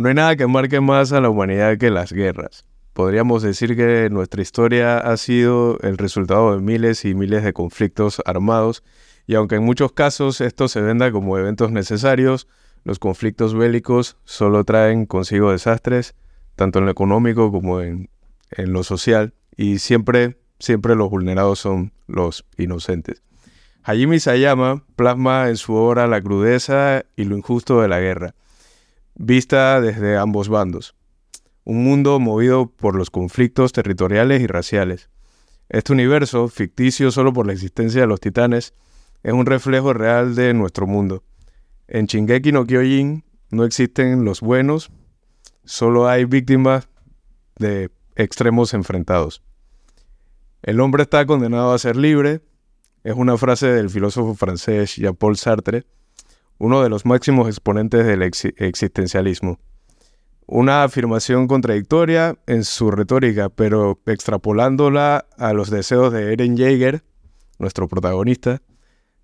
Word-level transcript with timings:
No 0.00 0.08
hay 0.08 0.14
nada 0.14 0.34
que 0.34 0.46
marque 0.46 0.80
más 0.80 1.12
a 1.12 1.20
la 1.20 1.28
humanidad 1.28 1.76
que 1.76 1.90
las 1.90 2.10
guerras. 2.10 2.64
Podríamos 2.94 3.42
decir 3.42 3.76
que 3.76 4.08
nuestra 4.10 4.40
historia 4.40 4.96
ha 4.96 5.14
sido 5.18 5.78
el 5.82 5.98
resultado 5.98 6.56
de 6.56 6.62
miles 6.62 7.04
y 7.04 7.14
miles 7.14 7.44
de 7.44 7.52
conflictos 7.52 8.22
armados, 8.24 8.82
y 9.26 9.34
aunque 9.34 9.56
en 9.56 9.62
muchos 9.62 9.92
casos 9.92 10.40
esto 10.40 10.68
se 10.68 10.80
venda 10.80 11.12
como 11.12 11.36
eventos 11.36 11.70
necesarios, 11.70 12.48
los 12.82 12.98
conflictos 12.98 13.52
bélicos 13.52 14.16
solo 14.24 14.64
traen 14.64 15.04
consigo 15.04 15.52
desastres, 15.52 16.14
tanto 16.56 16.78
en 16.78 16.86
lo 16.86 16.92
económico 16.92 17.52
como 17.52 17.82
en, 17.82 18.08
en 18.52 18.72
lo 18.72 18.84
social, 18.84 19.34
y 19.54 19.80
siempre, 19.80 20.38
siempre 20.58 20.96
los 20.96 21.10
vulnerados 21.10 21.58
son 21.58 21.92
los 22.06 22.46
inocentes. 22.56 23.22
Hajime 23.82 24.18
Sayama 24.18 24.82
plasma 24.96 25.50
en 25.50 25.58
su 25.58 25.74
obra 25.74 26.06
la 26.06 26.22
crudeza 26.22 27.04
y 27.16 27.24
lo 27.24 27.36
injusto 27.36 27.82
de 27.82 27.88
la 27.88 28.00
guerra, 28.00 28.34
vista 29.14 29.80
desde 29.80 30.16
ambos 30.16 30.48
bandos. 30.48 30.94
Un 31.64 31.84
mundo 31.84 32.18
movido 32.18 32.70
por 32.70 32.96
los 32.96 33.10
conflictos 33.10 33.72
territoriales 33.72 34.40
y 34.40 34.46
raciales. 34.46 35.10
Este 35.68 35.92
universo, 35.92 36.48
ficticio 36.48 37.10
solo 37.10 37.32
por 37.32 37.46
la 37.46 37.52
existencia 37.52 38.00
de 38.00 38.06
los 38.06 38.20
titanes, 38.20 38.74
es 39.22 39.32
un 39.32 39.46
reflejo 39.46 39.92
real 39.92 40.34
de 40.34 40.54
nuestro 40.54 40.86
mundo. 40.86 41.22
En 41.86 42.06
Shingeki 42.06 42.52
no 42.52 42.66
Kyojin 42.66 43.24
no 43.50 43.64
existen 43.64 44.24
los 44.24 44.40
buenos, 44.40 44.90
solo 45.64 46.08
hay 46.08 46.24
víctimas 46.24 46.88
de 47.56 47.90
extremos 48.16 48.74
enfrentados. 48.74 49.42
El 50.62 50.80
hombre 50.80 51.02
está 51.02 51.26
condenado 51.26 51.72
a 51.72 51.78
ser 51.78 51.96
libre, 51.96 52.42
es 53.02 53.14
una 53.14 53.36
frase 53.36 53.68
del 53.68 53.90
filósofo 53.90 54.34
francés 54.34 54.96
Jean-Paul 54.96 55.36
Sartre, 55.36 55.84
uno 56.60 56.82
de 56.82 56.90
los 56.90 57.06
máximos 57.06 57.48
exponentes 57.48 58.06
del 58.06 58.22
existencialismo. 58.22 59.58
Una 60.46 60.84
afirmación 60.84 61.48
contradictoria 61.48 62.36
en 62.46 62.64
su 62.64 62.90
retórica, 62.90 63.48
pero 63.48 63.98
extrapolándola 64.04 65.26
a 65.38 65.52
los 65.54 65.70
deseos 65.70 66.12
de 66.12 66.34
Eren 66.34 66.58
Jaeger, 66.58 67.02
nuestro 67.58 67.88
protagonista, 67.88 68.60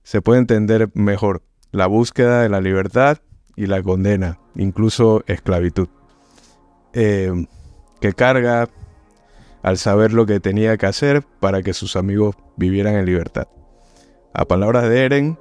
se 0.03 0.23
puede 0.23 0.41
entender 0.41 0.91
mejor 0.95 1.43
la 1.73 1.87
búsqueda 1.87 2.41
de 2.41 2.49
la 2.49 2.63
libertad 2.63 3.19
y 3.55 3.67
la 3.67 3.83
condena, 3.83 4.39
incluso 4.55 5.23
esclavitud, 5.27 5.89
eh, 6.95 7.47
que 8.01 8.15
carga 8.15 8.71
al 9.63 9.77
saber 9.77 10.15
lo 10.15 10.25
que 10.25 10.41
tenía 10.41 10.79
que 10.79 10.87
hacer 10.87 11.23
para 11.41 11.63
que 11.63 11.75
sus 11.75 11.97
amigos 11.97 12.35
vivieran 12.57 12.95
en 12.95 13.05
libertad. 13.05 13.49
A 14.33 14.47
palabras 14.47 14.89
de 14.89 15.05
Eren, 15.05 15.39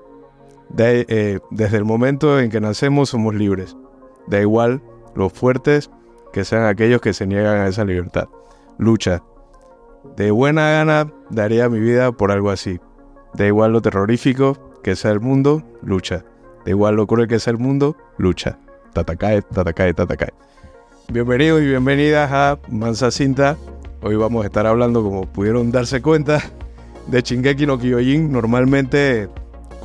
eh, 0.78 1.40
desde 1.52 1.78
el 1.78 1.86
momento 1.86 2.40
en 2.40 2.50
que 2.50 2.62
nacemos 2.62 3.10
somos 3.10 3.36
libres. 3.36 3.76
Da 4.28 4.42
igual 4.42 4.82
los 5.16 5.32
fuertes 5.32 5.90
que 6.34 6.44
sean 6.44 6.66
aquellos 6.66 7.02
que 7.02 7.14
se 7.14 7.28
niegan 7.28 7.58
a 7.58 7.68
esa 7.68 7.86
libertad. 7.86 8.28
Lucha. 8.78 9.24
De 10.18 10.32
buena 10.32 10.70
gana 10.72 11.12
daría 11.30 11.70
mi 11.70 11.80
vida 11.80 12.12
por 12.12 12.32
algo 12.32 12.50
así. 12.50 12.80
Da 13.34 13.46
igual 13.46 13.72
lo 13.74 13.82
terrorífico 13.82 14.58
que 14.84 14.96
sea 14.96 15.12
el 15.12 15.20
mundo, 15.20 15.64
lucha. 15.82 16.26
Da 16.66 16.72
igual 16.72 16.96
lo 16.96 17.08
cruel 17.08 17.28
que 17.28 17.40
sea 17.40 17.52
el 17.52 17.58
mundo, 17.58 17.96
lucha. 18.18 18.60
Tatakae, 18.94 19.42
tatakae, 19.42 19.94
tatakae. 19.94 20.34
Bienvenidos 21.12 21.62
y 21.62 21.68
bienvenidas 21.68 22.32
a 22.32 22.60
Mansa 22.70 23.12
Cinta. 23.12 23.58
Hoy 24.02 24.16
vamos 24.16 24.44
a 24.44 24.48
estar 24.48 24.66
hablando, 24.68 25.04
como 25.04 25.26
pudieron 25.26 25.72
darse 25.72 26.02
cuenta, 26.02 26.42
de 27.08 27.22
Shingeki 27.22 27.66
no 27.66 27.78
Kyojin. 27.78 28.32
Normalmente 28.32 29.30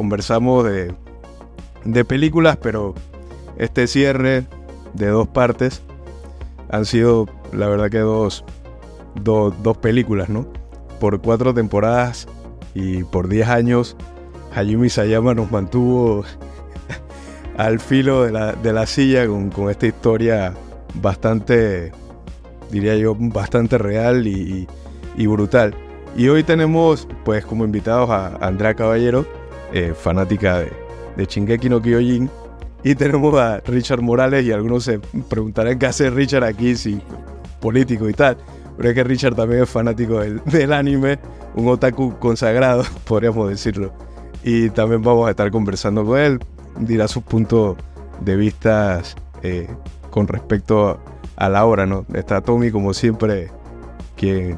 conversamos 0.00 0.64
de, 0.64 0.94
de 1.84 2.04
películas, 2.06 2.56
pero 2.56 2.94
este 3.58 3.86
cierre 3.86 4.46
de 4.94 5.08
dos 5.08 5.28
partes 5.28 5.82
han 6.70 6.86
sido, 6.86 7.28
la 7.52 7.68
verdad 7.68 7.90
que 7.90 7.98
dos, 7.98 8.42
dos 9.22 9.76
películas, 9.76 10.30
¿no? 10.30 10.46
Por 11.00 11.20
cuatro 11.20 11.52
temporadas 11.52 12.28
y 12.72 13.04
por 13.04 13.28
diez 13.28 13.46
años, 13.48 13.94
Hayumi 14.54 14.88
Sayama 14.88 15.34
nos 15.34 15.50
mantuvo 15.50 16.24
al 17.58 17.78
filo 17.78 18.24
de 18.24 18.32
la, 18.32 18.54
de 18.54 18.72
la 18.72 18.86
silla 18.86 19.26
con, 19.26 19.50
con, 19.50 19.68
esta 19.68 19.86
historia 19.86 20.54
bastante, 20.94 21.92
diría 22.70 22.96
yo, 22.96 23.14
bastante 23.18 23.76
real 23.76 24.26
y, 24.26 24.66
y, 25.18 25.26
brutal. 25.26 25.74
Y 26.16 26.28
hoy 26.28 26.42
tenemos, 26.42 27.06
pues, 27.22 27.44
como 27.44 27.66
invitados 27.66 28.08
a 28.08 28.38
Andrea 28.40 28.72
Caballero, 28.72 29.26
eh, 29.72 29.94
fanática 29.94 30.58
de, 30.58 30.72
de 31.16 31.24
Shingeki 31.26 31.68
no 31.68 31.80
Kyojin, 31.80 32.30
y 32.82 32.94
tenemos 32.94 33.38
a 33.38 33.60
Richard 33.60 34.00
Morales 34.00 34.44
y 34.44 34.52
algunos 34.52 34.84
se 34.84 34.98
preguntarán 35.28 35.78
qué 35.78 35.86
hace 35.86 36.08
Richard 36.08 36.44
aquí, 36.44 36.74
si 36.76 37.00
político 37.60 38.08
y 38.08 38.14
tal. 38.14 38.38
Pero 38.76 38.88
es 38.88 38.94
que 38.94 39.04
Richard 39.04 39.34
también 39.34 39.62
es 39.62 39.68
fanático 39.68 40.20
del, 40.20 40.42
del 40.46 40.72
anime, 40.72 41.18
un 41.54 41.68
otaku 41.68 42.18
consagrado, 42.18 42.84
podríamos 43.04 43.50
decirlo. 43.50 43.92
Y 44.42 44.70
también 44.70 45.02
vamos 45.02 45.28
a 45.28 45.30
estar 45.30 45.50
conversando 45.50 46.04
con 46.04 46.18
él, 46.18 46.40
dirá 46.78 47.06
sus 47.06 47.22
puntos 47.22 47.76
de 48.20 48.36
vista 48.36 49.02
eh, 49.42 49.68
con 50.10 50.26
respecto 50.26 50.98
a 51.36 51.48
la 51.50 51.66
obra, 51.66 51.84
¿no? 51.84 52.06
Está 52.14 52.40
Tommy 52.40 52.70
como 52.70 52.94
siempre, 52.94 53.50
quien 54.16 54.56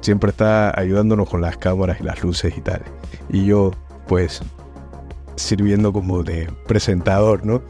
siempre 0.00 0.30
está 0.30 0.76
ayudándonos 0.78 1.28
con 1.28 1.40
las 1.40 1.56
cámaras 1.56 2.00
y 2.00 2.04
las 2.04 2.22
luces 2.24 2.56
y 2.56 2.60
tal. 2.60 2.82
Y 3.28 3.44
yo, 3.44 3.70
pues, 4.10 4.42
sirviendo 5.36 5.92
como 5.92 6.24
de 6.24 6.52
presentador, 6.66 7.46
¿no? 7.46 7.62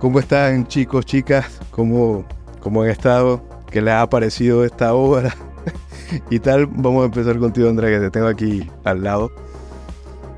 ¿Cómo 0.00 0.18
están 0.18 0.66
chicos, 0.66 1.06
chicas? 1.06 1.60
¿Cómo, 1.70 2.24
cómo 2.58 2.82
han 2.82 2.90
estado? 2.90 3.40
¿Qué 3.70 3.80
les 3.80 3.94
ha 3.94 4.10
parecido 4.10 4.64
esta 4.64 4.92
obra? 4.92 5.32
y 6.30 6.40
tal, 6.40 6.66
vamos 6.66 7.02
a 7.02 7.04
empezar 7.04 7.38
contigo, 7.38 7.68
Andrea, 7.68 7.96
que 7.96 8.06
te 8.06 8.10
tengo 8.10 8.26
aquí 8.26 8.68
al 8.82 9.04
lado. 9.04 9.30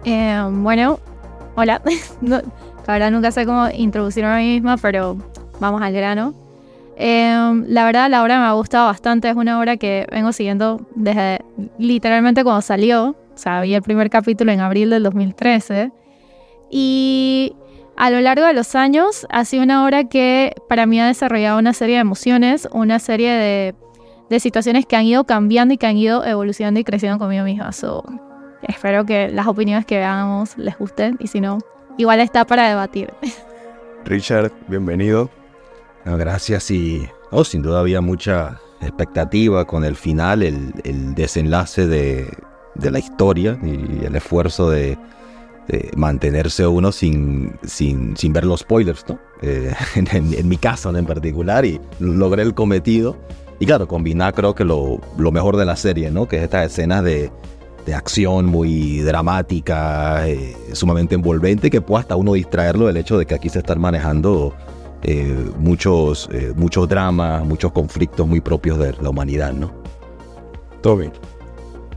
Eh, 0.05 0.47
bueno, 0.47 1.01
hola. 1.55 1.81
la 2.21 2.43
verdad 2.87 3.11
nunca 3.11 3.31
sé 3.31 3.47
cómo 3.47 3.71
introducirme 3.71 4.31
a 4.31 4.37
mí 4.37 4.53
misma, 4.53 4.77
pero 4.77 5.17
vamos 5.59 5.81
al 5.81 5.95
grano. 5.95 6.35
Eh, 6.97 7.63
la 7.67 7.87
verdad, 7.87 8.11
la 8.11 8.23
obra 8.23 8.39
me 8.41 8.45
ha 8.45 8.53
gustado 8.53 8.89
bastante. 8.89 9.31
Es 9.31 9.37
una 9.37 9.59
obra 9.59 9.79
que 9.79 10.07
vengo 10.13 10.35
siguiendo 10.35 10.87
desde 10.95 11.41
literalmente 11.79 12.45
cuando 12.45 12.61
salió. 12.61 13.17
O 13.41 13.43
sea, 13.43 13.63
vi 13.63 13.73
el 13.75 13.81
primer 13.81 14.11
capítulo 14.11 14.53
en 14.53 14.61
abril 14.61 14.91
del 14.91 15.03
2013. 15.03 15.91
Y 16.69 17.57
a 17.97 18.11
lo 18.11 18.21
largo 18.21 18.45
de 18.45 18.53
los 18.53 18.75
años 18.75 19.27
ha 19.31 19.47
sido 19.47 19.63
una 19.63 19.83
obra 19.83 20.11
que 20.11 20.55
para 20.69 20.85
mí 20.85 21.01
ha 21.01 21.07
desarrollado 21.07 21.59
una 21.59 21.73
serie 21.73 21.95
de 21.95 22.03
emociones, 22.03 22.69
una 22.71 22.99
serie 22.99 23.31
de, 23.31 23.75
de 24.29 24.41
situaciones 24.41 24.85
que 24.85 24.97
han 24.97 25.07
ido 25.07 25.25
cambiando 25.25 25.73
y 25.73 25.79
que 25.79 25.87
han 25.87 25.97
ido 25.97 26.23
evolucionando 26.23 26.81
y 26.81 26.85
creciendo 26.85 27.19
conmigo 27.19 27.43
misma. 27.45 27.71
espero 28.69 29.07
que 29.07 29.31
las 29.31 29.47
opiniones 29.47 29.87
que 29.87 29.97
veamos 29.97 30.59
les 30.59 30.77
gusten 30.77 31.17
y 31.19 31.29
si 31.29 31.41
no, 31.41 31.61
igual 31.97 32.21
está 32.21 32.45
para 32.45 32.69
debatir. 32.69 33.11
Richard, 34.05 34.53
bienvenido. 34.69 35.31
gracias 36.05 36.71
y 36.71 37.09
oh, 37.31 37.45
sin 37.45 37.63
duda 37.63 37.81
había 37.81 38.03
mucha 38.03 38.61
expectativa 38.83 39.65
con 39.65 39.83
el 39.87 39.97
final, 39.97 40.43
el, 40.43 40.75
el 40.85 41.15
desenlace 41.15 41.87
de, 41.87 42.29
de 42.75 42.91
la 42.91 42.99
historia 42.99 43.59
y 43.63 44.05
el 44.05 44.17
esfuerzo 44.17 44.71
de 44.71 44.99
mantenerse 45.97 46.67
uno 46.67 46.91
sin, 46.91 47.53
sin, 47.65 48.17
sin, 48.17 48.33
ver 48.33 48.45
los 48.45 48.61
spoilers, 48.61 49.05
¿no? 49.09 49.19
Eh, 49.43 49.73
en, 49.95 50.49
mi 50.49 50.57
caso 50.57 50.95
en 50.97 51.07
particular, 51.07 51.65
y 51.65 51.81
logré 51.99 52.43
el 52.43 52.55
cometido. 52.55 53.17
Y 53.59 53.67
claro, 53.67 53.87
combinar 53.87 54.35
creo 54.35 54.55
que 54.55 54.65
lo, 54.65 55.01
lo 55.19 55.33
mejor 55.33 55.57
de 55.57 55.67
la 55.67 55.77
serie, 55.77 56.11
¿no? 56.11 56.27
Que 56.27 56.39
es 56.39 56.43
estas 56.45 56.67
escenas 56.73 57.05
de, 57.05 57.31
de 57.87 57.95
acción 57.95 58.47
muy 58.47 59.01
dramática, 59.01 60.27
eh, 60.27 60.57
sumamente 60.73 61.15
envolvente, 61.15 61.71
que 61.71 61.81
puede 61.81 62.01
hasta 62.01 62.17
uno 62.17 62.33
distraerlo 62.33 62.87
del 62.87 62.97
hecho 62.97 63.19
de 63.19 63.27
que 63.27 63.35
aquí 63.35 63.49
se 63.49 63.59
están 63.59 63.81
manejando 63.81 64.55
eh, 65.03 65.51
muchos, 65.59 66.29
muchos 66.57 66.89
dramas, 66.89 67.45
muchos 67.45 67.71
conflictos 67.73 68.27
muy 68.27 68.41
propios 68.41 68.79
de 68.79 68.95
la 69.01 69.11
humanidad, 69.11 69.53
¿no? 69.53 69.73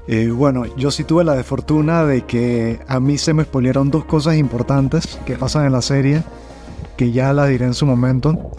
Eh, 0.05 0.29
bueno, 0.29 0.65
yo 0.75 0.91
sí 0.91 1.05
tuve 1.05 1.23
la 1.23 1.33
desfortuna 1.33 2.03
de 2.03 2.23
que 2.23 2.79
a 2.87 2.99
mí 2.99 3.17
se 3.17 3.33
me 3.33 3.43
expolieron 3.43 3.89
dos 3.89 4.03
cosas 4.03 4.35
importantes 4.35 5.17
que 5.25 5.37
pasan 5.37 5.65
en 5.65 5.71
la 5.71 5.81
serie, 5.81 6.23
que 6.97 7.11
ya 7.11 7.31
las 7.31 7.49
diré 7.49 7.65
en 7.65 7.73
su 7.73 7.85
momento. 7.85 8.51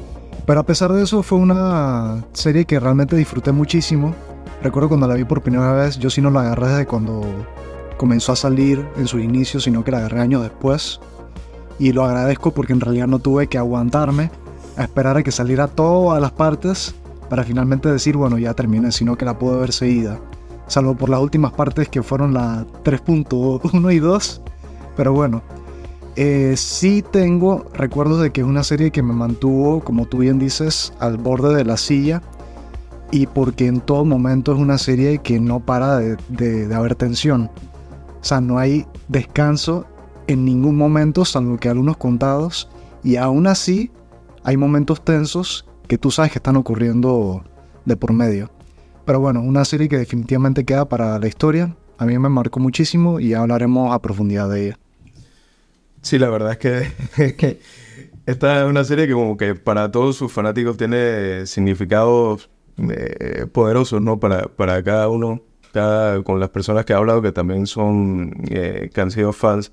Pero 0.47 0.61
a 0.61 0.67
pesar 0.67 0.93
de 0.93 1.03
eso 1.03 1.23
fue 1.23 1.39
una 1.39 2.25
serie 2.33 2.65
que 2.65 2.81
realmente 2.81 3.15
disfruté 3.17 3.53
muchísimo. 3.53 4.15
Recuerdo 4.63 4.89
cuando 4.89 5.07
la 5.07 5.15
vi 5.15 5.25
por 5.25 5.43
primera 5.43 5.73
vez, 5.73 5.99
yo 5.99 6.09
sí 6.09 6.23
no 6.23 6.31
la 6.31 6.41
agarré 6.41 6.69
desde 6.69 6.87
cuando 6.87 7.23
comenzó 7.99 8.33
a 8.33 8.37
salir 8.37 8.87
en 8.97 9.07
su 9.07 9.19
inicio, 9.19 9.61
sino 9.61 9.85
que 9.85 9.91
la 9.91 9.99
agarré 9.99 10.21
años 10.21 10.43
después. 10.43 11.01
Y 11.79 11.93
lo 11.93 12.05
agradezco 12.05 12.53
porque 12.53 12.73
en 12.73 12.81
realidad 12.81 13.07
no 13.07 13.19
tuve 13.19 13.49
que 13.49 13.59
aguantarme 13.59 14.31
a 14.77 14.85
esperar 14.85 15.19
a 15.19 15.23
que 15.23 15.31
saliera 15.31 15.69
todas 15.69 16.21
las 16.23 16.33
partes 16.33 16.95
para 17.29 17.45
finalmente 17.45 17.91
decir, 17.91 18.17
bueno, 18.17 18.39
ya 18.39 18.55
terminé, 18.55 18.93
sino 18.93 19.17
que 19.17 19.25
la 19.25 19.39
pude 19.39 19.59
ver 19.59 19.73
seguida 19.73 20.19
salvo 20.67 20.95
por 20.95 21.09
las 21.09 21.21
últimas 21.21 21.53
partes 21.53 21.89
que 21.89 22.03
fueron 22.03 22.35
la 22.35 22.67
3.1 22.85 23.93
y 23.93 23.99
2. 23.99 24.43
Pero 24.97 25.13
bueno, 25.13 25.43
eh, 26.17 26.55
sí 26.57 27.03
tengo 27.03 27.67
recuerdos 27.75 28.21
de 28.21 28.31
que 28.31 28.43
es 28.43 28.47
una 28.47 28.63
serie 28.63 28.91
que 28.91 29.03
me 29.03 29.13
mantuvo, 29.13 29.81
como 29.81 30.07
tú 30.07 30.19
bien 30.19 30.39
dices, 30.39 30.93
al 31.01 31.17
borde 31.17 31.55
de 31.55 31.65
la 31.65 31.77
silla 31.77 32.23
y 33.11 33.27
porque 33.27 33.67
en 33.67 33.81
todo 33.81 34.05
momento 34.05 34.53
es 34.53 34.59
una 34.59 34.79
serie 34.79 35.19
que 35.19 35.39
no 35.39 35.61
para 35.61 35.99
de, 35.99 36.17
de 36.29 36.75
haber 36.75 36.95
tensión. 36.95 37.51
O 38.21 38.25
sea, 38.25 38.41
no 38.41 38.59
hay 38.59 38.87
descanso 39.09 39.87
en 40.27 40.45
ningún 40.45 40.77
momento, 40.77 41.25
salvo 41.25 41.59
que 41.59 41.69
algunos 41.69 41.97
contados, 41.97 42.69
y 43.03 43.17
aún 43.17 43.47
así 43.47 43.91
hay 44.43 44.57
momentos 44.57 45.05
tensos 45.05 45.67
que 45.87 45.99
tú 45.99 46.11
sabes 46.11 46.33
que 46.33 46.39
están 46.39 46.57
ocurriendo 46.57 47.45
de 47.85 47.97
por 47.97 48.13
medio. 48.13 48.51
Pero 49.05 49.21
bueno, 49.21 49.43
una 49.43 49.65
serie 49.65 49.89
que 49.89 49.99
definitivamente 49.99 50.65
queda 50.65 50.89
para 50.89 51.19
la 51.19 51.27
historia. 51.27 51.77
A 51.99 52.07
mí 52.07 52.19
me 52.19 52.29
marcó 52.29 52.61
muchísimo 52.61 53.21
y 53.21 53.35
hablaremos 53.35 53.95
a 53.95 54.01
profundidad 54.01 54.49
de 54.49 54.67
ella. 54.67 54.79
Sí, 56.03 56.19
la 56.19 56.29
verdad 56.31 56.53
es 57.17 57.35
que, 57.35 57.61
esta 58.27 58.63
es 58.63 58.69
una 58.69 58.85
serie 58.85 59.07
que 59.07 59.13
como 59.13 59.37
que 59.37 59.55
para 59.55 59.91
todos 59.91 60.17
sus 60.17 60.33
fanáticos 60.33 60.77
tiene 60.77 61.47
significados 61.47 62.51
eh, 62.79 63.47
poderosos, 63.53 64.03
¿no? 64.03 64.19
Para, 64.19 64.49
para 64.49 64.83
cada 64.83 65.09
uno, 65.09 65.43
cada, 65.73 66.23
con 66.23 66.41
las 66.41 66.51
personas 66.51 66.85
que 66.85 66.93
ha 66.93 66.97
hablado 66.97 67.23
que 67.23 67.33
también 67.33 67.67
son, 67.67 68.35
eh, 68.51 68.91
que 68.93 69.01
han 69.01 69.11
sido 69.11 69.33
fans, 69.33 69.73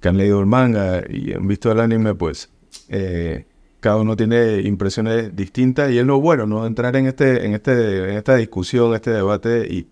que 0.00 0.08
han 0.08 0.16
leído 0.16 0.40
el 0.40 0.46
manga 0.46 1.02
y 1.08 1.32
han 1.32 1.46
visto 1.46 1.70
el 1.70 1.80
anime, 1.80 2.14
pues 2.14 2.50
eh, 2.88 3.46
cada 3.84 3.96
uno 3.98 4.16
tiene 4.16 4.62
impresiones 4.62 5.36
distintas 5.36 5.92
y 5.92 5.98
es 5.98 6.06
lo 6.06 6.18
bueno, 6.18 6.46
¿no? 6.46 6.66
Entrar 6.66 6.96
en, 6.96 7.06
este, 7.06 7.44
en, 7.44 7.52
este, 7.52 8.12
en 8.12 8.16
esta 8.16 8.34
discusión, 8.36 8.94
este 8.94 9.10
debate 9.10 9.66
y, 9.70 9.88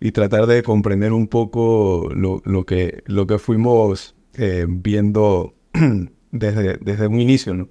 y 0.00 0.12
tratar 0.12 0.46
de 0.46 0.62
comprender 0.62 1.12
un 1.12 1.28
poco 1.28 2.08
lo, 2.14 2.40
lo, 2.46 2.64
que, 2.64 3.02
lo 3.04 3.26
que 3.26 3.38
fuimos 3.38 4.14
eh, 4.38 4.64
viendo 4.66 5.52
desde, 6.32 6.78
desde 6.78 7.06
un 7.08 7.20
inicio, 7.20 7.52
¿no? 7.52 7.68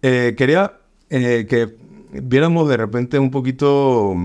Eh, 0.00 0.34
quería 0.38 0.80
eh, 1.10 1.46
que 1.46 1.76
viéramos 2.22 2.66
de 2.70 2.78
repente 2.78 3.18
un 3.18 3.30
poquito, 3.30 4.16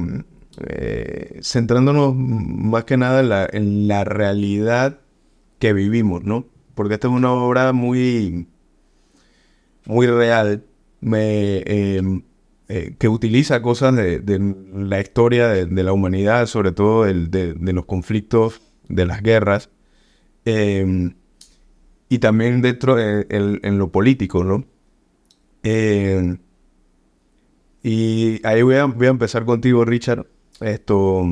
centrándonos 1.42 2.16
más 2.16 2.86
que 2.86 2.96
nada 2.96 3.20
en 3.20 3.28
la, 3.28 3.50
en 3.52 3.88
la 3.90 4.06
realidad 4.06 5.02
que 5.60 5.74
vivimos, 5.74 6.24
¿no? 6.24 6.46
Porque 6.74 6.94
esta 6.94 7.10
es 7.10 7.14
una 7.14 7.34
obra 7.34 7.74
muy, 7.74 8.48
muy 9.86 10.08
real, 10.08 10.66
em, 11.02 12.24
que 12.98 13.08
utiliza 13.08 13.62
cosas 13.62 13.96
de, 13.96 14.56
la 14.74 15.00
historia 15.00 15.50
de, 15.50 15.84
la 15.84 15.94
humanidad, 15.94 16.48
sobre 16.48 16.72
todo 16.72 17.04
de, 17.04 17.74
los 17.74 17.86
conflictos, 17.86 18.62
de 18.90 19.06
las 19.06 19.22
guerras. 19.22 19.70
Em, 20.46 21.16
y 22.10 22.20
también 22.20 22.62
dentro 22.62 22.96
de, 22.96 23.26
en 23.30 23.78
lo 23.78 23.92
político, 23.92 24.44
¿no? 24.44 24.66
Eh, 25.64 26.38
y 27.82 28.46
ahí 28.46 28.62
voy 28.62 28.76
a, 28.76 28.86
voy 28.86 29.08
a, 29.08 29.10
empezar 29.10 29.46
contigo, 29.46 29.86
Richard. 29.86 30.28
Esto, 30.60 31.26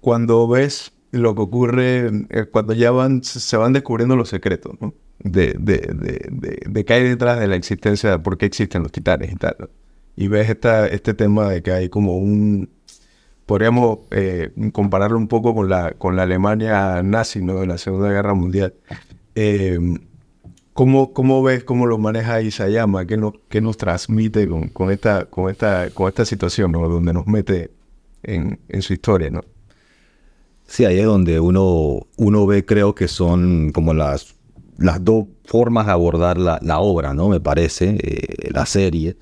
cuando 0.00 0.48
ves 0.48 0.92
lo 1.10 1.34
que 1.34 1.42
ocurre, 1.42 2.26
eh, 2.30 2.46
cuando 2.50 2.72
ya 2.72 2.90
van, 2.90 3.22
se 3.22 3.56
van 3.56 3.72
descubriendo 3.72 4.16
los 4.16 4.28
secretos, 4.28 4.74
¿no? 4.80 4.94
De, 5.18 5.54
de, 5.58 5.78
de, 5.78 6.62
de, 6.66 6.84
qué 6.84 6.94
hay 6.94 7.04
detrás 7.04 7.38
de 7.38 7.46
la 7.46 7.54
existencia, 7.54 8.10
de 8.10 8.18
por 8.18 8.38
qué 8.38 8.46
existen 8.46 8.82
los 8.82 8.90
titanes 8.90 9.32
y 9.32 9.36
tal. 9.36 9.70
Y 10.16 10.28
ves 10.28 10.50
esta, 10.50 10.86
este 10.88 11.14
tema 11.14 11.48
de 11.48 11.62
que 11.62 11.72
hay 11.72 11.88
como 11.88 12.16
un... 12.16 12.68
Podríamos 13.46 14.00
eh, 14.10 14.50
compararlo 14.72 15.18
un 15.18 15.28
poco 15.28 15.54
con 15.54 15.68
la, 15.68 15.92
con 15.92 16.16
la 16.16 16.22
Alemania 16.22 17.02
nazi, 17.02 17.42
¿no? 17.42 17.60
De 17.60 17.66
la 17.66 17.78
Segunda 17.78 18.10
Guerra 18.10 18.34
Mundial. 18.34 18.74
Eh, 19.34 19.78
¿cómo, 20.72 21.12
¿cómo, 21.12 21.42
ves, 21.42 21.64
cómo 21.64 21.86
lo 21.86 21.98
maneja 21.98 22.40
Isayama? 22.40 23.06
¿Qué 23.06 23.16
nos, 23.16 23.34
qué 23.48 23.60
nos 23.60 23.76
transmite 23.76 24.48
con, 24.48 24.68
con, 24.68 24.90
esta, 24.90 25.26
con, 25.26 25.50
esta, 25.50 25.90
con 25.90 26.08
esta 26.08 26.24
situación, 26.24 26.72
¿no? 26.72 26.88
donde 26.88 27.12
nos 27.12 27.26
mete 27.26 27.70
en, 28.22 28.58
en, 28.68 28.82
su 28.82 28.92
historia? 28.92 29.30
¿no? 29.30 29.42
Sí, 30.66 30.84
ahí 30.84 30.98
es 30.98 31.06
donde 31.06 31.40
uno, 31.40 32.06
uno 32.16 32.46
ve, 32.46 32.64
creo 32.64 32.94
que 32.94 33.08
son 33.08 33.72
como 33.72 33.94
las, 33.94 34.34
las 34.82 35.04
dos 35.04 35.26
formas 35.44 35.86
de 35.86 35.92
abordar 35.92 36.38
la, 36.38 36.78
obra, 36.80 37.14
¿no? 37.14 37.28
Me 37.28 37.40
parece, 37.40 37.98
eh, 38.02 38.50
la 38.50 38.66
serie. 38.66 39.16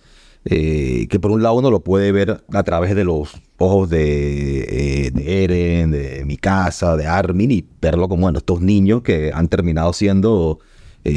Eh, 0.47 1.07
que 1.11 1.21
por 1.21 1.33
un 1.33 1.43
lado 1.43 1.57
uno 1.57 1.71
lo 1.71 1.81
puede 1.81 2.13
ver 2.13 2.43
a 2.51 2.63
través 2.63 2.95
de 2.95 3.05
los 3.05 3.31
ojos 3.59 3.91
de, 3.91 5.11
eh, 5.11 5.45
Eren, 5.45 5.91
de 5.91 6.25
Mikasa, 6.25 6.97
de 6.97 7.07
Armin, 7.07 7.51
y 7.51 7.67
verlo 7.81 8.09
como, 8.09 8.23
bueno, 8.23 8.39
estos 8.39 8.63
niños 8.63 9.03
que 9.03 9.33
han 9.35 9.49
terminado 9.49 9.93
siendo 9.93 10.61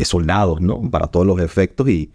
soldados, 0.06 0.62
¿no? 0.62 0.90
Para 0.90 1.08
todos 1.08 1.26
los 1.26 1.40
efectos 1.42 1.90
y 1.90 2.10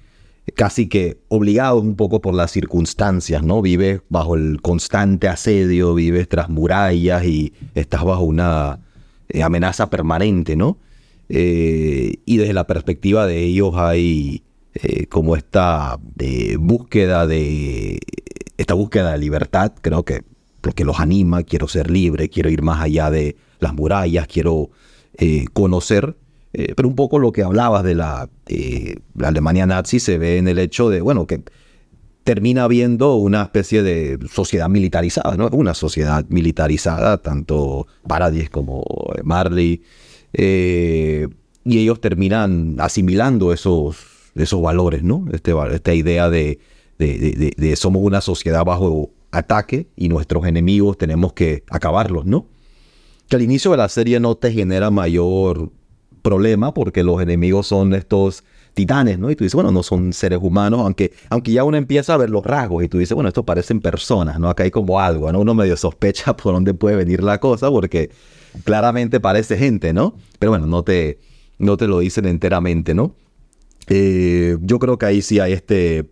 casi 0.55 0.89
que 0.89 1.21
obligados 1.29 1.83
un 1.83 1.97
poco 1.97 2.21
por 2.21 2.35
las 2.35 2.51
circunstancias, 2.51 3.43
¿no? 3.43 3.63
Vives 3.63 4.01
bajo 4.09 4.35
el 4.37 4.61
constante 4.63 5.29
asedio, 5.29 5.95
vives 5.95 6.29
tras 6.29 6.49
murallas 6.49 7.25
y 7.25 7.53
estás 7.75 8.05
bajo 8.05 8.23
una 8.23 8.81
amenaza 9.43 9.91
permanente, 9.91 10.57
¿no? 10.57 10.79
Y 11.29 12.37
desde 12.37 12.53
la 12.55 12.67
perspectiva 12.67 13.27
de 13.27 13.45
ellos 13.45 13.75
hay 13.77 14.43
eh, 14.81 15.07
como 15.07 15.35
esta 15.35 15.99
de 16.15 16.57
búsqueda 16.57 17.27
de 17.27 17.99
esta 18.57 18.75
búsqueda 18.75 19.13
de 19.13 19.19
libertad, 19.19 19.73
creo 19.81 20.05
que 20.05 20.23
lo 20.63 20.73
que 20.73 20.85
los 20.85 21.01
anima, 21.01 21.43
quiero 21.43 21.67
ser 21.67 21.91
libre, 21.91 22.29
quiero 22.29 22.49
ir 22.49 22.63
más 22.63 22.81
allá 22.81 23.11
de 23.11 23.37
las 23.59 23.75
murallas, 23.75 24.29
quiero 24.29 24.71
eh, 25.15 25.47
conocer, 25.53 26.17
eh, 26.53 26.75
pero 26.77 26.89
un 26.89 26.95
poco 26.95 27.19
lo 27.19 27.33
que 27.33 27.43
hablabas 27.43 27.83
de 27.83 27.95
la, 27.95 28.29
la, 29.15 29.29
Alemania 29.29 29.67
nazi 29.67 29.99
se 29.99 30.19
ve 30.19 30.39
en 30.39 30.47
el 30.47 30.59
hecho 30.59 30.91
de, 30.91 31.01
bueno, 31.01 31.27
que 31.27 31.43
termina 32.23 32.65
habiendo 32.65 33.17
una 33.17 33.43
especie 33.43 33.83
de 33.83 34.19
sociedad 34.31 34.69
militarizada, 34.69 35.37
¿no? 35.37 35.49
Una 35.49 35.75
sociedad 35.75 36.25
militarizada, 36.29 37.19
tanto 37.19 37.87
Paradis 38.07 38.51
como 38.51 38.85
Marley, 39.25 39.83
y 40.33 41.79
ellos 41.79 42.01
terminan 42.01 42.77
asimilando 42.79 43.53
esos 43.53 44.19
esos 44.43 44.63
valores, 44.63 45.03
¿no? 45.03 45.27
Este, 45.33 45.53
esta 45.73 45.95
idea 45.95 46.31
de, 46.31 46.59
de, 46.99 47.77
somos 47.77 48.03
una 48.03 48.21
sociedad 48.21 48.65
bajo 48.65 49.11
ataque 49.31 49.89
y 49.97 50.09
nuestros 50.09 50.47
enemigos 50.47 50.97
tenemos 50.97 51.33
que 51.33 51.65
acabarlos, 51.71 52.25
¿no? 52.25 52.47
Que 53.29 53.37
al 53.37 53.43
inicio 53.43 53.73
de 53.73 53.77
la 53.77 53.89
serie 53.89 54.21
no 54.21 54.37
te 54.37 54.53
genera 54.53 54.91
mayor 54.91 55.71
problema 56.23 56.73
porque 56.73 57.05
los 57.05 57.21
enemigos 57.21 57.67
son 57.67 57.95
estos 57.95 58.45
titanes, 58.79 59.19
¿no? 59.19 59.29
Y 59.29 59.35
tú 59.35 59.43
dices, 59.43 59.57
bueno, 59.57 59.73
no 59.73 59.83
son 59.83 60.13
seres 60.13 60.39
humanos, 60.41 60.83
aunque, 60.85 61.13
aunque 61.31 61.51
ya 61.51 61.65
uno 61.65 61.77
empieza 61.77 62.15
a 62.15 62.17
ver 62.17 62.31
los 62.31 62.47
rasgos 62.47 62.85
y 62.85 62.89
tú 62.89 62.99
dices, 62.99 63.13
bueno, 63.13 63.27
estos 63.27 63.45
parecen 63.45 63.81
personas, 63.81 64.39
¿no? 64.39 64.49
Acá 64.49 64.63
hay 64.63 64.71
como 64.71 65.01
algo, 65.01 65.33
¿no? 65.33 65.41
Uno 65.41 65.53
medio 65.53 65.77
sospecha 65.77 66.37
por 66.37 66.55
dónde 66.55 66.75
puede 66.75 66.95
venir 66.95 67.25
la 67.25 67.41
cosa 67.41 67.73
porque 67.73 68.13
claramente 68.63 69.19
parece 69.19 69.57
gente, 69.57 69.93
¿no? 69.93 70.15
Pero 70.39 70.53
bueno, 70.53 70.69
no 70.69 70.85
te, 70.85 71.19
no 71.59 71.77
te 71.77 71.89
lo 71.89 71.99
dicen 71.99 72.27
enteramente, 72.27 72.95
¿no? 72.95 73.17
Eh, 73.89 74.57
yo 74.61 74.79
creo 74.79 74.97
que 74.97 75.07
ahí 75.07 75.23
sí 75.23 75.41
hay 75.41 75.55
este... 75.55 76.09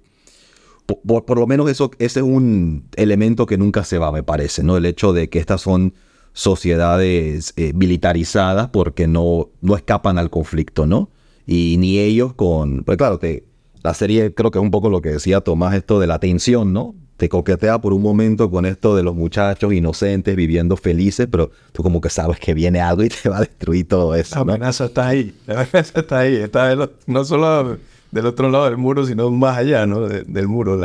Por, 0.87 1.39
lo 1.39 1.47
menos 1.47 1.71
eso, 1.71 1.93
ese 2.01 2.19
es 2.19 2.27
un 2.27 2.89
elemento 2.97 3.47
que 3.47 3.59
nunca 3.59 3.85
se 3.85 3.99
va, 3.99 4.11
me 4.11 4.25
parece, 4.25 4.65
¿no? 4.65 4.77
El 4.77 4.87
hecho 4.87 5.13
de 5.13 5.29
que 5.29 5.39
estas 5.39 5.61
son 5.61 5.95
sociedades 6.33 7.53
eh, 7.57 7.73
militarizadas 7.75 8.71
porque 8.71 9.07
no, 9.07 9.51
no 9.61 9.77
escapan 9.77 10.19
al 10.19 10.31
conflicto, 10.31 10.87
¿no? 10.87 11.11
Y 11.47 11.77
ni 11.79 11.99
ellos 11.99 12.35
con... 12.35 12.83
Pues 12.83 12.99
claro, 12.99 13.19
te, 13.19 13.45
la 13.83 13.95
serie 13.95 14.35
creo 14.35 14.51
que 14.51 14.59
es 14.59 14.63
un 14.63 14.71
poco 14.73 14.91
lo 14.91 15.01
que 15.01 15.11
decía 15.11 15.41
Tomás, 15.41 15.75
esto 15.75 16.01
de 16.01 16.09
la 16.09 16.19
tensión, 16.19 16.73
¿no? 16.73 16.95
Te 17.17 17.29
coquetea 17.29 17.81
por 17.81 17.93
un 17.93 18.03
momento 18.03 18.51
con 18.51 18.67
esto 18.67 18.97
de 18.97 19.03
los 19.03 19.15
muchachos 19.15 19.73
inocentes 19.73 20.35
viviendo 20.35 20.77
felices, 20.77 21.29
pero 21.31 21.51
tú 21.73 21.83
como 21.83 22.01
que 22.01 22.11
sabes 22.11 22.39
que 22.41 22.53
viene 22.53 22.81
algo 22.81 23.05
y 23.05 23.09
te 23.23 23.29
va 23.29 23.39
a 23.39 23.41
destruir 23.41 23.87
todo 23.87 24.15
eso. 24.15 24.35
La 24.35 24.41
amenaza 24.41 24.87
está 24.87 25.07
ahí, 25.07 25.35
la 25.47 25.61
amenaza 25.61 26.01
está 26.01 26.19
ahí, 26.19 26.35
está 26.35 26.75
no 27.07 27.25
solo 27.25 27.79
del 28.11 28.27
otro 28.27 28.51
lado 28.51 28.65
del 28.65 28.77
muro, 28.77 29.07
sino 29.07 29.31
más 29.31 29.57
allá, 29.57 29.87
¿no? 29.87 30.01
del 30.01 30.49
muro. 30.49 30.81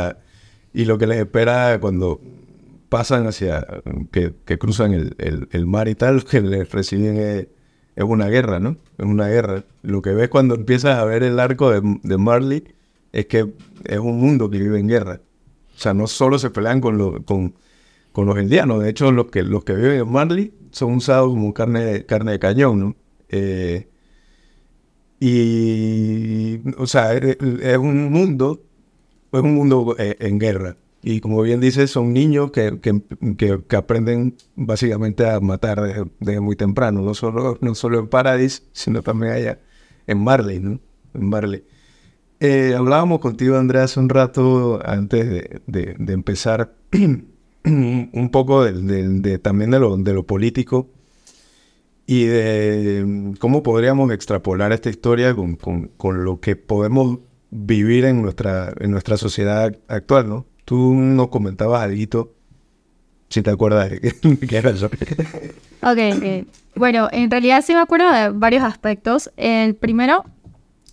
Y 0.72 0.84
lo 0.84 0.96
que 0.96 1.06
les 1.06 1.18
espera 1.18 1.80
cuando 1.80 2.20
pasan 2.88 3.26
hacia, 3.26 3.66
que, 4.12 4.58
cruzan 4.58 4.92
el, 4.92 5.48
el, 5.50 5.66
mar 5.66 5.88
y 5.88 5.94
tal, 5.94 6.24
que 6.24 6.40
les 6.40 6.70
reciben 6.70 7.16
es, 7.16 7.46
una 7.96 8.28
guerra, 8.28 8.58
¿no? 8.58 8.76
Es 8.98 9.06
una 9.06 9.28
guerra. 9.28 9.64
Lo 9.82 10.02
que 10.02 10.10
ves 10.10 10.28
cuando 10.28 10.54
empiezas 10.54 10.98
a 10.98 11.04
ver 11.04 11.22
el 11.22 11.38
arco 11.38 11.70
de, 11.70 11.82
de 12.02 12.18
Marley 12.18 12.64
es 13.12 13.26
que 13.26 13.52
es 13.84 13.98
un 13.98 14.18
mundo 14.18 14.50
que 14.50 14.58
vive 14.58 14.78
en 14.78 14.88
guerra. 14.88 15.20
O 15.76 15.78
sea, 15.78 15.94
no 15.94 16.06
solo 16.06 16.38
se 16.38 16.50
pelean 16.50 16.80
con, 16.80 17.22
con, 17.24 17.54
con 18.12 18.26
los 18.26 18.38
indianos, 18.40 18.82
de 18.82 18.90
hecho 18.90 19.10
los 19.12 19.26
que, 19.26 19.42
los 19.42 19.64
que 19.64 19.74
viven 19.74 20.00
en 20.00 20.10
Marley 20.10 20.54
son 20.70 20.94
usados 20.94 21.30
como 21.30 21.52
carne, 21.54 22.04
carne 22.06 22.32
de 22.32 22.38
cañón, 22.38 22.80
¿no? 22.80 22.96
Eh, 23.28 23.88
y, 25.20 26.60
o 26.78 26.86
sea, 26.86 27.14
es, 27.14 27.78
un 27.78 28.10
mundo, 28.10 28.62
es 29.32 29.40
un 29.40 29.54
mundo 29.54 29.94
eh, 29.98 30.16
en 30.18 30.38
guerra. 30.38 30.76
Y 31.02 31.20
como 31.20 31.42
bien 31.42 31.60
dices, 31.60 31.90
son 31.90 32.12
niños 32.12 32.52
que, 32.52 32.78
que, 32.80 33.76
aprenden 33.76 34.36
básicamente 34.54 35.28
a 35.28 35.40
matar 35.40 36.08
desde, 36.20 36.40
muy 36.40 36.54
temprano, 36.54 37.02
no 37.02 37.14
solo, 37.14 37.58
no 37.60 37.74
solo 37.74 37.98
en 37.98 38.08
Paradis, 38.08 38.68
sino 38.72 39.02
también 39.02 39.32
allá 39.32 39.58
en 40.06 40.22
Marley, 40.22 40.60
¿no? 40.60 40.78
En 41.14 41.28
Marley. 41.28 41.64
Eh, 42.38 42.74
hablábamos 42.76 43.18
contigo, 43.18 43.56
Andrea, 43.56 43.84
hace 43.84 43.98
un 43.98 44.08
rato, 44.08 44.80
antes 44.84 45.60
de, 45.66 45.96
empezar, 46.08 46.76
un 47.64 48.30
poco 48.30 48.64
de, 48.64 49.38
también 49.38 49.72
de 49.72 49.80
lo, 49.80 49.96
de 49.96 50.12
lo 50.12 50.24
político 50.24 50.88
y 52.06 52.24
de 52.24 53.04
mm, 53.04 53.32
cómo 53.34 53.62
podríamos 53.62 54.10
extrapolar 54.12 54.72
esta 54.72 54.90
historia 54.90 55.34
con, 55.34 55.56
con, 55.56 56.24
lo 56.24 56.40
que 56.40 56.56
podemos 56.56 57.20
vivir 57.50 58.04
en 58.04 58.22
nuestra, 58.22 58.72
en 58.78 58.90
nuestra 58.90 59.16
sociedad 59.16 59.76
actual, 59.88 60.28
¿no? 60.28 60.46
Tú 60.64 60.94
nos 60.94 61.28
comentabas 61.28 61.82
algo, 61.82 62.30
si 63.28 63.42
te 63.42 63.50
acuerdas 63.50 63.90
de 63.90 64.00
qué 64.48 64.56
era 64.56 64.70
eso. 64.70 64.90
Ok, 65.82 65.98
bueno, 66.74 67.08
en 67.12 67.30
realidad 67.30 67.62
sí 67.66 67.74
me 67.74 67.80
acuerdo 67.80 68.10
de 68.10 68.30
varios 68.30 68.62
aspectos. 68.62 69.30
El 69.36 69.74
primero, 69.74 70.24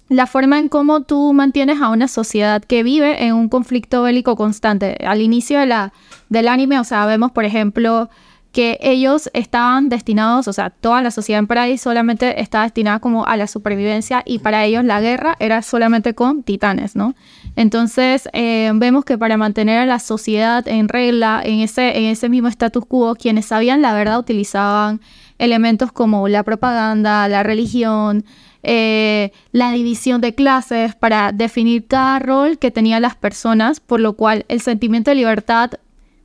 la 0.10 0.26
forma 0.26 0.60
en 0.60 0.70
cómo 0.70 1.04
tú 1.04 1.34
mantienes 1.34 1.82
a 1.82 1.90
una 1.90 2.08
sociedad 2.08 2.64
que 2.64 2.84
vive 2.84 3.26
en 3.26 3.34
un 3.34 3.50
conflicto 3.50 4.04
bélico 4.04 4.36
constante. 4.36 4.98
Al 5.06 5.22
inicio 5.22 5.60
de 5.60 5.68
la, 5.68 5.94
del 6.30 6.48
anime, 6.48 6.80
o 6.80 6.84
sea, 6.84 7.06
vemos, 7.06 7.32
por 7.32 7.46
ejemplo, 7.46 8.10
que 8.52 8.80
ellos 8.82 9.30
estaban 9.34 9.90
destinados, 9.90 10.48
o 10.48 10.54
sea, 10.54 10.72
toda 10.72 11.02
la 11.04 11.12
sociedad 11.12 11.40
en 11.40 11.48
Paradis 11.48 11.82
solamente 11.82 12.42
estaba 12.42 12.64
destinada 12.64 13.00
como 13.00 13.26
a 13.26 13.38
la 13.38 13.46
supervivencia 13.46 14.24
y 14.26 14.40
para 14.40 14.66
ellos 14.66 14.84
la 14.84 15.02
guerra 15.02 15.36
era 15.40 15.62
solamente 15.62 16.16
con 16.16 16.42
titanes, 16.42 16.96
¿no? 16.96 17.14
Entonces 17.56 18.28
eh, 18.34 18.72
vemos 18.74 19.06
que 19.06 19.18
para 19.20 19.38
mantener 19.38 19.78
a 19.78 19.86
la 19.86 20.00
sociedad 20.00 20.68
en 20.68 20.88
regla, 20.88 21.42
en 21.44 21.60
ese, 21.60 21.98
en 21.98 22.06
ese 22.06 22.28
mismo 22.28 22.48
status 22.48 22.86
quo, 22.86 23.16
quienes 23.16 23.46
sabían 23.46 23.84
la 23.84 23.94
verdad 23.94 24.18
utilizaban 24.18 25.00
elementos 25.38 25.92
como 25.92 26.28
la 26.28 26.44
propaganda, 26.44 27.28
la 27.28 27.44
religión, 27.44 28.26
eh, 28.64 29.32
la 29.52 29.72
división 29.72 30.22
de 30.22 30.34
clases 30.34 30.96
para 30.96 31.32
definir 31.32 31.88
cada 31.88 32.18
rol 32.20 32.58
que 32.58 32.72
tenían 32.72 33.04
las 33.04 33.16
personas, 33.16 33.80
por 33.80 34.00
lo 34.00 34.14
cual 34.14 34.46
el 34.50 34.60
sentimiento 34.60 35.12
de 35.12 35.16
libertad 35.16 35.72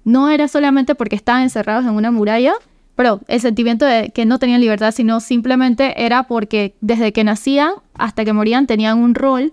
no 0.04 0.30
era 0.30 0.48
solamente 0.48 0.94
porque 0.94 1.16
estaban 1.16 1.42
encerrados 1.42 1.84
en 1.84 1.92
una 1.92 2.10
muralla, 2.10 2.54
pero 2.94 3.20
el 3.26 3.40
sentimiento 3.40 3.84
de 3.84 4.10
que 4.10 4.24
no 4.24 4.38
tenían 4.38 4.60
libertad, 4.60 4.92
sino 4.92 5.20
simplemente 5.20 6.04
era 6.04 6.24
porque 6.24 6.76
desde 6.80 7.12
que 7.12 7.24
nacían 7.24 7.72
hasta 7.94 8.24
que 8.24 8.32
morían 8.32 8.66
tenían 8.66 8.98
un 8.98 9.14
rol 9.14 9.52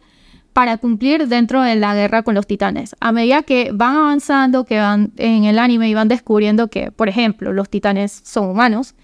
para 0.53 0.77
cumplir 0.77 1.27
dentro 1.27 1.61
de 1.61 1.75
la 1.75 1.95
guerra 1.95 2.23
con 2.23 2.35
los 2.35 2.45
titanes. 2.45 2.95
A 2.99 3.11
medida 3.11 3.43
que 3.43 3.71
van 3.73 3.95
avanzando, 3.95 4.65
que 4.65 4.79
van 4.79 5.11
en 5.17 5.45
el 5.45 5.57
anime 5.57 5.89
y 5.89 5.93
van 5.93 6.09
descubriendo 6.09 6.67
que, 6.67 6.91
por 6.91 7.07
ejemplo, 7.09 7.53
los 7.53 7.69
titanes 7.69 8.21
son 8.25 8.49
humanos, 8.49 8.95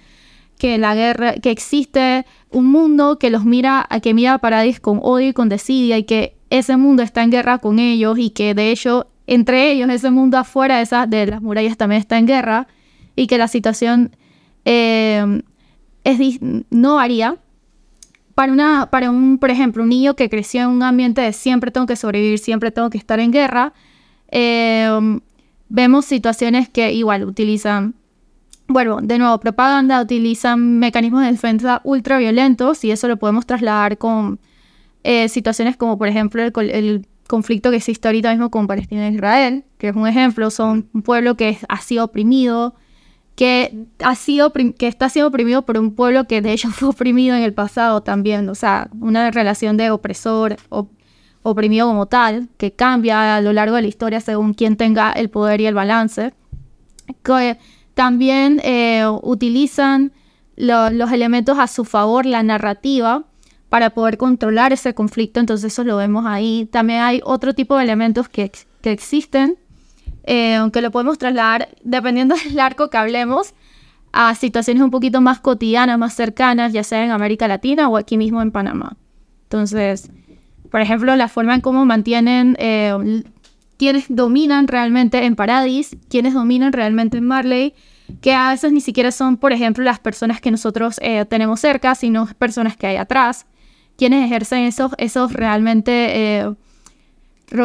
que 0.58 0.77
la 0.77 0.94
guerra, 0.96 1.34
que 1.34 1.51
existe 1.51 2.25
un 2.51 2.66
mundo 2.66 3.18
que 3.18 3.30
los 3.30 3.46
mira, 3.46 3.88
que 4.01 4.13
mira 4.13 4.34
a 4.34 4.38
Paradis 4.39 4.80
con 4.80 5.00
odio 5.01 5.30
y 5.30 5.34
con 5.34 5.50
desidia 5.50 5.98
y 5.98 6.04
que 6.04 6.36
ese 6.50 6.77
mundo 6.77 7.04
está 7.04 7.24
en 7.24 7.32
guerra 7.32 7.60
con 7.60 7.80
ellos 7.80 8.18
y 8.18 8.32
que 8.32 8.54
de 8.54 8.72
hecho 8.72 9.08
entre 9.27 9.72
ellos, 9.72 9.89
ese 9.89 10.10
mundo 10.10 10.38
afuera 10.38 10.77
de, 10.77 10.84
esas, 10.84 11.10
de 11.10 11.27
las 11.27 11.41
murallas 11.41 11.77
también 11.77 12.00
está 12.00 12.17
en 12.17 12.25
guerra 12.25 12.67
y 13.15 13.27
que 13.27 13.38
la 13.38 13.50
situación 13.50 14.15
eh, 14.63 15.41
es, 16.03 16.39
no 16.69 16.96
varía. 16.96 17.38
Para, 18.34 18.53
una, 18.53 18.89
para 18.91 19.10
un, 19.10 19.39
por 19.39 19.50
ejemplo, 19.50 19.84
un 19.84 19.89
niño 19.89 20.15
que 20.15 20.29
creció 20.29 20.62
en 20.62 20.67
un 20.67 20.84
ambiente 20.84 21.22
de 21.22 21.34
siempre 21.34 21.72
tengo 21.72 21.88
que 21.88 21.96
sobrevivir, 21.96 22.38
siempre 22.38 22.72
tengo 22.72 22.89
que 22.89 23.00
estar 23.00 23.19
en 23.19 23.31
guerra, 23.31 23.74
eh, 24.29 25.19
vemos 25.69 26.05
situaciones 26.05 26.69
que 26.69 26.93
igual 26.93 27.25
utilizan, 27.25 27.96
bueno, 28.67 29.00
de 29.01 29.17
nuevo, 29.17 29.39
propaganda, 29.39 30.00
utilizan 30.01 30.77
mecanismos 30.77 31.22
de 31.22 31.31
defensa 31.31 31.81
ultraviolentos 31.84 32.84
y 32.84 32.91
eso 32.91 33.07
lo 33.07 33.17
podemos 33.17 33.48
trasladar 33.48 33.98
con 33.98 34.39
eh, 35.03 35.29
situaciones 35.29 35.75
como, 35.75 35.98
por 35.98 36.07
ejemplo, 36.07 36.43
el 36.43 37.07
conflicto 37.27 37.69
que 37.69 37.77
existe 37.77 38.07
ahorita 38.07 38.31
mismo 38.31 38.50
con 38.50 38.67
Palestina 38.67 39.07
e 39.07 39.12
Israel, 39.12 39.65
que 39.77 39.89
es 39.89 39.96
un 39.96 40.07
ejemplo, 40.07 40.50
son 40.50 40.89
un 40.93 41.01
pueblo 41.01 41.36
que 41.36 41.57
ha 41.67 41.81
sido 41.81 42.05
oprimido, 42.05 42.75
que, 43.36 43.86
ha 44.03 44.15
sido, 44.15 44.51
que 44.51 44.88
está 44.88 45.10
siendo 45.10 45.27
oprimido 45.27 45.63
por 45.63 45.77
un 45.77 45.93
pueblo 45.93 46.25
que 46.25 46.41
de 46.41 46.53
hecho 46.53 46.69
fue 46.72 46.89
oprimido 46.89 47.36
en 47.36 47.43
el 47.43 47.53
pasado 47.53 48.01
también, 48.01 48.50
o 48.50 48.55
sea, 48.55 48.89
una 49.00 49.29
relación 49.31 49.77
de 49.77 49.91
opresor 49.91 50.57
o, 50.69 50.89
oprimido 51.43 51.88
como 51.88 52.07
tal, 52.07 52.50
que 52.57 52.74
cambia 52.74 53.36
a 53.36 53.41
lo 53.41 53.53
largo 53.53 53.75
de 53.75 53.84
la 53.84 53.88
historia 53.88 54.19
según 54.19 54.53
quien 54.53 54.75
tenga 54.75 55.12
el 55.12 55.29
poder 55.29 55.62
y 55.62 55.67
el 55.67 55.75
balance, 55.75 56.34
que 57.24 57.57
también 57.93 58.60
eh, 58.63 59.05
utilizan 59.22 60.12
los 60.55 61.12
elementos 61.12 61.60
a 61.60 61.67
su 61.67 61.86
favor, 61.86 62.25
la 62.25 62.41
narrativa, 62.41 63.25
para 63.70 63.90
poder 63.90 64.18
controlar 64.18 64.72
ese 64.72 64.94
conflicto, 64.94 65.40
entonces 65.40 65.74
eso 65.74 65.84
lo 65.84 65.98
vemos 65.98 66.26
ahí. 66.26 66.68
También 66.72 67.02
hay 67.02 67.22
otro 67.24 67.54
tipo 67.54 67.76
de 67.78 67.84
elementos 67.84 68.30
que, 68.30 68.52
que 68.82 68.92
existen, 68.92 69.58
eh, 70.24 70.56
aunque 70.56 70.82
lo 70.82 70.92
podemos 70.92 71.18
trasladar, 71.18 71.70
dependiendo 71.84 72.36
del 72.46 72.60
arco 72.60 72.90
que 72.90 72.98
hablemos, 72.98 73.54
a 74.14 74.34
situaciones 74.36 74.82
un 74.82 74.90
poquito 74.90 75.22
más 75.22 75.40
cotidianas, 75.40 76.00
más 76.00 76.14
cercanas, 76.14 76.74
ya 76.74 76.84
sea 76.84 77.04
en 77.04 77.12
América 77.12 77.48
Latina 77.48 77.90
o 77.90 77.98
aquí 77.98 78.18
mismo 78.18 78.42
en 78.42 78.52
Panamá. 78.52 78.96
Entonces, 79.44 80.10
por 80.72 80.82
ejemplo, 80.82 81.16
la 81.16 81.28
forma 81.28 81.56
en 81.56 81.62
cómo 81.62 81.86
mantienen, 81.86 82.56
eh, 82.60 83.24
quienes 83.78 84.06
dominan 84.08 84.68
realmente 84.68 85.24
en 85.26 85.36
Paradis, 85.36 85.98
quienes 86.10 86.34
dominan 86.34 86.74
realmente 86.74 87.18
en 87.18 87.28
Marley, 87.28 87.74
que 88.22 88.34
a 88.34 88.50
veces 88.50 88.72
ni 88.72 88.82
siquiera 88.82 89.12
son, 89.12 89.38
por 89.38 89.52
ejemplo, 89.52 89.84
las 89.84 90.00
personas 90.00 90.40
que 90.40 90.52
nosotros 90.52 91.00
eh, 91.02 91.26
tenemos 91.26 91.60
cerca, 91.60 91.94
sino 91.94 92.28
personas 92.40 92.78
que 92.78 92.88
hay 92.88 92.96
atrás 92.96 93.46
quienes 93.98 94.24
ejercen 94.24 94.60
esos, 94.60 94.92
esos 94.98 95.34
realmente 95.34 96.39
eh, 96.39 96.54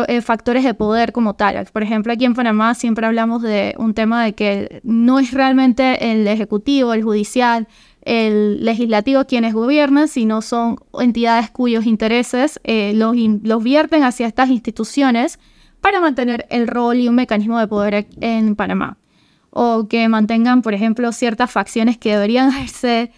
eh, 0.09 0.21
factores 0.23 0.65
de 0.65 0.75
poder 0.75 1.13
como 1.13 1.35
tal. 1.35 1.67
Por 1.73 1.83
ejemplo, 1.83 2.13
aquí 2.13 2.25
en 2.25 2.35
Panamá 2.35 2.75
siempre 2.75 3.07
hablamos 3.07 3.43
de 3.43 3.75
un 3.79 3.95
tema 3.95 4.25
de 4.25 4.35
que 4.35 4.81
no 4.83 5.19
es 5.19 5.33
realmente 5.33 6.11
el 6.11 6.27
ejecutivo, 6.27 6.95
el 6.95 7.03
judicial, 7.03 7.69
el 8.03 8.65
legislativo 8.65 9.27
quienes 9.27 9.55
gobiernan, 9.55 10.09
sino 10.09 10.41
son 10.41 10.79
entidades 10.99 11.51
cuyos 11.51 11.85
intereses 11.85 12.61
eh, 12.65 12.93
los, 12.95 13.15
los 13.43 13.63
vierten 13.63 14.03
hacia 14.03 14.27
estas 14.27 14.49
instituciones 14.49 15.39
para 15.81 16.01
mantener 16.01 16.47
el 16.49 16.67
rol 16.67 16.97
y 16.97 17.09
un 17.09 17.15
mecanismo 17.15 17.59
de 17.59 17.69
poder 17.69 18.07
en 18.21 18.57
Panamá. 18.57 18.97
O 19.51 19.87
que 19.87 20.09
mantengan, 20.09 20.63
por 20.63 20.73
ejemplo, 20.73 21.13
ciertas 21.13 21.51
facciones 21.51 21.99
que 21.99 22.13
deberían 22.13 22.51
haberse 22.55 23.13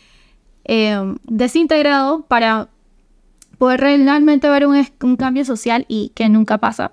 desintegrado 1.25 2.23
para 2.27 2.71
poder 3.59 3.81
realmente 3.81 4.49
ver 4.49 4.67
un, 4.67 5.17
cambio 5.17 5.45
social 5.45 5.85
y 5.89 6.13
que 6.15 6.29
nunca 6.29 6.59
pasa. 6.59 6.93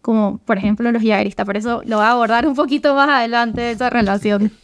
Como 0.00 0.38
por 0.38 0.58
ejemplo 0.58 0.90
los 0.92 1.02
yagueristas. 1.02 1.44
Por 1.44 1.56
eso 1.56 1.82
lo 1.84 1.96
voy 1.96 2.04
a 2.04 2.10
abordar 2.10 2.46
un 2.46 2.54
poquito 2.54 2.94
más 2.94 3.08
adelante 3.08 3.70
esa 3.70 3.90
relación. 3.90 4.52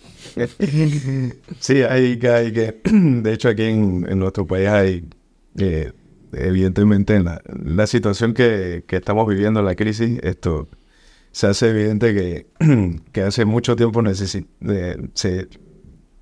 Sí, 1.61 1.83
hay 1.83 2.19
que, 2.19 2.29
hay 2.29 2.53
que, 2.53 2.81
de 2.91 3.33
hecho 3.33 3.49
aquí 3.49 3.65
en, 3.65 4.19
nuestro 4.19 4.47
país 4.47 4.69
hay, 4.69 5.05
eh, 5.59 5.93
evidentemente 6.33 7.15
en 7.15 7.25
la, 7.25 7.87
situación 7.87 8.35
que, 8.35 8.85
estamos 8.89 9.29
viviendo, 9.29 9.63
la 9.63 9.75
crisis, 9.75 10.19
esto 10.23 10.69
se 11.31 11.47
hace 11.47 11.69
evidente 11.71 12.15
que, 12.15 12.47
que 13.13 13.23
hace 13.23 13.45
mucho 13.45 13.77
tiempo 13.77 14.03
se, 14.15 14.47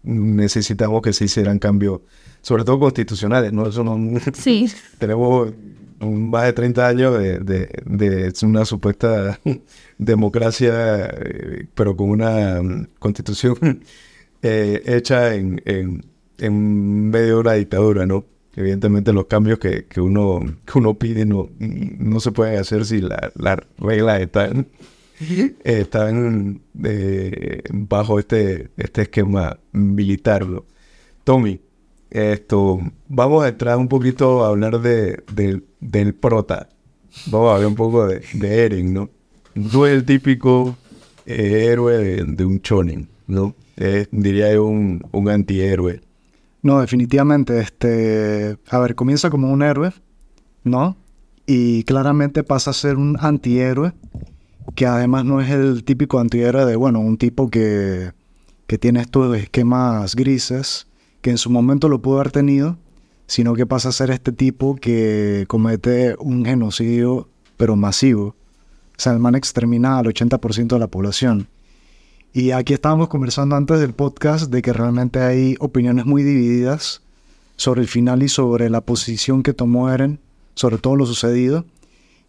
necesitamos 0.02 1.02
que 1.02 1.12
se 1.12 1.25
hicieran 1.25 1.59
cambios 1.59 2.00
sobre 2.42 2.64
todo 2.64 2.78
constitucionales, 2.80 3.52
¿no? 3.52 3.66
Eso 3.66 3.82
no 3.82 4.20
sí. 4.34 4.70
tenemos 4.99 5.52
más 6.00 6.44
de 6.46 6.52
30 6.52 6.87
años 6.88 7.18
de, 7.18 7.38
de, 7.38 8.32
una 8.42 8.64
supuesta 8.64 9.40
democracia, 9.99 11.06
eh, 11.06 11.66
pero 11.75 11.96
con 11.96 12.11
una 12.11 12.61
constitución 12.99 13.84
eh, 14.42 14.82
hecha 14.84 15.34
en, 15.34 15.62
en, 15.64 17.11
medio 17.11 17.34
de 17.34 17.40
una 17.40 17.52
dictadura, 17.52 18.04
¿no? 18.04 18.26
Evidentemente 18.54 19.12
los 19.12 19.26
cambios 19.26 19.58
que, 19.58 19.87
que, 19.87 20.00
uno, 20.00 20.40
que 20.66 20.78
uno 20.78 20.94
pide 20.94 21.25
no, 21.25 21.49
no 21.58 22.20
se 22.20 22.32
pueden 22.32 22.58
hacer 22.58 22.84
si 22.84 23.00
las 23.00 23.58
reglas 23.78 24.20
están, 24.20 24.68
están 25.64 26.61
eh, 26.84 27.62
bajo 27.70 28.18
este, 28.18 28.68
este 28.76 29.02
esquema 29.02 29.58
militar. 29.72 30.46
¿no? 30.46 30.66
Tommy, 31.25 31.62
esto, 32.12 32.81
vamos 33.09 33.45
a 33.45 33.49
entrar 33.49 33.78
un 33.78 33.88
poquito 33.88 34.45
a 34.45 34.49
hablar 34.49 34.81
de, 34.81 35.23
del 35.81 36.14
prota. 36.14 36.69
Vamos 37.26 37.50
a 37.50 37.54
hablar 37.54 37.69
un 37.69 37.75
poco 37.75 38.07
de, 38.07 38.23
de 38.35 38.64
Eren, 38.64 38.92
¿no? 38.92 39.11
No 39.54 39.87
es 39.87 39.92
el 39.92 40.04
típico 40.04 40.76
eh, 41.26 41.69
héroe 41.71 42.25
de, 42.25 42.45
un 42.45 42.61
chonen, 42.61 43.09
¿no? 43.26 43.54
diría 44.11 44.52
yo 44.52 44.66
un, 44.66 45.02
un 45.11 45.28
antihéroe. 45.28 46.00
No, 46.62 46.81
definitivamente. 46.81 47.59
Este, 47.59 48.57
a 48.71 48.78
ver, 48.78 48.95
comienza 48.95 49.31
como 49.31 49.50
un 49.50 49.62
héroe, 49.62 49.92
¿no? 50.62 50.97
Y 51.47 51.83
claramente 51.85 52.45
pasa 52.45 52.71
a 52.71 52.75
ser 52.75 52.97
un 52.97 53.16
antihéroe, 53.19 53.92
que 54.76 54.87
además 54.87 55.25
no 55.25 55.40
es 55.40 55.50
el 55.50 55.83
típico 55.85 56.21
antihéroe 56.21 56.64
de, 56.64 56.76
bueno, 56.76 57.00
un 57.00 57.19
tipo 57.19 57.50
que, 57.50 58.12
que 58.69 58.78
tiene 58.78 59.00
estos 59.00 59.37
esquemas 59.37 60.14
grises, 60.14 60.87
que 61.23 61.31
en 61.31 61.38
su 61.38 61.49
momento 61.49 61.88
lo 61.88 62.02
pudo 62.02 62.17
haber 62.17 62.33
tenido, 62.33 62.76
sino 63.26 63.55
que 63.55 63.64
pasa 63.64 63.88
a 63.88 63.93
ser 63.93 64.11
este 64.11 64.33
tipo 64.33 64.76
que 64.76 65.47
comete 65.49 66.17
un 66.19 66.45
genocidio, 66.45 67.29
pero 67.57 67.76
masivo. 67.76 68.25
O 68.25 68.99
sea, 68.99 69.12
el 69.12 69.21
man 69.21 69.35
extermina 69.35 69.99
al 69.99 70.07
80% 70.07 70.67
de 70.67 70.79
la 70.79 70.88
población. 70.88 71.49
Y 72.35 72.50
aquí 72.50 72.75
estábamos 72.75 73.09
conversando 73.09 73.57
antes 73.57 73.79
del 73.81 73.95
podcast 73.95 74.50
de 74.50 74.62
que 74.62 74.73
realmente 74.73 75.21
hay 75.21 75.57
opiniones 75.61 76.07
muy 76.07 76.23
divididas 76.23 77.02
sobre 77.57 77.83
el 77.83 77.88
final 77.88 78.23
y 78.23 78.29
sobre 78.29 78.71
la 78.71 78.81
posición 78.81 79.43
que 79.43 79.52
tomó 79.52 79.91
Eren, 79.91 80.19
sobre 80.55 80.79
todo 80.79 80.97
lo 80.97 81.07
sucedido. 81.07 81.64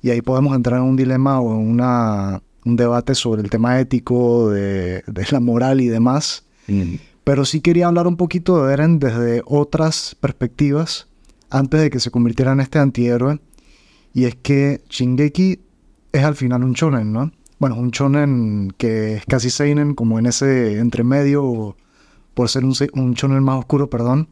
Y 0.02 0.10
ahí 0.10 0.22
podemos 0.22 0.56
entrar 0.56 0.80
en 0.80 0.86
un 0.86 0.96
dilema 0.98 1.40
o 1.40 1.54
en 1.54 1.68
una, 1.68 2.42
un 2.66 2.76
debate 2.76 3.16
sobre 3.16 3.42
el 3.42 3.50
tema 3.50 3.80
ético, 3.80 4.50
de, 4.52 5.04
la 5.32 5.40
moral 5.40 5.82
y 5.82 5.88
demás. 5.88 6.44
Mm. 6.68 6.96
Pero 7.24 7.46
sí 7.46 7.62
quería 7.62 7.88
hablar 7.88 8.08
un 8.08 8.18
poquito 8.18 8.65
de 8.65 8.74
Eren 8.74 9.00
desde 9.00 9.42
otras 9.46 10.15
perspectivas 10.20 11.08
antes 11.50 11.82
de 11.82 11.89
que 11.89 12.00
se 12.00 12.12
convirtiera 12.12 12.51
en 12.51 12.60
este 12.60 12.80
antihéroe. 12.80 13.39
Y 14.13 14.25
es 14.25 14.36
que 14.36 14.84
Shingeki 14.89 15.60
es 16.12 16.24
al 16.24 16.36
final 16.36 16.63
un 16.63 16.74
shonen, 16.74 17.13
¿no? 17.13 17.32
Bueno, 17.60 17.75
un 17.77 17.92
shonen 17.92 18.74
que 18.77 19.15
es 19.15 19.25
casi 19.25 19.50
seinen, 19.50 19.96
como 19.96 20.20
en 20.20 20.25
ese 20.25 20.80
entremedio, 20.80 21.77
por 22.34 22.50
ser 22.50 22.65
un, 22.65 22.74
un 22.94 23.13
shonen 23.13 23.44
más 23.44 23.60
oscuro, 23.60 23.89
perdón. 23.89 24.27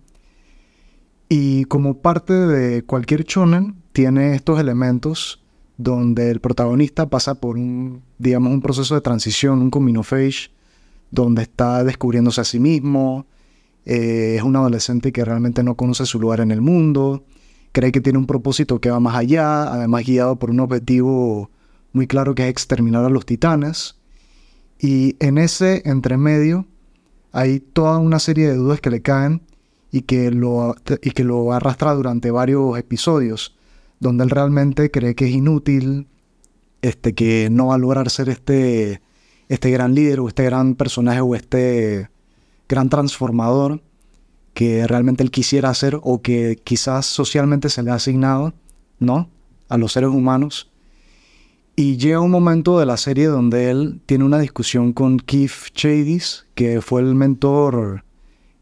Y 1.29 1.63
como 1.65 1.99
parte 1.99 2.33
de 2.33 2.83
cualquier 2.83 3.23
shonen, 3.23 3.75
tiene 3.93 4.35
estos 4.35 4.59
elementos 4.59 5.41
donde 5.77 6.29
el 6.29 6.41
protagonista 6.41 7.09
pasa 7.09 7.35
por 7.35 7.55
un, 7.57 8.01
digamos, 8.19 8.51
un 8.51 8.61
proceso 8.61 8.95
de 8.95 9.01
transición, 9.01 9.61
un 9.61 9.71
coming 9.71 9.95
of 9.95 10.11
donde 11.11 11.43
está 11.43 11.83
descubriéndose 11.83 12.41
a 12.41 12.45
sí 12.45 12.59
mismo, 12.59 13.27
eh, 13.85 14.35
es 14.37 14.43
un 14.43 14.55
adolescente 14.55 15.11
que 15.11 15.25
realmente 15.25 15.63
no 15.63 15.75
conoce 15.75 16.05
su 16.05 16.19
lugar 16.19 16.39
en 16.39 16.51
el 16.51 16.61
mundo, 16.61 17.25
cree 17.71 17.91
que 17.91 18.01
tiene 18.01 18.19
un 18.19 18.27
propósito 18.27 18.79
que 18.79 18.89
va 18.89 18.99
más 18.99 19.15
allá, 19.15 19.71
además 19.71 20.05
guiado 20.05 20.37
por 20.37 20.49
un 20.49 20.59
objetivo 20.59 21.49
muy 21.93 22.07
claro 22.07 22.35
que 22.35 22.43
es 22.43 22.49
exterminar 22.49 23.05
a 23.05 23.09
los 23.09 23.25
titanes. 23.25 23.97
Y 24.79 25.15
en 25.19 25.37
ese 25.37 25.83
entremedio 25.85 26.65
hay 27.31 27.59
toda 27.59 27.97
una 27.99 28.19
serie 28.19 28.47
de 28.47 28.55
dudas 28.55 28.81
que 28.81 28.89
le 28.89 29.01
caen 29.01 29.41
y 29.91 30.01
que 30.01 30.31
lo, 30.31 30.75
y 31.01 31.11
que 31.11 31.23
lo 31.23 31.51
arrastra 31.53 31.93
durante 31.93 32.31
varios 32.31 32.77
episodios, 32.77 33.55
donde 33.99 34.23
él 34.23 34.29
realmente 34.29 34.89
cree 34.89 35.15
que 35.15 35.25
es 35.25 35.31
inútil, 35.31 36.07
este, 36.81 37.13
que 37.13 37.49
no 37.51 37.67
va 37.67 37.75
a 37.75 37.77
lograr 37.77 38.09
ser 38.09 38.29
este, 38.29 39.01
este 39.51 39.69
gran 39.69 39.93
líder 39.93 40.21
o 40.21 40.29
este 40.29 40.45
gran 40.45 40.75
personaje 40.75 41.19
o 41.19 41.35
este 41.35 42.09
gran 42.69 42.87
transformador 42.87 43.81
que 44.53 44.87
realmente 44.87 45.23
él 45.23 45.29
quisiera 45.29 45.69
hacer 45.69 45.99
o 46.01 46.21
que 46.21 46.57
quizás 46.63 47.05
socialmente 47.05 47.67
se 47.67 47.83
le 47.83 47.91
ha 47.91 47.95
asignado, 47.95 48.53
¿no? 48.99 49.29
A 49.67 49.77
los 49.77 49.91
seres 49.91 50.09
humanos. 50.09 50.71
Y 51.75 51.97
llega 51.97 52.21
un 52.21 52.31
momento 52.31 52.79
de 52.79 52.85
la 52.85 52.95
serie 52.95 53.27
donde 53.27 53.69
él 53.69 53.99
tiene 54.05 54.23
una 54.23 54.39
discusión 54.39 54.93
con 54.93 55.19
Keith 55.19 55.73
Chadis, 55.73 56.45
que 56.55 56.79
fue 56.79 57.01
el 57.01 57.13
mentor 57.13 58.05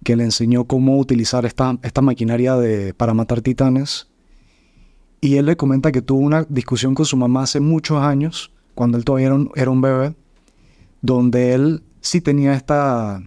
que 0.03 0.15
le 0.15 0.24
enseñó 0.24 0.63
cómo 0.63 0.98
utilizar 0.98 1.46
esta, 1.46 1.77
esta 1.84 2.01
maquinaria 2.01 2.55
de, 2.55 2.96
para 2.96 3.13
matar 3.13 3.41
titanes. 3.41 4.08
Y 5.22 5.36
él 5.36 5.46
le 5.46 5.55
comenta 5.55 5.91
que 5.91 6.01
tuvo 6.01 6.22
una 6.22 6.48
discusión 6.50 6.96
con 6.96 7.05
su 7.05 7.15
mamá 7.15 7.43
hace 7.43 7.60
muchos 7.60 8.01
años, 8.01 8.51
cuando 8.74 8.98
él 8.98 9.05
todavía 9.05 9.27
era 9.27 9.36
un, 9.36 9.51
era 9.53 9.69
un 9.69 9.81
bebé, 9.81 10.15
donde 11.01 11.53
él 11.53 11.84
sí 12.01 12.22
tenía 12.22 12.53
esta 12.53 13.22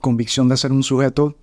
convicción 0.00 0.48
de 0.48 0.56
ser 0.56 0.72
un 0.72 0.82
sujeto 0.82 1.36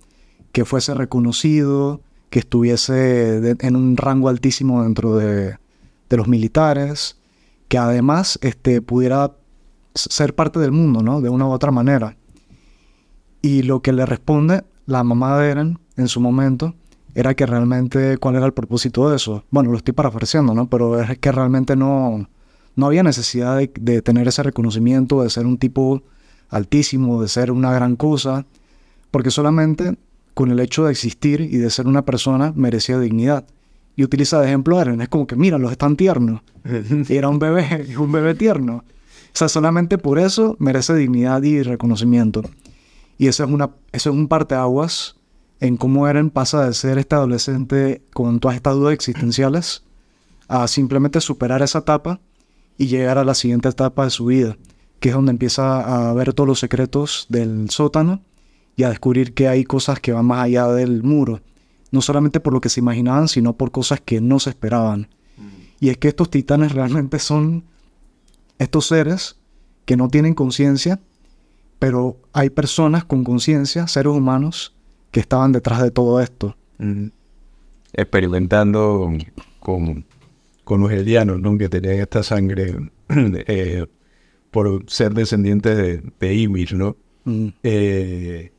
que 0.52 0.64
fuese 0.64 0.94
reconocido, 0.94 2.00
que 2.30 2.40
estuviese 2.40 3.56
en 3.58 3.76
un 3.76 3.96
rango 3.96 4.28
altísimo 4.28 4.82
dentro 4.82 5.16
de, 5.16 5.56
de 6.08 6.16
los 6.16 6.28
militares, 6.28 7.18
que 7.68 7.78
además 7.78 8.38
este, 8.42 8.82
pudiera 8.82 9.36
ser 9.94 10.34
parte 10.34 10.58
del 10.58 10.72
mundo, 10.72 11.02
¿no? 11.02 11.20
De 11.20 11.28
una 11.28 11.46
u 11.46 11.50
otra 11.50 11.70
manera. 11.70 12.16
Y 13.42 13.62
lo 13.62 13.82
que 13.82 13.92
le 13.92 14.06
responde 14.06 14.64
la 14.86 15.04
mamá 15.04 15.38
de 15.38 15.50
Eren 15.50 15.78
en 15.96 16.08
su 16.08 16.20
momento 16.20 16.74
era 17.14 17.34
que 17.34 17.46
realmente 17.46 18.16
cuál 18.18 18.36
era 18.36 18.46
el 18.46 18.54
propósito 18.54 19.10
de 19.10 19.16
eso. 19.16 19.44
Bueno, 19.50 19.70
lo 19.70 19.76
estoy 19.76 19.92
parafraseando, 19.92 20.54
¿no? 20.54 20.68
Pero 20.68 21.00
es 21.00 21.18
que 21.18 21.32
realmente 21.32 21.76
no, 21.76 22.28
no 22.78 22.86
había 22.86 23.02
necesidad 23.02 23.58
de, 23.58 23.72
de 23.80 24.02
tener 24.02 24.28
ese 24.28 24.44
reconocimiento, 24.44 25.24
de 25.24 25.30
ser 25.30 25.46
un 25.46 25.58
tipo 25.58 26.04
altísimo, 26.48 27.20
de 27.20 27.26
ser 27.26 27.50
una 27.50 27.72
gran 27.72 27.96
cosa, 27.96 28.46
porque 29.10 29.32
solamente 29.32 29.98
con 30.32 30.52
el 30.52 30.60
hecho 30.60 30.84
de 30.84 30.92
existir 30.92 31.40
y 31.40 31.56
de 31.56 31.70
ser 31.70 31.88
una 31.88 32.04
persona 32.04 32.52
merecía 32.54 33.00
dignidad. 33.00 33.44
Y 33.96 34.04
utiliza 34.04 34.40
de 34.40 34.46
ejemplo 34.46 34.78
a 34.78 34.82
Eren, 34.82 35.00
es 35.00 35.08
como 35.08 35.26
que, 35.26 35.34
mira, 35.34 35.58
los 35.58 35.72
están 35.72 35.96
tiernos. 35.96 36.42
Y 37.08 37.14
era 37.16 37.28
un 37.28 37.40
bebé, 37.40 37.96
un 37.98 38.12
bebé 38.12 38.36
tierno. 38.36 38.84
O 38.84 39.32
sea, 39.32 39.48
solamente 39.48 39.98
por 39.98 40.20
eso 40.20 40.54
merece 40.60 40.94
dignidad 40.94 41.42
y 41.42 41.64
reconocimiento. 41.64 42.42
Y 43.18 43.26
eso 43.26 43.42
es, 43.42 43.50
una, 43.50 43.70
eso 43.90 44.10
es 44.10 44.16
un 44.16 44.28
parteaguas 44.28 45.16
en 45.58 45.76
cómo 45.76 46.06
Eren 46.06 46.30
pasa 46.30 46.64
de 46.64 46.74
ser 46.74 46.98
este 46.98 47.16
adolescente 47.16 48.02
con 48.12 48.38
todas 48.38 48.54
estas 48.54 48.74
dudas 48.74 48.94
existenciales 48.94 49.82
a 50.46 50.68
simplemente 50.68 51.20
superar 51.20 51.62
esa 51.62 51.80
etapa 51.80 52.20
y 52.78 52.86
llegar 52.86 53.18
a 53.18 53.24
la 53.24 53.34
siguiente 53.34 53.68
etapa 53.68 54.04
de 54.04 54.10
su 54.10 54.26
vida, 54.26 54.56
que 55.00 55.10
es 55.10 55.14
donde 55.14 55.32
empieza 55.32 56.08
a 56.10 56.14
ver 56.14 56.32
todos 56.32 56.46
los 56.46 56.60
secretos 56.60 57.26
del 57.28 57.68
sótano 57.70 58.22
y 58.76 58.84
a 58.84 58.88
descubrir 58.88 59.34
que 59.34 59.48
hay 59.48 59.64
cosas 59.64 60.00
que 60.00 60.12
van 60.12 60.24
más 60.24 60.44
allá 60.44 60.68
del 60.68 61.02
muro, 61.02 61.40
no 61.90 62.00
solamente 62.00 62.38
por 62.38 62.52
lo 62.52 62.60
que 62.60 62.68
se 62.68 62.80
imaginaban, 62.80 63.28
sino 63.28 63.54
por 63.54 63.72
cosas 63.72 64.00
que 64.00 64.20
no 64.20 64.38
se 64.38 64.50
esperaban. 64.50 65.08
Y 65.80 65.90
es 65.90 65.98
que 65.98 66.08
estos 66.08 66.30
titanes 66.30 66.72
realmente 66.72 67.18
son 67.18 67.64
estos 68.58 68.86
seres 68.86 69.36
que 69.84 69.96
no 69.96 70.08
tienen 70.08 70.34
conciencia, 70.34 71.00
pero 71.78 72.16
hay 72.32 72.50
personas 72.50 73.04
con 73.04 73.24
conciencia, 73.24 73.86
seres 73.86 74.12
humanos, 74.12 74.74
que 75.10 75.20
estaban 75.20 75.52
detrás 75.52 75.82
de 75.82 75.90
todo 75.90 76.20
esto. 76.20 76.56
Ujú. 76.78 77.10
Experimentando 77.92 79.10
con, 79.60 80.04
con, 80.68 80.80
los 80.82 80.92
helianos, 80.92 81.40
¿no? 81.40 81.56
Que 81.58 81.68
tenían 81.68 81.96
esta 82.00 82.22
sangre 82.22 82.76
eh, 83.08 83.86
por 84.50 84.84
ser 84.88 85.14
descendientes 85.14 85.76
de, 85.76 86.02
de 86.20 86.34
Ymir, 86.34 86.74
¿no? 86.74 86.96
Mm, 87.24 87.48
Eh, 87.62 88.52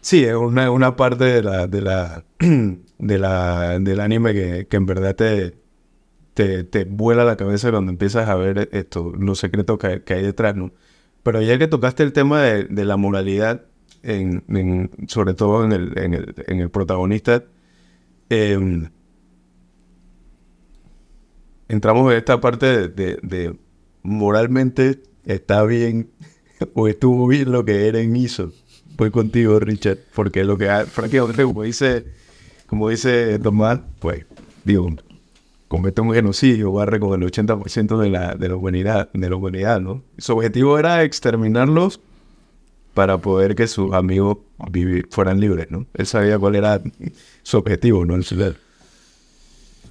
sí, 0.00 0.24
es 0.24 0.34
una, 0.34 0.70
una 0.70 0.96
parte 0.96 1.24
de 1.24 1.42
la, 1.42 1.66
de 1.66 1.80
la, 1.82 2.24
de 2.98 3.18
la, 3.18 3.78
del 3.78 4.00
anime 4.00 4.32
que, 4.34 4.66
que 4.68 4.76
en 4.76 4.86
verdad 4.86 5.14
te, 5.16 5.54
te, 6.34 6.64
te 6.64 6.84
vuela 6.84 7.24
la 7.24 7.36
cabeza 7.36 7.70
cuando 7.70 7.92
empiezas 7.92 8.28
a 8.28 8.36
ver 8.36 8.68
esto, 8.72 9.12
los 9.18 9.38
secretos 9.40 9.78
que, 9.78 10.02
que 10.04 10.14
hay 10.14 10.22
detrás, 10.22 10.56
¿no? 10.56 10.72
Pero 11.22 11.42
ya 11.42 11.58
que 11.58 11.68
tocaste 11.68 12.02
el 12.04 12.12
tema 12.12 12.42
de, 12.42 12.64
de 12.64 12.84
la 12.86 12.96
moralidad, 12.96 13.64
en, 14.04 14.44
en- 14.48 14.90
sobre 15.08 15.34
todo 15.34 15.64
en 15.64 15.72
el, 15.72 15.98
en 15.98 16.14
el, 16.14 16.34
en 16.48 16.60
el 16.60 16.70
protagonista, 16.70 17.44
eh, 18.30 18.88
entramos 21.72 22.10
en 22.12 22.18
esta 22.18 22.40
parte 22.40 22.88
de, 22.88 23.56
moralmente 24.02 25.00
está 25.24 25.64
bien 25.64 26.10
o 26.74 26.88
estuvo 26.88 27.26
bien 27.26 27.50
lo 27.52 27.64
que 27.64 27.88
Eren 27.88 28.14
hizo. 28.16 28.52
Voy 28.96 29.10
contigo, 29.10 29.58
Richard, 29.58 29.98
porque 30.14 30.44
lo 30.44 30.58
que 30.58 30.66
prácticamente 30.94 31.44
como 31.44 31.62
dice, 31.62 32.04
como 32.66 32.88
dice 32.90 33.38
Tomás, 33.38 33.80
pues, 34.00 34.26
digo, 34.64 34.88
comete 35.68 36.02
un 36.02 36.12
genocidio, 36.12 36.72
barre 36.72 37.00
con 37.00 37.20
el 37.20 37.26
80% 37.28 37.98
de 37.98 38.10
la, 38.10 38.34
de 38.34 38.48
la 38.50 38.56
humanidad, 38.56 39.10
de 39.14 39.30
la 39.30 39.36
humanidad, 39.36 39.80
¿no? 39.80 40.02
Su 40.18 40.34
objetivo 40.34 40.78
era 40.78 41.02
exterminarlos 41.04 42.00
para 42.92 43.16
poder 43.16 43.54
que 43.54 43.66
sus 43.66 43.94
amigos 43.94 44.36
vivi- 44.70 45.06
fueran 45.10 45.40
libres, 45.40 45.70
¿no? 45.70 45.86
Él 45.94 46.04
sabía 46.06 46.38
cuál 46.38 46.56
era 46.56 46.82
su 47.42 47.56
objetivo, 47.56 48.04
¿no? 48.04 48.16
El. 48.16 48.56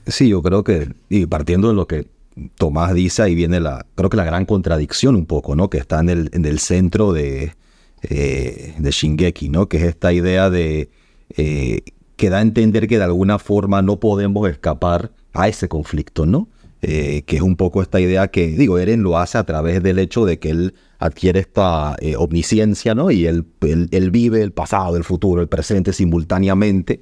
Sí, 0.08 0.30
yo 0.30 0.42
creo 0.42 0.64
que, 0.64 0.94
y 1.10 1.26
partiendo 1.26 1.68
de 1.70 1.74
lo 1.76 1.88
que 1.88 2.08
Tomás 2.56 2.94
dice, 2.94 3.22
ahí 3.24 3.36
viene 3.36 3.60
la, 3.60 3.86
creo 3.96 4.10
que 4.10 4.18
la 4.18 4.24
gran 4.24 4.46
contradicción 4.46 5.16
un 5.16 5.26
poco, 5.26 5.56
¿no? 5.56 5.70
Que 5.70 5.78
está 5.78 6.00
en 6.00 6.10
el, 6.10 6.30
en 6.34 6.46
el 6.46 6.60
centro 6.60 7.14
de, 7.14 7.56
eh, 8.04 8.74
de 8.78 8.92
Shingeki, 8.92 9.50
¿no? 9.50 9.68
Que 9.70 9.78
es 9.78 9.84
esta 9.84 10.12
idea 10.14 10.50
de, 10.50 10.90
eh, 11.38 11.82
que 12.16 12.30
da 12.30 12.40
a 12.40 12.42
entender 12.42 12.88
que 12.88 12.98
de 12.98 13.04
alguna 13.04 13.38
forma 13.38 13.82
no 13.82 14.00
podemos 14.00 14.50
escapar 14.50 15.12
a 15.34 15.48
ese 15.48 15.68
conflicto, 15.68 16.26
¿no? 16.26 16.48
Eh, 16.82 17.22
que 17.28 17.36
es 17.36 17.42
un 17.44 17.56
poco 17.58 17.82
esta 17.84 18.00
idea 18.00 18.30
que, 18.30 18.48
digo, 18.48 18.80
Eren 18.80 19.04
lo 19.04 19.20
hace 19.20 19.38
a 19.38 19.44
través 19.46 19.84
del 19.84 20.00
hecho 20.00 20.26
de 20.26 20.40
que 20.40 20.50
él 20.50 20.74
adquiere 20.98 21.40
esta 21.42 21.96
eh, 22.00 22.16
omnisciencia, 22.16 22.96
¿no? 22.96 23.12
Y 23.12 23.28
él, 23.28 23.46
él- 23.62 23.88
él 23.92 24.10
vive 24.10 24.42
el 24.42 24.52
pasado, 24.52 24.98
el 24.98 25.04
futuro, 25.04 25.42
el 25.42 25.48
presente 25.48 25.94
simultáneamente 25.94 27.02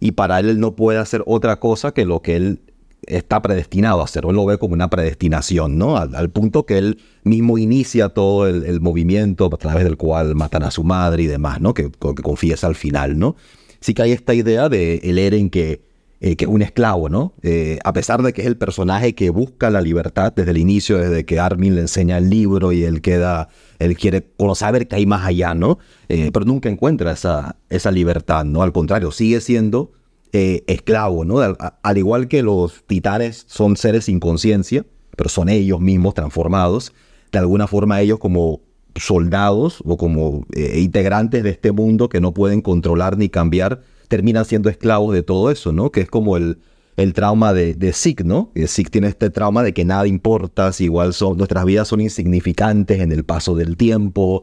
y 0.00 0.12
para 0.12 0.40
él 0.40 0.58
no 0.58 0.74
puede 0.74 0.98
hacer 0.98 1.22
otra 1.26 1.60
cosa 1.60 1.92
que 1.92 2.04
lo 2.04 2.22
que 2.22 2.36
él 2.36 2.60
está 3.06 3.40
predestinado 3.42 4.00
a 4.00 4.04
hacer, 4.04 4.24
él 4.26 4.34
lo 4.34 4.46
ve 4.46 4.58
como 4.58 4.74
una 4.74 4.90
predestinación, 4.90 5.78
¿no? 5.78 5.96
Al, 5.96 6.30
punto 6.30 6.66
que 6.66 6.78
él 6.78 6.98
mismo 7.24 7.58
inicia 7.58 8.08
todo 8.08 8.46
el, 8.46 8.80
movimiento 8.80 9.50
a 9.52 9.56
través 9.56 9.84
del 9.84 9.96
cual 9.96 10.34
matan 10.34 10.62
a 10.62 10.70
su 10.70 10.84
madre 10.84 11.22
y 11.24 11.26
demás, 11.26 11.60
¿no? 11.60 11.74
Que, 11.74 11.90
confiesa 11.90 12.66
al 12.66 12.74
final, 12.74 13.18
¿no? 13.18 13.36
sí 13.80 13.94
que 13.94 14.02
hay 14.02 14.12
esta 14.12 14.34
idea 14.34 14.68
de 14.68 14.96
el 15.04 15.18
Eren 15.18 15.48
que, 15.50 15.80
eh, 16.22 16.36
que 16.36 16.44
es 16.44 16.50
un 16.50 16.60
esclavo, 16.60 17.08
¿no? 17.08 17.32
Eh, 17.40 17.78
a 17.82 17.94
pesar 17.94 18.22
de 18.22 18.34
que 18.34 18.42
es 18.42 18.46
el 18.46 18.58
personaje 18.58 19.14
que 19.14 19.30
busca 19.30 19.70
la 19.70 19.80
libertad 19.80 20.34
desde 20.36 20.50
el 20.50 20.58
inicio, 20.58 20.98
desde 20.98 21.24
que 21.24 21.40
Armin 21.40 21.74
le 21.74 21.80
enseña 21.80 22.18
el 22.18 22.28
libro 22.28 22.72
y 22.72 22.84
él 22.84 23.00
queda, 23.00 23.48
él 23.78 23.96
quiere 23.96 24.26
saber 24.54 24.86
que 24.86 24.96
hay 24.96 25.06
más 25.06 25.24
allá, 25.24 25.54
¿no? 25.54 25.78
Eh, 26.10 26.28
pero 26.30 26.44
nunca 26.44 26.68
encuentra 26.68 27.12
esa, 27.12 27.56
esa 27.70 27.90
libertad, 27.90 28.44
¿no? 28.44 28.62
Al 28.62 28.72
contrario, 28.72 29.12
sigue 29.12 29.40
siendo 29.40 29.92
esclavo, 30.32 31.24
¿no? 31.24 31.40
al 31.40 31.98
igual 31.98 32.28
que 32.28 32.44
los 32.44 32.84
titanes 32.86 33.46
son 33.48 33.76
seres 33.76 34.04
sin 34.04 34.20
conciencia, 34.20 34.86
pero 35.16 35.28
son 35.28 35.48
ellos 35.48 35.80
mismos 35.80 36.14
transformados, 36.14 36.92
de 37.32 37.40
alguna 37.40 37.66
forma 37.66 38.00
ellos 38.00 38.20
como 38.20 38.60
soldados 38.94 39.82
o 39.84 39.96
como 39.96 40.46
integrantes 40.54 41.42
de 41.42 41.50
este 41.50 41.72
mundo 41.72 42.08
que 42.08 42.20
no 42.20 42.32
pueden 42.32 42.60
controlar 42.60 43.18
ni 43.18 43.28
cambiar, 43.28 43.80
terminan 44.10 44.44
siendo 44.44 44.68
esclavos 44.68 45.14
de 45.14 45.22
todo 45.22 45.52
eso, 45.52 45.72
¿no? 45.72 45.92
Que 45.92 46.00
es 46.00 46.10
como 46.10 46.36
el, 46.36 46.58
el 46.96 47.14
trauma 47.14 47.52
de, 47.52 47.74
de 47.74 47.94
¿no? 48.24 48.50
Zeke 48.66 48.90
tiene 48.90 49.06
este 49.06 49.30
trauma 49.30 49.62
de 49.62 49.72
que 49.72 49.84
nada 49.84 50.06
importa, 50.08 50.72
si 50.72 50.84
igual 50.84 51.14
son, 51.14 51.38
nuestras 51.38 51.64
vidas 51.64 51.86
son 51.86 52.00
insignificantes 52.00 53.00
en 53.00 53.12
el 53.12 53.24
paso 53.24 53.54
del 53.54 53.76
tiempo. 53.76 54.42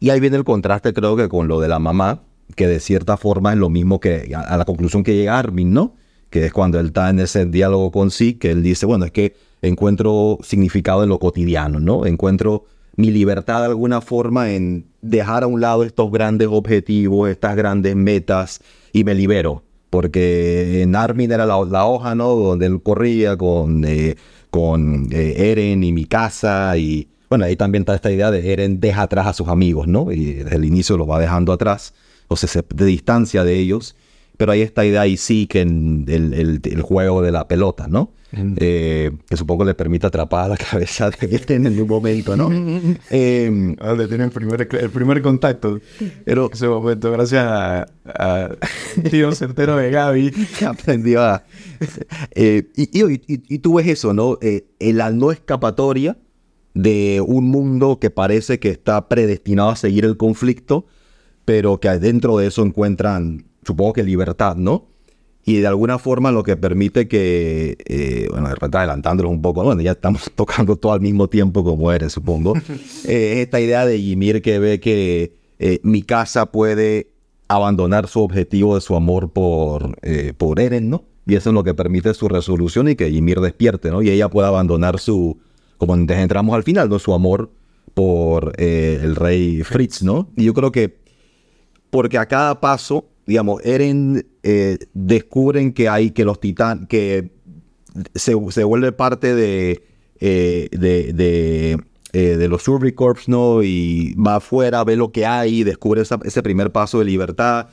Y 0.00 0.08
ahí 0.08 0.18
viene 0.18 0.38
el 0.38 0.44
contraste, 0.44 0.94
creo 0.94 1.14
que 1.14 1.28
con 1.28 1.46
lo 1.46 1.60
de 1.60 1.68
la 1.68 1.78
mamá, 1.78 2.22
que 2.56 2.66
de 2.66 2.80
cierta 2.80 3.18
forma 3.18 3.52
es 3.52 3.58
lo 3.58 3.68
mismo 3.68 4.00
que 4.00 4.32
a, 4.34 4.56
la 4.56 4.64
conclusión 4.64 5.04
que 5.04 5.14
llega 5.14 5.38
Armin, 5.38 5.74
¿no? 5.74 5.94
Que 6.30 6.46
es 6.46 6.52
cuando 6.52 6.80
él 6.80 6.86
está 6.86 7.10
en 7.10 7.20
ese 7.20 7.44
diálogo 7.44 7.92
con 7.92 8.10
Zeke, 8.10 8.38
que 8.38 8.50
él 8.50 8.62
dice, 8.62 8.86
bueno, 8.86 9.04
es 9.04 9.10
que 9.12 9.36
encuentro 9.60 10.38
significado 10.42 11.02
en 11.02 11.10
lo 11.10 11.18
cotidiano, 11.18 11.80
¿no? 11.80 12.06
Encuentro 12.06 12.64
mi 12.96 13.10
libertad 13.10 13.60
de 13.60 13.66
alguna 13.66 14.00
forma 14.00 14.52
en 14.52 14.86
dejar 15.00 15.44
a 15.44 15.46
un 15.46 15.60
lado 15.60 15.84
estos 15.84 16.10
grandes 16.10 16.48
objetivos, 16.50 17.30
estas 17.30 17.56
grandes 17.56 17.96
metas 17.96 18.60
y 18.92 19.04
me 19.04 19.14
libero. 19.14 19.62
Porque 19.90 20.82
en 20.82 20.96
Armin 20.96 21.32
era 21.32 21.44
la, 21.44 21.86
hoja, 21.86 22.14
¿no? 22.14 22.28
Donde 22.34 22.66
él 22.66 22.82
corría 22.82 23.36
con, 23.36 23.84
eh, 23.84 24.16
con 24.50 25.08
eh, 25.12 25.50
Eren 25.50 25.84
y 25.84 25.92
mi 25.92 26.06
casa 26.06 26.76
y 26.76 27.08
bueno, 27.28 27.46
ahí 27.46 27.56
también 27.56 27.82
está 27.82 27.94
esta 27.94 28.12
idea 28.12 28.30
de 28.30 28.52
Eren 28.52 28.78
deja 28.78 29.02
atrás 29.02 29.26
a 29.26 29.32
sus 29.32 29.48
amigos, 29.48 29.88
¿no? 29.88 30.12
Y 30.12 30.34
desde 30.34 30.56
el 30.56 30.64
inicio 30.64 30.98
los 30.98 31.08
va 31.08 31.18
dejando 31.18 31.52
atrás, 31.52 31.94
o 32.28 32.36
sea, 32.36 32.48
se 32.48 32.62
de 32.74 32.84
distancia 32.84 33.42
de 33.42 33.58
ellos 33.58 33.96
pero 34.42 34.52
hay 34.52 34.62
esta 34.62 34.84
idea 34.84 35.06
y 35.06 35.16
sí 35.16 35.46
que 35.46 35.60
en 35.60 36.04
el, 36.08 36.82
juego 36.82 37.22
de 37.22 37.32
la 37.32 37.46
pelota, 37.46 37.86
¿no? 37.88 38.10
Eh, 38.34 39.10
que 39.28 39.36
supongo 39.36 39.64
le 39.64 39.74
permite 39.74 40.06
atrapar 40.06 40.46
a 40.46 40.48
la 40.48 40.56
cabeza 40.70 41.10
de 41.10 41.36
este 41.36 41.54
en 41.54 41.66
un 41.66 41.86
momento, 41.86 42.36
¿no? 42.36 42.48
eh, 43.10 43.76
donde 43.78 44.08
tiene 44.08 44.24
el 44.24 44.30
primer, 44.30 44.68
el 44.70 44.90
primer 44.90 45.20
contacto. 45.22 45.80
Pero 46.24 46.50
ese 46.52 46.66
momento, 46.66 47.10
gracias 47.12 47.44
a, 47.44 47.86
tío 49.10 49.32
certero 49.32 49.76
de 49.76 49.90
Gaby. 49.90 50.30
Que 50.58 50.66
aprendió 50.66 51.22
a... 51.22 51.44
Eh, 52.34 52.68
y, 52.76 53.58
tú 53.58 53.74
ves 53.74 53.86
eso, 53.86 54.12
¿no? 54.12 54.38
Eh, 54.40 54.66
la 54.78 55.10
no 55.10 55.30
escapatoria 55.30 56.16
de 56.74 57.22
un 57.26 57.44
mundo 57.44 57.98
que 58.00 58.10
parece 58.10 58.58
que 58.58 58.70
está 58.70 59.08
predestinado 59.08 59.70
a 59.70 59.76
seguir 59.76 60.04
el 60.04 60.16
conflicto, 60.16 60.86
pero 61.44 61.80
que 61.80 61.88
dentro 61.98 62.38
de 62.38 62.46
eso 62.46 62.64
encuentran 62.64 63.44
supongo 63.64 63.92
que 63.92 64.02
libertad, 64.02 64.56
¿no? 64.56 64.91
Y 65.44 65.56
de 65.56 65.66
alguna 65.66 65.98
forma 65.98 66.30
lo 66.30 66.44
que 66.44 66.56
permite 66.56 67.08
que, 67.08 67.76
eh, 67.84 68.28
bueno, 68.30 68.48
de 68.48 68.54
repente 68.54 68.78
adelantándolos 68.78 69.32
un 69.32 69.42
poco, 69.42 69.64
bueno, 69.64 69.80
ya 69.82 69.92
estamos 69.92 70.30
tocando 70.36 70.76
todo 70.76 70.92
al 70.92 71.00
mismo 71.00 71.28
tiempo 71.28 71.64
como 71.64 71.90
eres, 71.90 72.12
supongo, 72.12 72.54
eh, 73.04 73.32
es 73.34 73.38
esta 73.38 73.60
idea 73.60 73.84
de 73.84 73.98
Ymir 73.98 74.40
que 74.40 74.58
ve 74.58 74.78
que 74.80 75.34
eh, 75.58 75.80
mi 75.82 76.02
casa 76.02 76.46
puede 76.46 77.08
abandonar 77.48 78.06
su 78.06 78.22
objetivo 78.22 78.76
de 78.76 78.80
su 78.80 78.94
amor 78.94 79.32
por, 79.32 79.98
por 80.38 80.58
Eren, 80.58 80.88
¿no? 80.88 81.04
Y 81.26 81.34
eso 81.34 81.50
es 81.50 81.54
lo 81.54 81.62
que 81.62 81.74
permite 81.74 82.14
su 82.14 82.28
resolución 82.28 82.88
y 82.88 82.96
que 82.96 83.10
Ymir 83.10 83.40
despierte, 83.40 83.90
¿no? 83.90 84.00
Y 84.00 84.08
ella 84.10 84.30
puede 84.30 84.48
abandonar 84.48 84.98
su, 84.98 85.38
como 85.76 85.94
entramos 85.94 86.54
al 86.54 86.62
final, 86.62 86.88
¿no? 86.88 86.98
Su 86.98 87.12
amor 87.12 87.50
por 87.92 88.58
el 88.58 89.16
rey 89.16 89.62
Fritz, 89.64 90.02
¿no? 90.02 90.30
Y 90.34 90.44
yo 90.44 90.54
creo 90.54 90.72
que 90.72 90.96
porque 91.90 92.16
a 92.16 92.24
cada 92.24 92.58
paso 92.58 93.06
digamos, 93.26 93.64
Eren 93.64 94.26
eh, 94.42 94.78
descubren 94.92 95.72
que 95.72 95.88
hay 95.88 96.10
que 96.10 96.24
los 96.24 96.40
titanes, 96.40 96.88
que 96.88 97.30
se, 98.14 98.34
vuelve 98.34 98.92
parte 98.92 99.34
de, 99.34 99.84
eh, 100.20 100.68
de, 100.72 101.78
eh, 102.12 102.36
de, 102.36 102.48
los 102.48 102.62
Survey 102.62 102.94
¿no? 103.26 103.62
Y 103.62 104.14
va 104.14 104.36
afuera, 104.36 104.82
ve 104.84 104.96
lo 104.96 105.12
que 105.12 105.26
hay, 105.26 105.62
descubre 105.62 106.02
ese 106.02 106.42
primer 106.42 106.72
paso 106.72 106.98
de 106.98 107.04
libertad, 107.04 107.68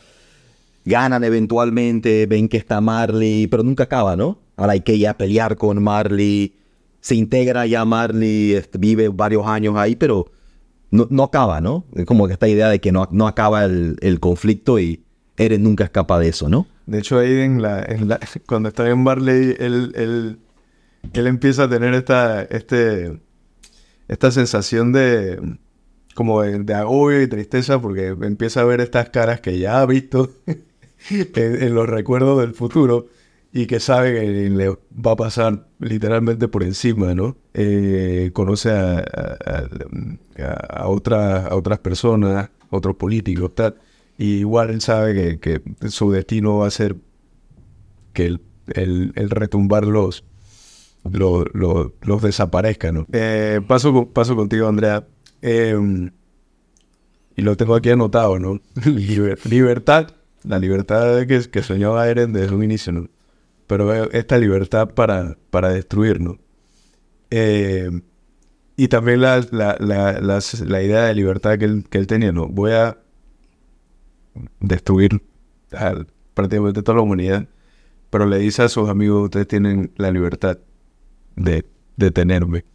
ganan 0.86 1.24
eventualmente, 1.24 2.26
ven 2.26 2.48
que 2.48 2.58
está 2.58 2.82
Marley, 2.82 3.48
pero 3.48 3.64
nunca 3.64 3.84
acaba, 3.86 4.16
¿no? 4.16 4.40
Ahora 4.56 4.74
hay 4.74 4.82
que 4.82 4.96
ir 4.96 5.08
a 5.08 5.18
pelear 5.18 5.56
con 5.56 5.82
Marley, 5.82 6.54
se 7.02 7.16
integra 7.16 7.66
ya 7.66 7.86
Marley, 7.86 8.54
este, 8.54 8.78
vive 8.78 9.10
varios 9.10 9.48
años 9.48 9.76
ahí, 9.76 9.96
pero 9.96 10.32
no, 10.92 11.08
no 11.10 11.24
acaba, 11.24 11.62
¿no? 11.62 11.86
Es 11.96 12.06
como 12.06 12.28
que 12.28 12.34
esta 12.34 12.48
idea 12.48 12.70
de 12.70 12.80
que 12.80 12.92
no, 12.92 13.08
no 13.12 13.28
acaba 13.28 13.66
el, 13.66 13.98
el 14.02 14.20
conflicto 14.20 14.80
y 14.80 15.04
Eren 15.40 15.64
nunca 15.64 15.86
escapa 15.86 16.20
de 16.20 16.28
eso, 16.28 16.50
¿no? 16.50 16.68
De 16.86 17.00
hecho, 17.00 17.18
ahí 17.18 17.48
la, 17.58 18.20
cuando 18.48 18.70
está 18.70 18.88
en 18.90 19.04
Barley, 19.04 19.56
él, 19.58 19.94
él, 19.96 20.40
él, 21.14 21.28
empieza 21.28 21.64
a 21.64 21.70
tener 21.70 21.94
esta, 21.94 22.44
este, 22.44 23.20
esta 24.10 24.32
sensación 24.32 24.92
de 24.92 25.58
como 26.14 26.42
de, 26.42 26.74
agobio 26.74 27.22
y 27.22 27.28
tristeza 27.28 27.80
porque 27.80 28.08
empieza 28.08 28.62
a 28.62 28.66
ver 28.66 28.82
estas 28.82 29.10
caras 29.10 29.40
que 29.40 29.58
ya 29.58 29.80
ha 29.80 29.86
visto 29.86 30.30
en, 31.10 31.74
los 31.74 31.88
recuerdos 31.88 32.42
del 32.42 32.54
futuro 32.54 33.08
y 33.54 33.66
que 33.66 33.80
sabe 33.80 34.14
que 34.14 34.50
le 34.50 34.70
va 34.70 35.12
a 35.12 35.16
pasar 35.16 35.68
literalmente 35.80 36.50
por 36.50 36.64
encima, 36.64 37.16
¿no? 37.16 37.38
Eh, 37.54 38.32
conoce 38.34 38.72
a, 38.72 39.00
a, 39.00 40.84
a, 40.84 40.88
otras 40.90 41.80
personas, 41.80 42.50
otros 42.70 42.98
políticos, 42.98 43.56
tal 43.56 43.78
y 44.20 44.40
igual 44.40 44.70
él 44.70 44.82
sabe 44.82 45.40
que, 45.40 45.62
su 45.88 46.12
destino 46.12 46.58
va 46.58 46.68
a 46.68 46.72
ser 46.72 46.98
que 48.12 48.26
el, 48.26 48.42
el, 49.16 49.30
retumbar 49.30 49.88
los, 49.88 50.26
los, 51.06 52.22
desaparezca, 52.22 52.92
¿no? 52.92 53.08
Eh, 53.14 53.62
paso, 53.66 54.10
paso 54.10 54.36
contigo, 54.36 54.68
Andrea. 54.68 55.08
Em, 55.42 56.12
y 57.38 57.42
lo 57.42 57.56
tengo 57.56 57.76
aquí 57.76 57.92
anotado, 57.92 58.40
¿no? 58.40 58.60
libertad, 59.46 60.10
la 60.44 60.60
libertad 60.60 61.26
que, 61.26 61.50
que 61.50 61.64
soñaba 61.64 62.10
Eren 62.10 62.34
desde 62.34 62.54
un 62.54 62.66
inicio, 62.66 62.92
¿no? 62.92 63.10
Pero 63.68 64.12
esta 64.12 64.38
libertad 64.38 64.90
para, 64.90 65.38
para 65.50 65.70
destruir, 65.70 66.20
¿no? 66.20 66.40
Em, 67.30 68.02
y 68.76 68.90
también 68.90 69.22
la, 69.22 69.48
la, 69.50 70.84
idea 70.84 71.06
de 71.06 71.16
libertad 71.16 71.58
que 71.58 71.66
él, 71.66 71.86
que 71.90 72.00
él 72.00 72.08
tenía, 72.08 72.34
¿no? 72.34 72.48
Voy 72.50 72.74
a 72.74 72.98
destruir 74.60 75.22
prácticamente 76.34 76.82
toda 76.84 76.98
la 76.98 77.04
humanidad, 77.04 77.48
pero 78.10 78.26
le 78.26 78.40
dice 78.40 78.64
a 78.64 78.70
sus 78.70 78.90
amigos, 78.90 79.26
ustedes 79.26 79.48
tienen 79.48 79.92
la 79.98 80.12
libertad 80.12 80.58
de 81.36 81.66
detenerme, 81.96 82.66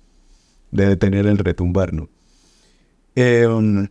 de 0.70 0.86
detener 0.86 1.26
el 1.26 1.38
retumbar, 1.38 1.92
¿no? 1.92 2.08
Em, 3.16 3.88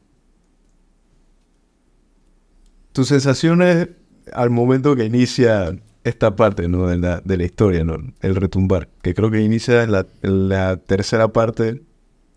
tus 2.92 3.08
sensaciones 3.08 3.90
al 4.34 4.50
momento 4.50 4.96
que 4.96 5.06
inicia 5.06 5.76
esta 6.04 6.36
parte 6.36 6.68
¿no? 6.68 6.88
de, 6.88 6.98
la, 6.98 7.22
de 7.22 7.38
la 7.38 7.44
historia, 7.44 7.84
¿no? 7.84 7.98
el 8.22 8.36
retumbar, 8.36 8.90
que 9.02 9.14
creo 9.14 9.32
que 9.32 9.42
inicia 9.42 9.88
la, 9.88 10.06
la 10.22 10.78
tercera 10.78 11.30
parte 11.30 11.82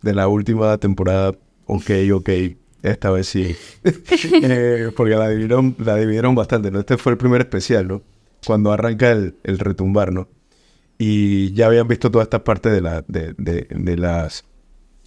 de 0.02 0.14
la 0.14 0.28
última 0.28 0.78
temporada, 0.78 1.32
ok, 1.66 1.90
ok, 2.14 2.30
esta 2.82 3.10
vez 3.10 3.28
sí. 3.28 3.56
Eh, 4.42 4.90
porque 4.96 5.14
la 5.14 5.28
dividieron, 5.28 5.74
la 5.78 5.96
dividieron 5.96 6.34
bastante, 6.34 6.70
¿no? 6.70 6.80
Este 6.80 6.96
fue 6.96 7.12
el 7.12 7.18
primer 7.18 7.40
especial, 7.40 7.88
¿no? 7.88 8.02
Cuando 8.46 8.72
arranca 8.72 9.10
el, 9.10 9.34
retumbar, 9.44 10.12
¿no? 10.12 10.28
Y 10.98 11.52
ya 11.52 11.66
habían 11.66 11.88
visto 11.88 12.10
todas 12.10 12.26
estas 12.26 12.40
partes 12.42 12.72
de, 12.72 12.80
la, 12.80 13.04
de, 13.06 13.96
las 13.96 14.44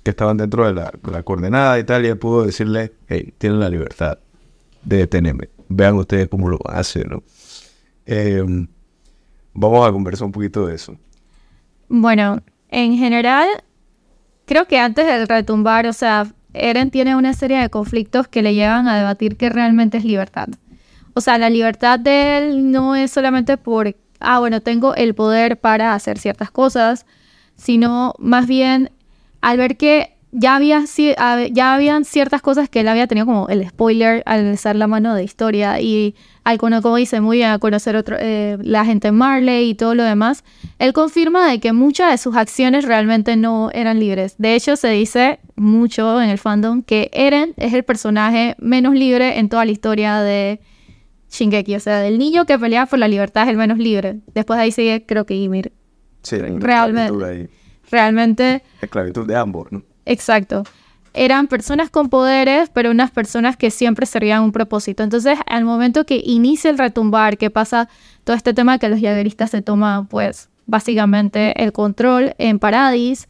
que 0.03 0.11
estaban 0.11 0.37
dentro 0.37 0.67
de 0.67 0.73
la, 0.73 1.23
coordenada 1.23 1.79
y 1.79 1.83
tal, 1.83 2.05
y 2.05 2.09
él 2.09 2.17
pudo 2.17 2.45
decirle, 2.45 2.93
hey, 3.07 3.33
tienen 3.37 3.59
la 3.59 3.69
libertad 3.69 4.19
de 4.83 4.97
detenerme. 4.97 5.49
Vean 5.67 5.95
ustedes 5.95 6.27
cómo 6.27 6.49
lo 6.49 6.59
hacen, 6.65 7.09
¿no? 7.09 7.23
Em, 8.05 8.67
vamos 9.53 9.87
a 9.87 9.91
conversar 9.91 10.25
un 10.25 10.31
poquito 10.31 10.65
de 10.67 10.75
eso. 10.75 10.95
Bueno, 11.87 12.41
en 12.69 12.97
general, 12.97 13.47
creo 14.45 14.67
que 14.67 14.79
antes 14.79 15.05
del 15.05 15.27
retumbar, 15.27 15.87
o 15.87 15.93
sea, 15.93 16.31
Eren 16.53 16.91
tiene 16.91 17.15
una 17.15 17.33
serie 17.33 17.59
de 17.59 17.69
conflictos 17.69 18.27
que 18.27 18.41
le 18.41 18.53
llevan 18.53 18.87
a 18.87 18.97
debatir 18.97 19.37
qué 19.37 19.49
realmente 19.49 19.97
es 19.97 20.05
libertad. 20.05 20.49
O 21.13 21.21
sea, 21.21 21.37
la 21.37 21.49
libertad 21.49 21.99
de 21.99 22.37
él 22.37 22.71
no 22.71 22.95
es 22.95 23.11
solamente 23.11 23.57
por, 23.57 23.95
ah, 24.19 24.39
bueno, 24.39 24.61
tengo 24.61 24.95
el 24.95 25.15
poder 25.15 25.59
para 25.59 25.93
hacer 25.93 26.17
ciertas 26.17 26.51
cosas, 26.51 27.05
sino 27.55 28.13
más 28.19 28.47
bien 28.47 28.91
al 29.41 29.57
ver 29.57 29.77
que 29.77 30.17
ya, 30.31 30.55
había, 30.55 30.83
ya 31.51 31.73
habían 31.73 32.05
ciertas 32.05 32.41
cosas 32.41 32.69
que 32.69 32.81
él 32.81 32.87
había 32.87 33.07
tenido 33.07 33.25
como 33.25 33.47
el 33.49 33.67
spoiler 33.67 34.21
al 34.25 34.47
alzar 34.47 34.75
la 34.75 34.87
mano 34.87 35.15
de 35.15 35.23
historia 35.23 35.81
y 35.81 36.15
al 36.43 36.57
como 36.57 36.95
dice 36.95 37.21
muy 37.21 37.43
a 37.43 37.57
conocer 37.59 37.95
otro, 37.95 38.17
eh, 38.19 38.57
la 38.61 38.85
gente 38.85 39.11
Marley 39.11 39.69
y 39.69 39.75
todo 39.75 39.95
lo 39.95 40.03
demás, 40.03 40.43
él 40.79 40.93
confirma 40.93 41.49
de 41.49 41.59
que 41.59 41.73
muchas 41.73 42.11
de 42.11 42.17
sus 42.17 42.35
acciones 42.35 42.85
realmente 42.85 43.35
no 43.35 43.69
eran 43.71 43.99
libres. 43.99 44.35
De 44.37 44.55
hecho, 44.55 44.75
se 44.75 44.89
dice 44.89 45.39
mucho 45.55 46.21
en 46.21 46.29
el 46.29 46.37
fandom 46.37 46.81
que 46.81 47.09
Eren 47.13 47.53
es 47.57 47.73
el 47.73 47.83
personaje 47.83 48.55
menos 48.59 48.93
libre 48.93 49.39
en 49.39 49.49
toda 49.49 49.65
la 49.65 49.71
historia 49.71 50.21
de 50.21 50.59
Shingeki. 51.31 51.75
O 51.75 51.79
sea, 51.79 51.99
del 51.99 52.17
niño 52.17 52.45
que 52.45 52.57
pelea 52.57 52.85
por 52.85 52.99
la 52.99 53.07
libertad 53.07 53.43
es 53.43 53.49
el 53.49 53.57
menos 53.57 53.77
libre. 53.77 54.19
Después 54.33 54.57
de 54.57 54.63
ahí 54.63 54.71
sigue, 54.71 55.05
creo 55.05 55.25
que 55.25 55.35
Ymir. 55.35 55.71
Sí, 56.23 56.37
realmente. 56.37 57.49
Realmente. 57.91 58.63
Esclavitud 58.81 59.25
de 59.25 59.35
ambos, 59.35 59.71
¿no? 59.71 59.83
Exacto. 60.09 60.63
Eran 61.13 61.47
personas 61.47 61.91
con 61.91 62.09
poderes, 62.09 62.69
pero 62.73 62.89
unas 62.89 63.11
personas 63.11 63.57
que 63.57 63.69
siempre 63.69 64.07
servían 64.07 64.43
un 64.43 64.51
propósito. 64.51 65.03
Entonces, 65.03 65.37
al 65.45 65.65
momento 65.65 66.05
que 66.05 66.21
inicia 66.25 66.71
el 66.71 66.79
retumbar, 66.79 67.37
que 67.37 67.51
pasa 67.51 67.89
todo 68.23 68.35
este 68.35 68.55
tema 68.55 68.79
que 68.79 68.89
los 68.89 69.01
yagueristas 69.01 69.51
se 69.51 69.61
toman, 69.61 70.07
pues, 70.07 70.49
básicamente 70.65 71.63
el 71.63 71.73
control 71.73 72.33
en 72.39 72.57
Paradis, 72.57 73.27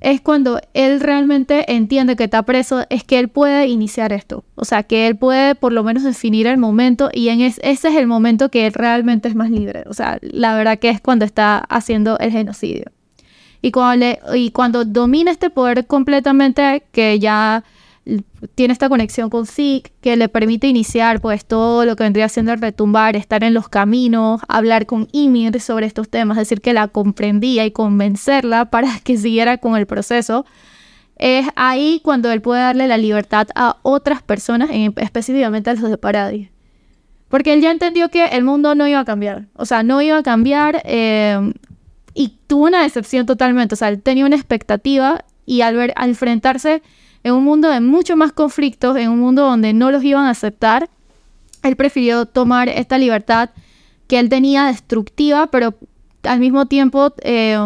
es 0.00 0.20
cuando 0.20 0.60
él 0.74 1.00
realmente 1.00 1.72
entiende 1.72 2.16
que 2.16 2.24
está 2.24 2.42
preso, 2.42 2.84
es 2.90 3.04
que 3.04 3.20
él 3.20 3.28
puede 3.28 3.68
iniciar 3.68 4.12
esto. 4.12 4.44
O 4.56 4.64
sea, 4.64 4.82
que 4.82 5.06
él 5.06 5.16
puede 5.16 5.54
por 5.54 5.72
lo 5.72 5.84
menos 5.84 6.02
definir 6.02 6.48
el 6.48 6.58
momento 6.58 7.08
y 7.12 7.28
en 7.28 7.40
ese 7.40 7.60
es 7.62 7.84
el 7.84 8.08
momento 8.08 8.50
que 8.50 8.66
él 8.66 8.72
realmente 8.72 9.28
es 9.28 9.36
más 9.36 9.50
libre. 9.50 9.84
O 9.86 9.94
sea, 9.94 10.18
la 10.22 10.56
verdad 10.56 10.78
que 10.78 10.90
es 10.90 11.00
cuando 11.00 11.24
está 11.24 11.58
haciendo 11.58 12.18
el 12.18 12.32
genocidio. 12.32 12.90
Y 13.64 13.70
cuando, 14.50 14.84
domina 14.84 15.30
este 15.30 15.48
poder 15.48 15.86
completamente, 15.86 16.82
que 16.92 17.18
ya 17.18 17.64
tiene 18.54 18.74
esta 18.74 18.90
conexión 18.90 19.30
con 19.30 19.46
Zeke 19.46 19.90
que 20.02 20.18
le 20.18 20.28
permite 20.28 20.66
iniciar 20.66 21.22
pues 21.22 21.46
todo 21.46 21.86
lo 21.86 21.96
que 21.96 22.04
vendría 22.04 22.28
siendo 22.28 22.52
el 22.52 22.60
retumbar, 22.60 23.16
estar 23.16 23.42
en 23.42 23.54
los 23.54 23.70
caminos, 23.70 24.42
hablar 24.48 24.84
con 24.84 25.08
Ymir 25.12 25.62
sobre 25.62 25.86
estos 25.86 26.10
temas, 26.10 26.36
decir 26.36 26.60
que 26.60 26.74
la 26.74 26.88
comprendía 26.88 27.64
y 27.64 27.70
convencerla 27.70 28.66
para 28.66 29.00
que 29.02 29.16
siguiera 29.16 29.56
con 29.56 29.76
el 29.76 29.86
proceso. 29.86 30.44
Es 31.16 31.46
ahí 31.56 32.02
cuando 32.04 32.30
él 32.32 32.42
puede 32.42 32.60
darle 32.60 32.86
la 32.86 32.98
libertad 32.98 33.48
a 33.54 33.78
otras 33.80 34.22
personas, 34.22 34.68
específicamente 34.96 35.70
a 35.70 35.74
los 35.74 35.88
de 35.88 35.96
Paradis. 35.96 36.50
Porque 37.30 37.54
él 37.54 37.62
ya 37.62 37.70
entendió 37.70 38.10
que 38.10 38.26
el 38.26 38.44
mundo 38.44 38.74
no 38.74 38.86
iba 38.86 39.00
a 39.00 39.06
cambiar. 39.06 39.46
O 39.54 39.64
sea, 39.64 39.82
no 39.82 40.02
iba 40.02 40.18
a 40.18 40.22
cambiar. 40.22 40.82
Eh, 40.84 41.54
y 42.14 42.38
tuvo 42.46 42.66
una 42.66 42.82
decepción 42.82 43.26
totalmente. 43.26 43.74
O 43.74 43.76
sea, 43.76 43.88
él 43.88 44.00
tenía 44.00 44.24
una 44.24 44.36
expectativa 44.36 45.24
y 45.44 45.60
al, 45.60 45.76
ver, 45.76 45.92
al 45.96 46.10
enfrentarse 46.10 46.82
en 47.24 47.34
un 47.34 47.44
mundo 47.44 47.68
de 47.68 47.80
mucho 47.80 48.16
más 48.16 48.32
conflictos, 48.32 48.96
en 48.96 49.10
un 49.10 49.18
mundo 49.18 49.44
donde 49.44 49.72
no 49.72 49.90
los 49.90 50.02
iban 50.04 50.26
a 50.26 50.30
aceptar, 50.30 50.88
él 51.62 51.76
prefirió 51.76 52.26
tomar 52.26 52.68
esta 52.68 52.98
libertad 52.98 53.50
que 54.06 54.18
él 54.18 54.28
tenía 54.28 54.66
destructiva, 54.66 55.48
pero 55.48 55.74
al 56.22 56.38
mismo 56.38 56.66
tiempo 56.66 57.14
eh, 57.22 57.58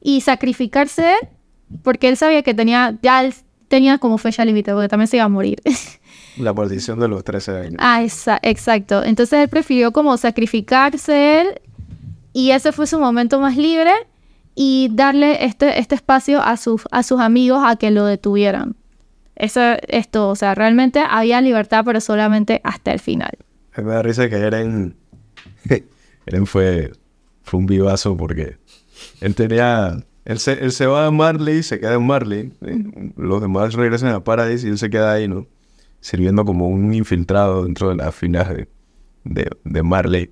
y 0.00 0.20
sacrificarse 0.20 1.14
porque 1.82 2.08
él 2.08 2.16
sabía 2.16 2.42
que 2.42 2.54
tenía 2.54 2.98
ya 3.02 3.24
él 3.24 3.34
tenía 3.68 3.98
como 3.98 4.18
fecha 4.18 4.44
límite 4.44 4.72
porque 4.72 4.88
también 4.88 5.08
se 5.08 5.16
iba 5.16 5.24
a 5.24 5.28
morir. 5.28 5.60
La 6.36 6.52
maldición 6.52 6.98
de 6.98 7.08
los 7.08 7.24
13 7.24 7.50
años. 7.58 7.76
Ah, 7.78 8.02
exacto. 8.42 9.02
Entonces 9.04 9.40
él 9.40 9.48
prefirió 9.48 9.92
como 9.92 10.16
sacrificarse 10.16 11.40
él 11.40 11.60
y 12.32 12.50
ese 12.50 12.72
fue 12.72 12.86
su 12.86 12.98
momento 12.98 13.40
más 13.40 13.56
libre 13.56 13.92
y 14.54 14.90
darle 14.92 15.44
este, 15.44 15.78
este 15.78 15.94
espacio 15.94 16.42
a 16.42 16.56
sus, 16.56 16.82
a 16.90 17.02
sus 17.02 17.20
amigos 17.20 17.62
a 17.64 17.76
que 17.76 17.90
lo 17.90 18.04
detuvieran. 18.04 18.76
Eso, 19.36 19.60
esto, 19.88 20.28
o 20.28 20.36
sea, 20.36 20.54
realmente 20.54 21.02
había 21.08 21.40
libertad, 21.40 21.84
pero 21.84 22.00
solamente 22.00 22.60
hasta 22.64 22.92
el 22.92 23.00
final. 23.00 23.32
Me 23.76 23.84
da 23.84 24.02
risa 24.02 24.28
que 24.28 24.36
Eren, 24.36 24.94
Eren 26.26 26.46
fue, 26.46 26.92
fue 27.42 27.60
un 27.60 27.66
vivazo 27.66 28.16
porque 28.16 28.58
él 29.20 29.34
tenía, 29.34 30.04
él 30.24 30.38
se, 30.38 30.52
él 30.52 30.72
se 30.72 30.86
va 30.86 31.06
a 31.06 31.10
Marley, 31.10 31.62
se 31.62 31.80
queda 31.80 31.94
en 31.94 32.06
Marley, 32.06 32.52
los 33.16 33.40
demás 33.40 33.72
regresan 33.72 34.10
a 34.10 34.22
Paradise 34.22 34.66
y 34.66 34.70
él 34.70 34.78
se 34.78 34.90
queda 34.90 35.12
ahí, 35.12 35.28
¿no? 35.28 35.46
Sirviendo 36.00 36.44
como 36.44 36.68
un 36.68 36.92
infiltrado 36.92 37.64
dentro 37.64 37.88
de 37.88 37.96
las 37.96 38.14
filas 38.14 38.48
de, 38.50 38.68
de, 39.24 39.50
de 39.64 39.82
Marley. 39.82 40.30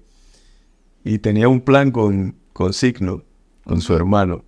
Y 1.05 1.19
tenía 1.19 1.49
un 1.49 1.61
plan 1.61 1.91
con, 1.91 2.37
con 2.53 2.73
Signo, 2.73 3.23
con 3.65 3.81
su 3.81 3.95
hermano. 3.95 4.45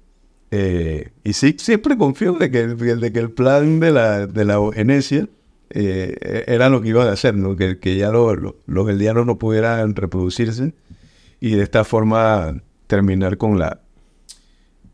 Eh, 0.51 1.12
y 1.25 1.33
sí, 1.33 1.57
siempre 1.59 1.97
confío 1.97 2.35
de 2.35 2.51
que, 2.51 2.67
de 2.67 3.12
que 3.12 3.19
el 3.19 3.31
plan 3.31 3.81
de 3.81 3.91
la, 3.91 4.27
de 4.27 4.45
la 4.45 4.55
eugenesia 4.55 5.27
eh, 5.71 6.45
era 6.47 6.69
lo 6.69 6.83
que 6.83 6.91
iba 6.91 7.05
a 7.05 7.12
hacer, 7.12 7.35
¿no? 7.35 7.57
que, 7.57 7.79
que 7.79 7.97
ya 7.97 8.11
los 8.11 8.88
eldianos 8.91 9.25
no 9.25 9.38
pudieran 9.38 9.97
reproducirse 9.97 10.75
y 11.41 11.53
de 11.53 11.62
esta 11.62 11.85
forma 11.85 12.62
terminar 12.87 13.38
con 13.38 13.59
la 13.59 13.81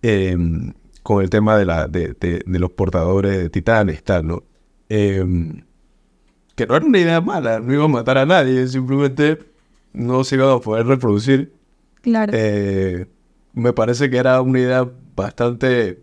em, 0.03 0.73
con 1.03 1.23
el 1.23 1.31
tema 1.31 1.57
de, 1.57 1.65
la, 1.65 1.89
de, 1.89 2.15
de, 2.15 2.59
los 2.59 2.71
portadores 2.71 3.37
de 3.37 3.51
titanes, 3.51 4.05
tal, 4.05 4.27
¿no? 4.27 4.45
Em, 4.89 5.63
que 6.55 6.67
no 6.67 6.77
era 6.77 6.87
una 6.87 6.99
idea 6.99 7.21
mala, 7.21 7.61
no 7.61 7.73
iba 7.73 7.85
a 7.85 7.89
matar 7.89 8.19
a 8.19 8.27
nadie, 8.27 8.67
simplemente 8.69 9.39
no 9.99 10.25
se 10.25 10.37
iba 10.37 10.53
a 10.53 10.61
poder 10.61 10.87
reproducir. 10.87 11.53
Claro. 12.01 12.33
Eh, 12.35 13.07
me 13.53 13.73
parece 13.73 14.09
que 14.09 14.17
era 14.17 14.41
una 14.41 14.61
idea 14.61 14.91
bastante 15.17 16.03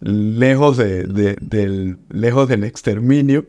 lejos, 0.00 0.76
de, 0.76 1.36
del, 1.40 1.98
lejos 2.08 2.48
del 2.48 2.64
exterminio, 2.64 3.46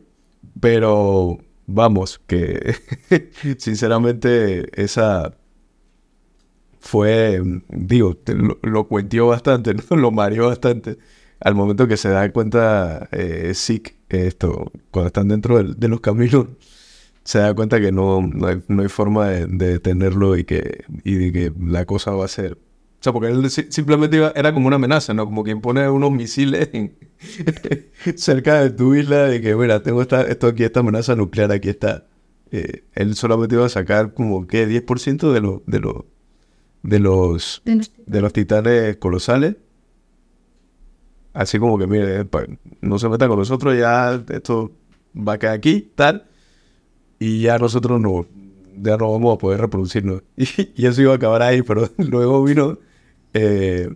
pero 0.60 1.40
vamos, 1.66 2.20
que 2.28 2.76
sinceramente 3.58 4.70
esa 4.82 5.34
fue, 6.80 7.42
digo, 7.70 8.18
lo, 8.28 8.60
lo 8.62 8.88
cuentió 8.88 9.28
bastante, 9.28 9.74
lo 9.96 10.12
mareó 10.12 10.48
bastante. 10.48 10.98
Al 11.40 11.54
momento 11.54 11.88
que 11.88 11.98
se 11.98 12.10
da 12.10 12.32
cuenta 12.32 13.10
eh, 13.12 13.54
esto, 14.10 14.72
cuando 14.92 15.08
están 15.08 15.28
dentro 15.28 15.64
de 15.64 15.88
los 15.88 16.02
caminos, 16.02 16.48
se 17.28 17.40
da 17.40 17.54
cuenta 17.54 17.82
que 17.82 17.92
no, 17.92 18.22
no, 18.22 18.48
hay, 18.48 18.88
forma 18.88 19.28
de, 19.28 19.48
detenerlo 19.48 20.38
y 20.38 20.46
que, 20.46 20.86
y 21.04 21.34
que 21.34 21.52
la 21.60 21.84
cosa 21.84 22.12
va 22.12 22.24
a 22.24 22.30
ser. 22.30 22.54
O 22.54 23.02
sea, 23.02 23.12
porque 23.12 23.28
él 23.28 23.50
simplemente 23.50 24.32
era 24.34 24.54
como 24.54 24.68
una 24.68 24.78
amenaza, 24.78 25.14
¿no? 25.14 25.26
Como 25.26 25.44
quien 25.44 25.60
pone 25.60 25.90
unos 25.90 26.10
misiles 26.10 26.70
cerca 28.16 28.62
de 28.62 28.70
tu 28.70 28.96
isla 28.96 29.26
de 29.26 29.42
que, 29.42 29.58
mira, 29.58 29.84
tengo 29.84 30.02
esta, 30.02 30.22
esto 30.22 30.48
aquí, 30.48 30.64
esta 30.64 30.80
amenaza 30.80 31.18
nuclear, 31.18 31.52
aquí 31.52 31.68
está. 31.68 32.06
Eh, 32.52 32.86
él 32.94 33.14
solamente 33.16 33.56
iba 33.56 33.66
a 33.66 33.70
sacar 33.70 34.14
como, 34.14 34.48
¿qué? 34.48 34.66
10% 34.66 35.34
de, 35.34 35.42
lo, 35.42 35.64
de, 35.68 35.80
lo, 35.80 36.06
de, 36.84 37.00
los, 37.00 37.62
de 37.66 38.22
los 38.22 38.32
titanes 38.32 38.96
colosales. 38.96 39.58
Así 41.34 41.60
como 41.60 41.78
que, 41.78 41.88
mire, 41.88 42.26
no 42.80 42.98
se 42.98 43.10
metan 43.10 43.28
con 43.28 43.38
nosotros, 43.38 43.78
ya 43.78 44.24
esto 44.30 44.72
va 45.14 45.34
a 45.34 45.38
quedar 45.38 45.56
aquí, 45.56 45.92
tal 45.94 46.28
y 47.20 47.42
ya 47.42 47.58
nosotros 47.58 48.00
no, 48.00 48.26
ya 48.82 48.98
no 48.98 49.12
vamos 49.12 49.36
a 49.36 49.38
poder 49.38 49.62
reproducirnos. 49.62 50.24
Y, 50.36 50.86
eso 50.86 51.02
iba 51.02 51.14
a 51.14 51.16
acabar 51.16 51.42
ahí, 51.42 51.62
pero 51.62 51.90
luego 51.98 52.44
vino, 52.44 52.78
eh, 53.34 53.90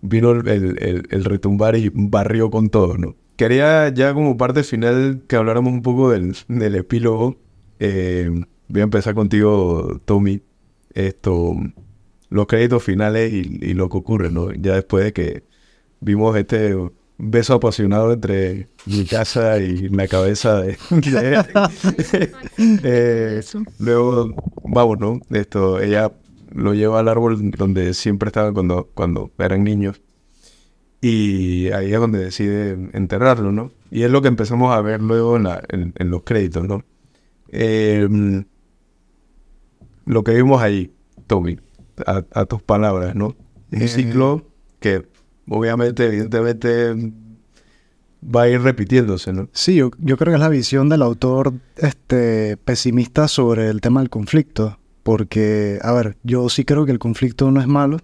vino 0.00 0.32
el, 0.32 1.06
el, 1.10 1.24
retumbar 1.24 1.76
y 1.76 1.90
barrió 1.92 2.50
con 2.50 2.70
todo, 2.70 2.96
¿no? 2.98 3.16
Quería 3.36 3.88
ya 3.88 4.14
como 4.14 4.36
parte 4.36 4.62
final 4.62 5.22
que 5.26 5.36
habláramos 5.36 5.72
un 5.72 5.82
poco 5.82 6.10
del, 6.10 6.36
del 6.48 6.76
epílogo. 6.76 7.36
Eh, 7.80 8.30
voy 8.68 8.80
a 8.80 8.84
empezar 8.84 9.14
contigo, 9.14 10.00
Tommy. 10.04 10.40
Esto, 10.94 11.56
los 12.28 12.46
créditos 12.46 12.82
finales 12.84 13.32
y, 13.32 13.58
y 13.60 13.74
lo 13.74 13.88
que 13.88 13.96
ocurre, 13.96 14.30
¿no? 14.30 14.52
Ya 14.52 14.74
después 14.74 15.04
de 15.04 15.12
que 15.12 15.44
vimos 16.00 16.36
este 16.36 16.76
beso 17.18 17.54
apasionado 17.54 18.12
entre 18.12 18.68
mi 18.86 19.04
casa 19.04 19.58
y 19.58 19.88
la 19.88 20.08
cabeza 20.08 20.60
de... 20.60 20.76
Eh, 22.58 23.42
luego, 23.78 24.34
vamos, 24.64 24.98
¿no? 24.98 25.20
Esto, 25.30 25.80
ella 25.80 26.12
lo 26.52 26.74
lleva 26.74 27.00
al 27.00 27.08
árbol 27.08 27.50
donde 27.50 27.94
siempre 27.94 28.28
estaba 28.28 28.52
cuando, 28.52 28.90
cuando 28.94 29.32
eran 29.38 29.64
niños. 29.64 30.00
Y 31.00 31.70
ahí 31.72 31.92
es 31.92 32.00
donde 32.00 32.18
decide 32.18 32.72
enterrarlo, 32.92 33.52
¿no? 33.52 33.72
Y 33.90 34.04
es 34.04 34.10
lo 34.10 34.22
que 34.22 34.28
empezamos 34.28 34.74
a 34.74 34.80
ver 34.80 35.02
luego 35.02 35.36
en, 35.36 36.10
los 36.10 36.22
créditos, 36.22 36.66
¿no? 36.66 36.82
Em, 37.48 38.44
lo 40.06 40.24
que 40.24 40.32
vimos 40.32 40.62
ahí, 40.62 40.94
Tommy, 41.26 41.58
a, 42.06 42.44
tus 42.46 42.62
palabras, 42.62 43.14
¿no? 43.14 43.36
Un 43.70 43.82
eh, 43.82 43.88
ciclo 43.88 44.46
que 44.80 45.06
obviamente, 45.48 46.06
evidentemente, 46.06 47.12
va 48.24 48.42
a 48.42 48.48
ir 48.48 48.60
repitiéndose, 48.60 49.32
¿no? 49.32 49.48
Sí, 49.52 49.76
yo, 49.76 49.90
creo 49.90 50.16
que 50.16 50.34
es 50.34 50.40
la 50.40 50.48
visión 50.48 50.88
del 50.88 51.02
autor 51.02 51.54
este, 51.76 52.56
pesimista 52.56 53.28
sobre 53.28 53.68
el 53.68 53.80
tema 53.80 54.00
del 54.00 54.10
conflicto. 54.10 54.78
Porque, 55.02 55.78
a 55.82 55.92
ver, 55.92 56.16
yo 56.22 56.48
sí 56.48 56.64
creo 56.64 56.86
que 56.86 56.92
el 56.92 56.98
conflicto 56.98 57.50
no 57.50 57.60
es 57.60 57.66
malo, 57.66 57.98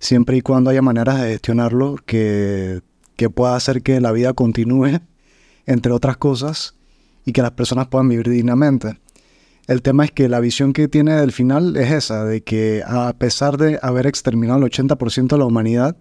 siempre 0.00 0.36
y 0.36 0.40
cuando 0.40 0.70
haya 0.70 0.82
maneras 0.82 1.20
de 1.20 1.28
gestionarlo 1.28 1.96
que, 2.04 2.80
que 3.14 3.30
pueda 3.30 3.54
hacer 3.54 3.82
que 3.82 4.00
la 4.00 4.10
vida 4.10 4.32
continúe, 4.32 5.00
entre 5.66 5.92
otras 5.92 6.16
cosas, 6.16 6.74
y 7.24 7.32
que 7.32 7.42
las 7.42 7.52
personas 7.52 7.86
puedan 7.86 8.08
vivir 8.08 8.28
dignamente. 8.28 8.98
El 9.68 9.82
tema 9.82 10.04
es 10.04 10.10
que 10.10 10.28
la 10.28 10.40
visión 10.40 10.72
que 10.72 10.88
tiene 10.88 11.14
del 11.14 11.30
final 11.30 11.76
es 11.76 11.92
esa, 11.92 12.24
de 12.24 12.42
que 12.42 12.82
a 12.84 13.12
pesar 13.12 13.56
de 13.56 13.78
haber 13.80 14.08
exterminado 14.08 14.58
el 14.58 14.70
80% 14.72 15.28
de 15.28 15.38
la 15.38 15.44
humanidad 15.44 15.96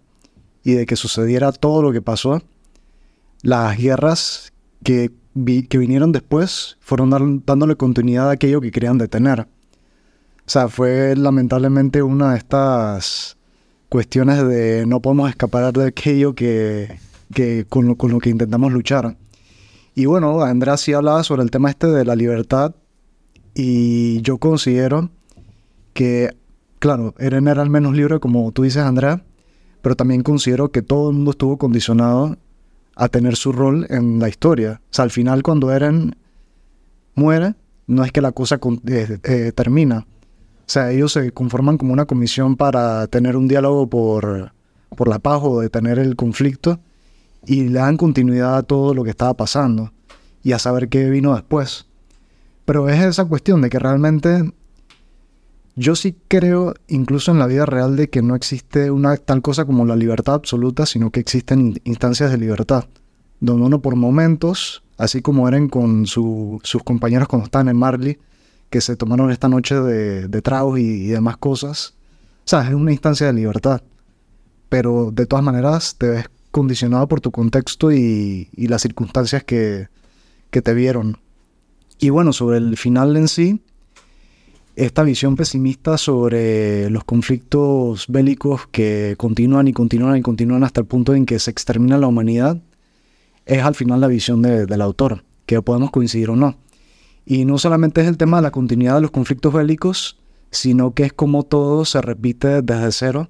y 0.63 0.74
de 0.74 0.86
que 0.86 0.95
sucediera 0.95 1.52
todo 1.52 1.82
lo 1.82 1.91
que 1.91 2.02
pasó, 2.02 2.41
las 3.41 3.78
guerras 3.78 4.52
que, 4.84 5.12
que 5.69 5.78
vinieron 5.78 6.12
después 6.12 6.78
fueron 6.80 7.43
dándole 7.45 7.76
continuidad 7.76 8.30
a 8.30 8.34
aquello 8.34 8.62
que 8.62 8.71
querían 8.71 8.97
detener. 8.97 9.41
O 9.41 10.50
sea, 10.52 10.67
fue 10.67 11.15
lamentablemente 11.15 12.04
una 12.04 12.32
de 12.32 12.38
estas 12.38 13.38
cuestiones 13.89 14.45
de 14.47 14.86
no 14.86 15.02
podemos 15.02 15.30
escapar 15.30 15.74
de 15.74 15.88
aquello 15.88 16.34
que, 16.34 17.00
que 17.34 17.65
con, 17.67 17.88
lo, 17.88 17.95
con 17.95 18.12
lo 18.12 18.19
que 18.19 18.30
intentamos 18.30 18.71
luchar. 18.71 19.17
Y 19.95 20.06
bueno, 20.06 20.41
Andrea 20.41 20.78
sí 20.78 20.93
hablaba 20.93 21.24
sobre 21.24 21.43
el 21.43 21.52
tema 21.52 21.69
este 21.69 21.88
de 21.88 22.06
la 22.06 22.15
libertad 22.15 22.76
y 23.54 24.21
yo 24.21 24.38
considero 24.38 25.10
que, 25.93 26.36
claro, 26.80 27.13
Eren 27.17 27.47
era 27.47 27.63
el 27.63 27.69
menos 27.69 27.95
libre, 27.95 28.19
como 28.19 28.52
tú 28.52 28.63
dices, 28.63 28.84
Andrea, 28.84 29.24
pero 29.82 29.96
también 29.96 30.24
considero 30.24 30.72
que 30.72 30.82
todo 30.82 31.10
el 31.10 31.15
mundo 31.15 31.32
estuvo 31.32 31.58
condicionado 31.58 32.38
a 32.96 33.10
tener 33.10 33.36
su 33.36 33.52
rol 33.52 33.88
en 33.89 34.20
la 34.20 34.30
historia. 34.30 34.82
O 34.84 34.94
sea, 34.94 35.04
al 35.04 35.12
final 35.12 35.44
cuando 35.44 35.72
Eren 35.72 36.15
muere, 37.15 37.56
no 37.88 38.04
es 38.04 38.12
que 38.12 38.22
la 38.22 38.32
cosa 38.32 38.60
eh, 38.88 39.17
eh, 39.24 39.52
termina. 39.54 40.06
O 40.60 40.74
sea, 40.74 40.91
ellos 40.91 41.12
se 41.12 41.32
conforman 41.32 41.78
como 41.78 41.94
una 41.94 42.06
comisión 42.06 42.56
para 42.56 43.08
tener 43.08 43.36
un 43.36 43.48
diálogo 43.48 43.88
por, 43.88 44.54
por 44.96 45.08
la 45.08 45.20
paz 45.20 45.41
o 45.44 45.60
detener 45.60 46.00
el 46.00 46.15
conflicto 46.15 46.80
y 47.46 47.63
le 47.63 47.80
dan 47.80 47.98
continuidad 47.98 48.58
a 48.58 48.63
todo 48.63 48.94
lo 48.94 49.04
que 49.04 49.10
estaba 49.10 49.34
pasando 49.34 49.91
y 50.44 50.54
a 50.54 50.60
saber 50.60 50.89
qué 50.89 51.10
vino 51.10 51.34
después. 51.34 51.88
Pero 52.65 52.88
es 52.88 53.04
esa 53.04 53.26
cuestión 53.26 53.62
de 53.62 53.70
que 53.70 53.80
realmente 53.80 54.54
yo 55.76 55.96
sí 55.96 56.16
creo, 56.28 56.74
incluso 56.88 57.32
en 57.32 57.40
la 57.40 57.48
vida 57.48 57.66
real, 57.66 57.96
de 57.96 58.10
que 58.10 58.22
no 58.22 58.36
existe 58.36 58.92
una 58.92 59.16
tal 59.18 59.42
cosa 59.42 59.66
como 59.66 59.86
la 59.86 59.96
libertad 59.96 60.36
absoluta, 60.36 60.86
sino 60.86 61.12
que 61.12 61.20
existen 61.20 61.80
instancias 61.86 62.32
de 62.32 62.38
libertad, 62.38 62.86
donde 63.40 63.66
uno 63.66 63.82
por 63.82 63.96
momentos, 63.96 64.84
así 64.98 65.22
como 65.22 65.48
eran 65.48 65.70
con 65.70 66.06
sus 66.06 66.84
compañeros 66.84 67.28
cuando 67.28 67.46
estaban 67.46 67.70
en 67.70 67.78
Marley, 67.78 68.20
que 68.70 68.82
se 68.82 68.96
tomaron 68.96 69.32
esta 69.32 69.50
noche 69.50 69.76
de, 69.76 70.28
de 70.28 70.42
tragos 70.42 70.80
y, 70.80 71.08
demás 71.08 71.38
cosas, 71.38 71.94
o 72.46 72.50
sea, 72.50 72.68
es 72.68 72.74
una 72.74 72.92
instancia 72.92 73.28
de 73.28 73.34
libertad, 73.34 73.82
pero 74.70 75.12
de 75.12 75.26
todas 75.26 75.44
maneras 75.44 75.96
te 75.98 76.10
ves 76.10 76.26
condicionado 76.52 77.08
por 77.08 77.22
tu 77.22 77.32
contexto 77.32 77.92
y, 77.92 78.50
y 78.56 78.68
las 78.68 78.82
circunstancias 78.82 79.44
que, 79.44 79.88
que 80.50 80.62
te 80.62 80.74
vieron. 80.74 81.18
Y 82.00 82.10
bueno, 82.10 82.34
sobre 82.34 82.58
el 82.58 82.78
final 82.78 83.16
en 83.16 83.28
sí, 83.28 83.62
esta 84.76 85.04
visión 85.04 85.36
pesimista 85.36 85.98
sobre 85.98 86.90
los 86.90 87.04
conflictos 87.04 88.06
bélicos 88.08 88.68
que 88.72 89.16
continúan 89.18 89.68
y 89.68 89.74
continúan 89.74 90.18
y 90.18 90.22
continúan 90.22 90.64
hasta 90.64 90.82
el 90.82 90.88
punto 90.88 91.14
en 91.14 91.26
que 91.26 91.40
se 91.40 91.52
extermina 91.52 91.98
la 91.98 92.08
humanidad, 92.08 92.58
es 93.46 93.64
al 93.64 93.76
final 93.76 94.00
la 94.00 94.08
visión 94.08 94.42
del 94.42 94.82
autor, 94.82 95.24
que 95.46 95.62
podemos 95.62 95.92
coincidir 95.92 96.30
o 96.30 96.36
no. 96.36 96.56
Y 97.26 97.46
no 97.46 97.58
solamente 97.58 98.02
es 98.02 98.08
el 98.08 98.18
tema 98.18 98.38
de 98.38 98.44
la 98.44 98.52
continuidad 98.52 98.96
de 98.96 99.02
los 99.02 99.12
conflictos 99.12 99.54
bélicos, 99.54 100.18
sino 100.52 100.94
que 100.94 101.04
es 101.04 101.14
como 101.14 101.44
todo 101.44 101.86
se 101.86 102.02
repite 102.02 102.62
desde 102.62 102.92
cero, 102.92 103.30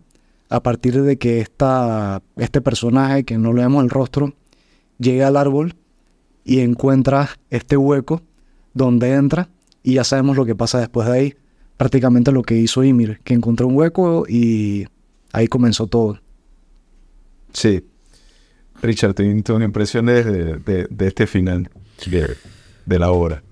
a 0.49 0.61
partir 0.61 1.01
de 1.01 1.17
que 1.17 1.39
esta, 1.39 2.21
este 2.35 2.61
personaje, 2.61 3.23
que 3.23 3.37
no 3.37 3.53
le 3.53 3.61
vemos 3.61 3.83
el 3.83 3.89
rostro, 3.89 4.33
llega 4.99 5.27
al 5.27 5.37
árbol 5.37 5.75
y 6.43 6.59
encuentra 6.59 7.29
este 7.49 7.77
hueco 7.77 8.21
donde 8.73 9.13
entra 9.13 9.49
y 9.83 9.95
ya 9.95 10.03
sabemos 10.03 10.37
lo 10.37 10.45
que 10.45 10.55
pasa 10.55 10.79
después 10.79 11.07
de 11.07 11.13
ahí. 11.13 11.33
Prácticamente 11.77 12.31
lo 12.31 12.43
que 12.43 12.55
hizo 12.55 12.83
Ymir, 12.83 13.21
que 13.23 13.33
encontró 13.33 13.67
un 13.67 13.75
hueco 13.75 14.25
y 14.27 14.85
ahí 15.33 15.47
comenzó 15.47 15.87
todo. 15.87 16.19
Sí. 17.53 17.83
Richard, 18.81 19.13
¿tus 19.13 19.61
impresiones 19.61 20.25
de, 20.25 20.57
de, 20.57 20.87
de 20.89 21.07
este 21.07 21.27
final 21.27 21.69
de, 22.85 22.99
la 22.99 23.11
obra? 23.11 23.43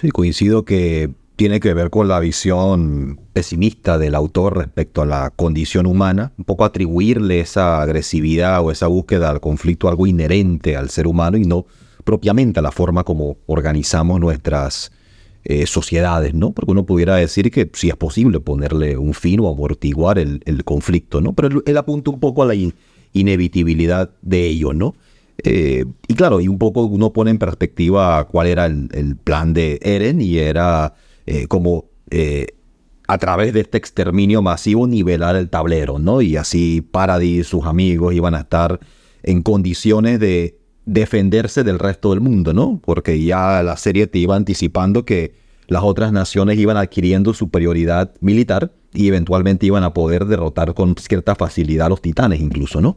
Sí, 0.00 0.10
coincido 0.10 0.64
que 0.64 1.10
tiene 1.34 1.60
que 1.60 1.74
ver 1.74 1.90
con 1.90 2.08
la 2.08 2.20
visión 2.20 3.20
pesimista 3.32 3.98
del 3.98 4.14
autor 4.14 4.58
respecto 4.58 5.02
a 5.02 5.06
la 5.06 5.30
condición 5.30 5.86
humana, 5.86 6.32
un 6.36 6.44
poco 6.44 6.64
atribuirle 6.64 7.40
esa 7.40 7.80
agresividad 7.80 8.60
o 8.64 8.70
esa 8.70 8.86
búsqueda 8.86 9.30
al 9.30 9.40
conflicto 9.40 9.88
algo 9.88 10.06
inherente 10.06 10.76
al 10.76 10.90
ser 10.90 11.06
humano 11.06 11.36
y 11.36 11.42
no 11.42 11.66
propiamente 12.04 12.58
a 12.60 12.62
la 12.62 12.72
forma 12.72 13.04
como 13.04 13.36
organizamos 13.46 14.20
nuestras 14.20 14.90
eh, 15.50 15.66
sociedades, 15.66 16.34
¿no? 16.34 16.52
Porque 16.52 16.72
uno 16.72 16.84
pudiera 16.84 17.16
decir 17.16 17.50
que 17.50 17.70
sí 17.72 17.88
es 17.88 17.96
posible 17.96 18.38
ponerle 18.38 18.98
un 18.98 19.14
fin 19.14 19.40
o 19.40 19.48
amortiguar 19.48 20.18
el, 20.18 20.42
conflicto, 20.62 21.22
¿no? 21.22 21.32
Pero 21.32 21.62
él, 21.64 21.76
apunta 21.78 22.10
un 22.10 22.20
poco 22.20 22.42
a 22.42 22.46
la 22.46 22.54
inevitabilidad 23.14 24.10
de 24.20 24.46
ello, 24.46 24.74
¿no? 24.74 24.94
Eh, 25.42 25.86
y 26.06 26.12
claro, 26.12 26.42
y 26.42 26.48
un 26.48 26.58
poco 26.58 26.84
uno 26.84 27.14
pone 27.14 27.30
en 27.30 27.38
perspectiva 27.38 28.28
cuál 28.28 28.48
era 28.48 28.66
el, 28.66 29.16
plan 29.24 29.54
de 29.54 29.78
Eren 29.80 30.20
y 30.20 30.36
era 30.36 30.92
eh, 31.24 31.46
como 31.46 31.86
a 33.06 33.16
través 33.16 33.54
de 33.54 33.60
este 33.60 33.78
exterminio 33.78 34.42
masivo 34.42 34.86
nivelar 34.86 35.34
el 35.34 35.48
tablero, 35.48 35.98
¿no? 35.98 36.20
Y 36.20 36.36
así 36.36 36.82
Paradis, 36.82 37.46
sus 37.46 37.64
amigos 37.64 38.12
iban 38.12 38.34
a 38.34 38.40
estar 38.40 38.80
en 39.22 39.42
condiciones 39.42 40.20
de 40.20 40.57
defenderse 40.88 41.64
del 41.64 41.78
resto 41.78 42.10
del 42.10 42.20
mundo, 42.20 42.54
¿no? 42.54 42.80
Porque 42.82 43.22
ya 43.22 43.62
la 43.62 43.76
serie 43.76 44.06
te 44.06 44.18
iba 44.18 44.34
anticipando 44.34 45.04
que 45.04 45.34
las 45.66 45.82
otras 45.82 46.12
naciones 46.12 46.58
iban 46.58 46.78
adquiriendo 46.78 47.34
superioridad 47.34 48.14
militar 48.20 48.72
y 48.94 49.08
eventualmente 49.08 49.66
iban 49.66 49.84
a 49.84 49.92
poder 49.92 50.24
derrotar 50.24 50.72
con 50.72 50.96
cierta 50.96 51.34
facilidad 51.34 51.86
a 51.86 51.90
los 51.90 52.00
titanes 52.00 52.40
incluso, 52.40 52.80
¿no? 52.80 52.96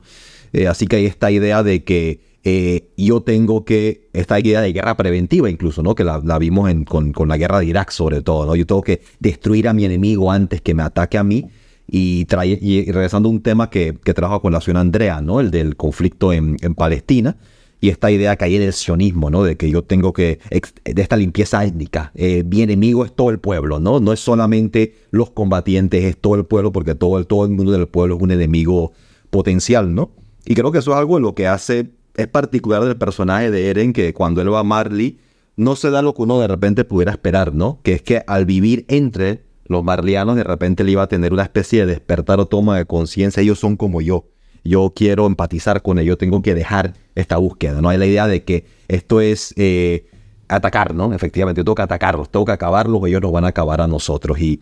Eh, 0.53 0.67
así 0.67 0.87
que 0.87 0.95
hay 0.97 1.05
esta 1.05 1.31
idea 1.31 1.63
de 1.63 1.83
que 1.83 2.21
eh, 2.45 2.87
yo 2.95 3.23
tengo 3.23 3.65
que, 3.65 4.07
esta 4.13 4.39
idea 4.39 4.61
de 4.61 4.71
guerra 4.71 4.95
preventiva 4.95 5.49
incluso, 5.49 5.83
¿no? 5.83 5.93
Que 5.93 6.05
la, 6.05 6.19
vimos 6.39 6.71
con, 6.85 7.13
la 7.27 7.37
guerra 7.37 7.59
de 7.59 7.65
Irak 7.65 7.91
sobre 7.91 8.21
todo, 8.21 8.45
¿no? 8.45 8.55
Yo 8.55 8.65
tengo 8.65 8.83
que 8.83 9.01
destruir 9.19 9.67
a 9.67 9.73
mi 9.73 9.83
enemigo 9.83 10.31
antes 10.31 10.61
que 10.61 10.73
me 10.73 10.83
ataque 10.83 11.17
a 11.17 11.25
mí. 11.25 11.49
Y, 11.93 12.23
trae, 12.23 12.57
y 12.61 12.89
regresando 12.89 13.27
a 13.27 13.33
un 13.33 13.41
tema 13.41 13.69
que, 13.69 13.97
que 14.01 14.13
trajo 14.13 14.35
a 14.35 14.41
colación 14.41 14.77
Andrea, 14.77 15.19
¿no? 15.19 15.41
El 15.41 15.51
del 15.51 15.75
conflicto 15.75 16.31
en, 16.31 16.55
en 16.61 16.73
Palestina 16.73 17.35
y 17.81 17.89
esta 17.89 18.11
idea 18.11 18.35
que 18.35 18.45
hay 18.45 18.55
en 18.55 18.61
el 18.61 18.73
sionismo, 18.73 19.31
¿no? 19.31 19.43
De 19.43 19.57
que 19.57 19.69
yo 19.71 19.83
tengo 19.83 20.13
que, 20.13 20.39
de 20.85 21.01
esta 21.01 21.17
limpieza 21.17 21.65
étnica, 21.65 22.11
eh, 22.13 22.43
mi 22.43 22.61
enemigo 22.61 23.03
es 23.03 23.13
todo 23.13 23.31
el 23.31 23.39
pueblo, 23.39 23.79
¿no? 23.79 23.99
No 23.99 24.13
es 24.13 24.19
solamente 24.19 24.95
los 25.09 25.31
combatientes, 25.31 26.03
es 26.03 26.15
todo 26.15 26.35
el 26.35 26.45
pueblo, 26.45 26.71
porque 26.71 26.93
todo 26.93 27.17
el, 27.17 27.25
todo 27.25 27.43
el 27.43 27.51
mundo 27.51 27.71
del 27.71 27.87
pueblo 27.87 28.17
es 28.17 28.21
un 28.21 28.29
enemigo 28.29 28.91
potencial, 29.31 29.95
¿no? 29.95 30.11
Y 30.45 30.53
creo 30.53 30.71
que 30.71 30.77
eso 30.77 30.91
es 30.91 30.97
algo 30.97 31.19
lo 31.19 31.33
que 31.33 31.47
hace, 31.47 31.89
es 32.15 32.27
particular 32.27 32.85
del 32.85 32.97
personaje 32.97 33.49
de 33.49 33.71
Eren, 33.71 33.93
que 33.93 34.13
cuando 34.13 34.43
él 34.43 34.53
va 34.53 34.59
a 34.59 34.63
Marley, 34.63 35.17
no 35.55 35.75
se 35.75 35.89
da 35.89 36.03
lo 36.03 36.13
que 36.13 36.21
uno 36.21 36.39
de 36.39 36.47
repente 36.47 36.85
pudiera 36.85 37.11
esperar, 37.11 37.55
¿no? 37.55 37.79
Que 37.81 37.93
es 37.93 38.03
que 38.03 38.23
al 38.27 38.45
vivir 38.45 38.85
entre 38.89 39.43
los 39.65 39.83
marlianos, 39.83 40.35
de 40.35 40.43
repente 40.43 40.83
le 40.83 40.91
iba 40.91 41.01
a 41.01 41.07
tener 41.07 41.33
una 41.33 41.43
especie 41.43 41.79
de 41.87 41.93
despertar 41.93 42.39
o 42.39 42.45
toma 42.45 42.77
de 42.77 42.85
conciencia, 42.85 43.41
ellos 43.41 43.57
son 43.57 43.75
como 43.75 44.01
yo 44.01 44.25
yo 44.63 44.93
quiero 44.95 45.25
empatizar 45.25 45.81
con 45.81 45.99
ellos, 45.99 46.17
tengo 46.17 46.41
que 46.41 46.53
dejar 46.53 46.93
esta 47.15 47.37
búsqueda. 47.37 47.81
No 47.81 47.89
hay 47.89 47.97
la 47.97 48.05
idea 48.05 48.27
de 48.27 48.43
que 48.43 48.65
esto 48.87 49.21
es 49.21 49.53
eh, 49.57 50.05
atacar, 50.47 50.93
¿no? 50.93 51.13
Efectivamente, 51.13 51.59
yo 51.59 51.65
tengo 51.65 51.75
que 51.75 51.81
atacarlos, 51.81 52.29
tengo 52.29 52.45
que 52.45 52.51
acabarlos, 52.51 53.05
ellos 53.07 53.21
nos 53.21 53.31
van 53.31 53.45
a 53.45 53.49
acabar 53.49 53.81
a 53.81 53.87
nosotros. 53.87 54.39
Y 54.39 54.61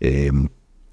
eh, 0.00 0.30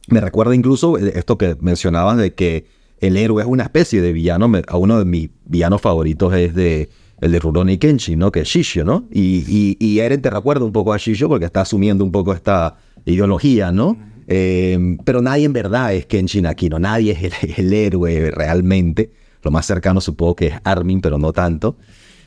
me 0.08 0.22
recuerda 0.22 0.56
incluso 0.56 0.98
esto 0.98 1.38
que 1.38 1.58
mencionabas 1.60 2.18
de 2.18 2.34
que 2.34 2.65
el 3.00 3.18
héroe 3.18 3.44
es 3.44 3.48
una 3.48 3.63
especie 3.63 4.02
de 4.02 4.13
villano. 4.13 4.50
Uno 4.74 5.00
de 5.00 5.06
mis 5.06 5.30
villanos 5.46 5.82
favoritos 5.82 6.34
es 6.34 6.54
de 6.56 6.89
el 7.22 7.32
de 7.32 7.39
Rurouni 7.39 7.78
Kenshi, 7.78 8.15
¿no? 8.15 8.32
Que 8.32 8.41
es 8.41 8.48
Shishio, 8.48 8.84
¿no? 8.84 9.08
Y, 9.12 9.46
y, 9.48 9.78
y 9.80 10.00
Eren 10.00 10.22
te 10.22 10.30
recuerda 10.30 10.65
un 10.65 10.72
poco 10.72 10.94
a 10.94 10.98
Shishio 10.98 11.30
porque 11.30 11.46
está 11.46 11.62
asumiendo 11.62 12.04
un 12.04 12.12
poco 12.12 12.34
esta 12.34 12.78
ideología, 13.06 13.72
¿no? 13.72 13.98
Eh, 14.27 14.97
pero 15.03 15.21
nadie 15.21 15.45
en 15.45 15.53
verdad 15.53 15.93
es 15.93 16.05
Kenshin 16.05 16.47
Aquino, 16.47 16.80
nadie 16.80 17.11
es 17.19 17.57
el, 17.59 17.73
héroe 17.73 18.32
realmente. 18.32 19.11
Lo 19.43 19.51
más 19.51 19.65
cercano 19.65 20.01
supongo 20.01 20.36
que 20.36 20.47
es 20.47 20.53
Armin, 20.63 21.01
pero 21.01 21.17
no 21.17 21.32
tanto. 21.32 21.78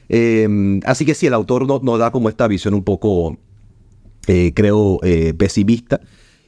Eh, 0.09 0.81
así 0.85 1.05
que 1.05 1.15
sí, 1.15 1.27
el 1.27 1.35
autor 1.35 1.67
nos, 1.83 1.99
da 1.99 2.11
como 2.11 2.29
esta 2.29 2.47
visión 2.47 2.75
un 2.75 2.85
poco, 2.85 3.37
eh, 4.27 4.53
creo, 4.55 5.01
pesimista. 5.37 6.01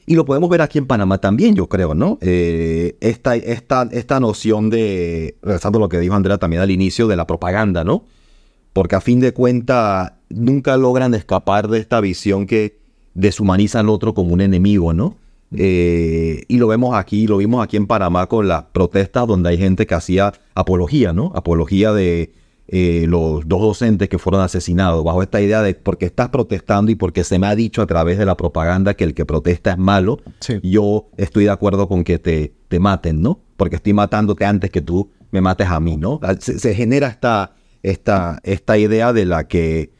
Y 0.05 0.15
lo 0.15 0.25
podemos 0.25 0.49
ver 0.49 0.61
aquí 0.61 0.77
en 0.77 0.87
Panamá 0.87 1.19
también, 1.19 1.55
yo 1.55 1.67
creo, 1.67 1.93
¿no? 1.93 2.17
esta, 2.21 3.35
esta, 3.35 3.87
esta 3.91 4.19
noción 4.19 4.69
de, 4.69 5.35
regresando 5.41 5.79
lo 5.79 5.89
que 5.89 5.99
dijo 5.99 6.15
Andrea 6.15 6.37
también 6.37 6.61
al 6.61 6.71
inicio, 6.71 7.07
de 7.07 7.15
la 7.15 7.27
propaganda, 7.27 7.83
¿no? 7.83 8.05
Porque 8.73 8.95
a 8.95 9.01
fin 9.01 9.19
de 9.19 9.31
cuentas 9.31 10.13
nunca 10.29 10.75
logran 10.77 11.13
escapar 11.13 11.67
de 11.67 11.79
esta 11.79 12.01
visión 12.01 12.47
que 12.47 12.79
deshumaniza 13.13 13.79
al 13.79 13.89
otro 13.89 14.13
como 14.13 14.33
un 14.33 14.41
enemigo, 14.41 14.93
¿no? 14.93 15.17
Eh, 15.55 16.43
y 16.47 16.57
lo 16.57 16.67
vemos 16.67 16.95
aquí, 16.95 17.27
lo 17.27 17.37
vimos 17.37 17.63
aquí 17.63 17.77
en 17.77 17.87
Panamá 17.87 18.27
con 18.27 18.47
las 18.47 18.63
protestas 18.63 19.27
donde 19.27 19.49
hay 19.49 19.57
gente 19.57 19.85
que 19.85 19.95
hacía 19.95 20.33
apología, 20.55 21.11
¿no? 21.11 21.31
Apología 21.35 21.91
de 21.91 22.31
eh, 22.67 23.05
los 23.05 23.45
dos 23.47 23.61
docentes 23.61 24.07
que 24.07 24.17
fueron 24.17 24.41
asesinados, 24.41 25.03
bajo 25.03 25.21
esta 25.21 25.41
idea 25.41 25.61
de 25.61 25.73
porque 25.73 26.05
estás 26.05 26.29
protestando 26.29 26.89
y 26.89 26.95
porque 26.95 27.25
se 27.25 27.37
me 27.37 27.47
ha 27.47 27.55
dicho 27.55 27.81
a 27.81 27.85
través 27.85 28.17
de 28.17 28.25
la 28.25 28.37
propaganda 28.37 28.93
que 28.93 29.03
el 29.03 29.13
que 29.13 29.25
protesta 29.25 29.71
es 29.71 29.77
malo, 29.77 30.21
yo 30.63 31.09
estoy 31.17 31.43
de 31.43 31.49
acuerdo 31.49 31.89
con 31.89 32.05
que 32.05 32.17
te, 32.17 32.53
te 32.69 32.79
maten, 32.79 33.21
¿no? 33.21 33.41
Porque 33.57 33.75
estoy 33.75 33.91
matándote 33.91 34.45
antes 34.45 34.69
que 34.69 34.79
tú 34.79 35.09
me 35.31 35.41
mates 35.41 35.67
a 35.67 35.81
mí, 35.81 35.97
¿no? 35.97 36.21
Se, 36.39 36.73
genera 36.73 37.07
esta, 37.07 37.55
esta, 37.83 38.39
esta 38.43 38.77
idea 38.77 39.11
de 39.11 39.25
la 39.25 39.49
que 39.49 39.91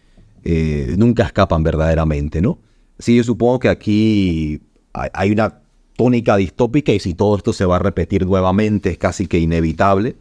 eh, 0.45 0.95
nunca 0.97 1.24
escapan 1.24 1.64
verdaderamente, 1.64 2.41
¿no? 2.41 2.60
Sí, 2.99 3.18
yo 3.18 3.24
supongo 3.26 3.60
que 3.60 3.68
aquí 3.68 4.62
hay 4.94 5.32
una 5.32 5.62
tónica 5.96 6.38
distópica 6.38 6.92
y 6.92 7.00
si 7.00 7.14
todo 7.14 7.38
esto 7.38 7.54
se 7.54 7.66
va 7.66 7.76
a 7.76 7.80
repetir 7.80 8.26
nuevamente 8.26 8.89
es 8.92 8.98
casi 8.98 9.28
que 9.28 9.39
inevitable. 9.39 10.16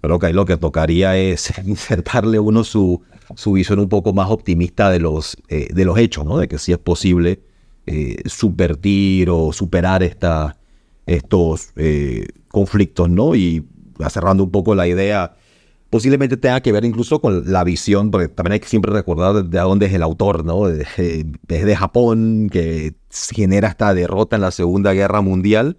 Pero 0.00 0.18
que 0.18 0.32
lo 0.32 0.44
que 0.44 0.56
tocaría 0.56 1.16
es 1.16 1.52
insertarle 1.64 2.38
uno 2.38 2.64
su, 2.64 3.00
su 3.36 3.52
visión 3.52 3.78
un 3.78 3.88
poco 3.88 4.12
más 4.12 4.30
optimista 4.30 4.90
de 4.90 4.98
los, 4.98 5.36
eh, 5.48 5.68
de 5.72 5.84
los 5.84 5.98
hechos, 5.98 6.24
¿no? 6.26 6.38
De 6.38 6.48
que 6.48 6.58
sí 6.58 6.72
es 6.72 6.78
posible 6.78 7.40
eh, 7.86 8.16
subvertir 8.26 9.30
o 9.30 9.52
superar 9.52 10.02
estos 10.02 11.68
eh, 11.76 12.26
conflictos, 12.48 13.08
¿no? 13.08 13.34
Y 13.34 13.66
cerrando 14.10 14.44
un 14.44 14.50
poco 14.50 14.74
la 14.74 14.86
idea, 14.88 15.36
posiblemente 15.90 16.36
tenga 16.36 16.60
que 16.60 16.72
ver 16.72 16.84
incluso 16.84 17.20
con 17.20 17.50
la 17.50 17.64
visión, 17.64 18.10
porque 18.10 18.28
también 18.28 18.54
hay 18.54 18.60
que 18.60 18.68
siempre 18.68 18.92
recordar 18.92 19.44
de 19.44 19.58
dónde 19.58 19.86
es 19.86 19.92
el 19.92 20.02
autor, 20.02 20.44
¿no? 20.44 20.68
Es 20.68 20.88
de 20.96 21.76
Japón, 21.76 22.48
que 22.50 22.94
genera 23.34 23.68
esta 23.68 23.94
derrota 23.94 24.36
en 24.36 24.42
la 24.42 24.50
Segunda 24.50 24.92
Guerra 24.92 25.20
Mundial. 25.20 25.76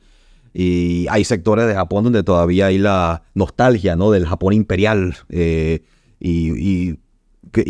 Y 0.54 1.06
hay 1.10 1.26
sectores 1.26 1.68
de 1.68 1.74
Japón 1.74 2.06
donde 2.06 2.24
todavía 2.24 2.68
hay 2.68 2.78
la 2.78 3.24
nostalgia, 3.34 3.98
¿no? 3.98 4.12
Del 4.12 4.26
Japón 4.26 4.54
imperial. 4.54 5.16
Eh, 5.30 5.84
y, 6.20 6.98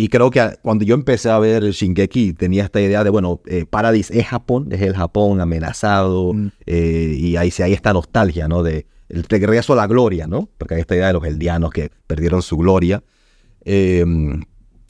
creo 0.09 0.29
que 0.29 0.57
cuando 0.61 0.85
yo 0.85 0.95
empecé 0.95 1.29
a 1.29 1.39
ver 1.39 1.63
Shingeki 1.63 2.33
tenía 2.33 2.63
esta 2.63 2.81
idea 2.81 3.03
de, 3.03 3.09
bueno, 3.09 3.41
eh, 3.47 3.65
Paradis 3.67 4.11
es 4.11 4.27
Japón, 4.27 4.67
es 4.71 4.81
el 4.81 4.95
Japón 4.95 5.41
amenazado. 5.41 6.33
Mm. 6.33 6.51
Eh, 6.67 7.15
y 7.17 7.35
ahí, 7.37 7.51
hay 7.57 7.73
esta 7.73 7.91
nostalgia, 7.91 8.47
¿no? 8.47 8.61
De, 8.61 8.85
el 9.09 9.23
regreso 9.23 9.73
a 9.73 9.75
la 9.75 9.87
gloria, 9.87 10.27
¿no? 10.27 10.49
Porque 10.57 10.75
hay 10.75 10.81
esta 10.81 10.95
idea 10.95 11.07
de 11.07 11.13
los 11.13 11.25
eldianos 11.25 11.71
que 11.71 11.91
perdieron 12.05 12.41
su 12.41 12.57
gloria. 12.57 13.03
Em, 13.63 14.43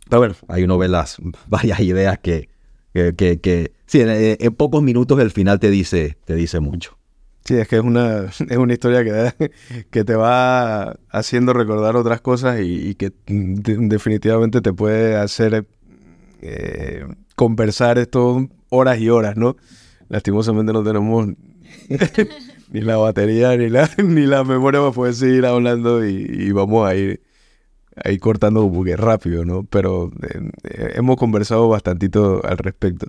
pero 0.09 0.19
bueno, 0.19 0.35
ahí 0.49 0.63
uno 0.63 0.77
ve 0.77 0.87
las 0.89 1.17
varias 1.47 1.79
ideas 1.79 2.19
que, 2.19 2.49
que, 2.93 3.39
que, 3.41 3.71
sí, 3.85 4.01
en, 4.03 4.55
pocos 4.55 4.81
minutos 4.83 5.19
el 5.19 5.31
final 5.31 5.59
te 5.59 5.69
dice, 5.69 6.17
te 6.25 6.35
dice 6.35 6.59
mucho. 6.59 6.97
Sí, 7.43 7.55
es 7.57 7.67
que 7.67 7.75
es 7.77 7.83
una, 7.83 8.25
es 8.49 8.57
una 8.57 8.73
historia 8.73 9.03
que, 9.03 9.51
que 9.91 10.03
te 10.03 10.15
va 10.15 10.97
haciendo 11.09 11.53
recordar 11.53 11.95
otras 11.95 12.21
cosas 12.21 12.59
y, 12.61 12.95
que 12.95 13.11
definitivamente 13.27 14.61
te 14.61 14.73
puede 14.73 15.15
hacer 15.15 15.65
eh, 16.41 17.05
conversar 17.35 17.97
esto 17.97 18.47
horas 18.69 18.99
y 18.99 19.09
horas, 19.09 19.37
¿no? 19.37 19.55
Lastimosamente 20.09 20.73
no 20.73 20.83
tenemos 20.83 21.27
ni 22.71 22.81
la 22.81 22.97
batería, 22.97 23.55
ni 23.57 23.69
la, 23.69 23.89
ni 23.97 24.25
la 24.25 24.43
memoria 24.43 24.79
para 24.79 24.91
poder 24.91 25.13
seguir 25.13 25.45
hablando 25.45 26.05
y, 26.05 26.51
vamos 26.51 26.87
a 26.87 26.95
ir, 26.95 27.21
cortando 28.19 28.63
un 28.63 28.73
poco 28.73 28.95
rápido, 28.97 29.45
¿no? 29.45 29.63
Pero 29.63 30.11
eh, 30.21 30.51
eh, 30.63 30.91
hemos 30.95 31.17
conversado 31.17 31.69
bastantito 31.69 32.45
al 32.45 32.57
respecto. 32.57 33.07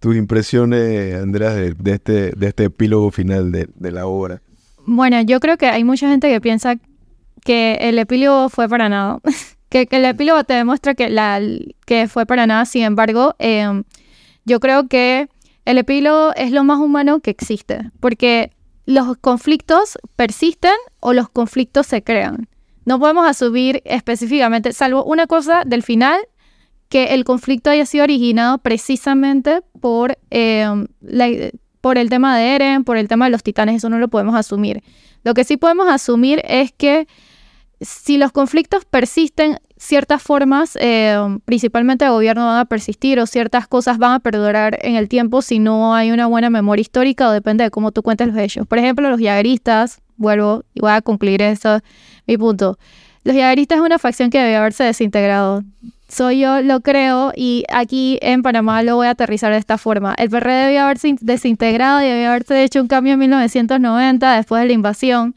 Tus 0.00 0.16
impresiones, 0.16 1.14
Andrea, 1.14 1.50
de, 1.50 1.74
este, 1.86 2.32
de 2.32 2.46
este 2.46 2.64
epílogo 2.64 3.10
final 3.10 3.50
de, 3.50 3.90
la 3.90 4.06
obra. 4.06 4.40
Bueno, 4.86 5.20
yo 5.22 5.40
creo 5.40 5.58
que 5.58 5.66
hay 5.66 5.84
mucha 5.84 6.08
gente 6.08 6.28
que 6.28 6.40
piensa 6.40 6.76
que 7.44 7.78
el 7.80 7.98
epílogo 7.98 8.48
fue 8.48 8.68
para 8.68 8.88
nada. 8.88 9.20
que, 9.68 9.88
el 9.90 10.04
epílogo 10.04 10.44
te 10.44 10.54
demuestra 10.54 10.94
que 10.94 12.08
fue 12.08 12.26
para 12.26 12.46
nada. 12.46 12.64
Sin 12.64 12.84
embargo, 12.84 13.34
em, 13.38 13.84
yo 14.44 14.60
creo 14.60 14.88
que 14.88 15.28
el 15.64 15.78
epílogo 15.78 16.32
es 16.36 16.52
lo 16.52 16.64
más 16.64 16.78
humano 16.78 17.20
que 17.20 17.30
existe. 17.30 17.90
Porque 18.00 18.52
los 18.86 19.18
conflictos 19.18 19.98
persisten 20.16 20.72
o 21.00 21.12
los 21.12 21.28
conflictos 21.28 21.86
se 21.86 22.02
crean. 22.02 22.48
No 22.86 22.98
podemos 22.98 23.28
asumir 23.28 23.82
específicamente, 23.84 24.72
salvo 24.72 25.04
una 25.04 25.26
cosa 25.26 25.64
del 25.66 25.82
final, 25.82 26.18
que 26.88 27.14
el 27.14 27.24
conflicto 27.24 27.70
haya 27.70 27.86
sido 27.86 28.04
originado 28.04 28.58
precisamente 28.58 29.60
por, 29.80 30.18
em, 30.30 30.86
por 31.80 31.98
el 31.98 32.08
tema 32.10 32.36
de 32.36 32.54
Eren, 32.54 32.84
por 32.84 32.96
el 32.96 33.08
tema 33.08 33.26
de 33.26 33.30
los 33.30 33.42
titanes, 33.42 33.76
eso 33.76 33.88
no 33.88 33.98
lo 33.98 34.08
podemos 34.08 34.34
asumir. 34.34 34.82
Lo 35.24 35.34
que 35.34 35.44
sí 35.44 35.56
podemos 35.56 35.88
asumir 35.88 36.42
es 36.44 36.72
que 36.72 37.06
si 37.80 38.18
los 38.18 38.32
conflictos 38.32 38.84
persisten, 38.84 39.58
ciertas 39.76 40.22
formas, 40.22 40.76
eh, 40.80 41.16
principalmente 41.44 42.04
de 42.04 42.10
gobierno, 42.10 42.46
van 42.46 42.58
a 42.58 42.64
persistir 42.64 43.20
o 43.20 43.26
ciertas 43.26 43.68
cosas 43.68 43.98
van 43.98 44.12
a 44.12 44.20
perdurar 44.20 44.78
en 44.82 44.96
el 44.96 45.08
tiempo 45.08 45.42
si 45.42 45.60
no 45.60 45.94
hay 45.94 46.10
una 46.10 46.26
buena 46.26 46.50
memoria 46.50 46.80
histórica 46.80 47.28
o 47.28 47.32
depende 47.32 47.64
de 47.64 47.70
cómo 47.70 47.92
tú 47.92 48.02
cuentes 48.02 48.28
los 48.28 48.36
hechos. 48.36 48.66
Por 48.66 48.78
ejemplo, 48.78 49.08
los 49.08 49.20
yagueristas, 49.20 50.00
vuelvo 50.16 50.64
y 50.74 50.80
voy 50.80 50.90
a 50.90 51.02
concluir 51.02 51.42
eso, 51.42 51.80
mi 52.26 52.36
punto. 52.36 52.78
Los 53.28 53.36
yagueristas 53.36 53.76
es 53.76 53.84
una 53.84 53.98
facción 53.98 54.30
que 54.30 54.38
debe 54.38 54.56
haberse 54.56 54.84
desintegrado. 54.84 55.62
Soy 56.08 56.38
yo, 56.38 56.62
lo 56.62 56.80
creo, 56.80 57.30
y 57.36 57.62
aquí 57.70 58.18
en 58.22 58.42
Panamá 58.42 58.82
lo 58.82 58.96
voy 58.96 59.06
a 59.06 59.10
aterrizar 59.10 59.52
de 59.52 59.58
esta 59.58 59.76
forma. 59.76 60.14
El 60.16 60.30
PRD 60.30 60.64
debió 60.64 60.84
haberse 60.84 61.14
desintegrado 61.20 62.00
y 62.00 62.06
debió 62.06 62.30
haberse 62.30 62.64
hecho 62.64 62.80
un 62.80 62.88
cambio 62.88 63.12
en 63.12 63.18
1990 63.18 64.34
después 64.34 64.62
de 64.62 64.68
la 64.68 64.72
invasión 64.72 65.34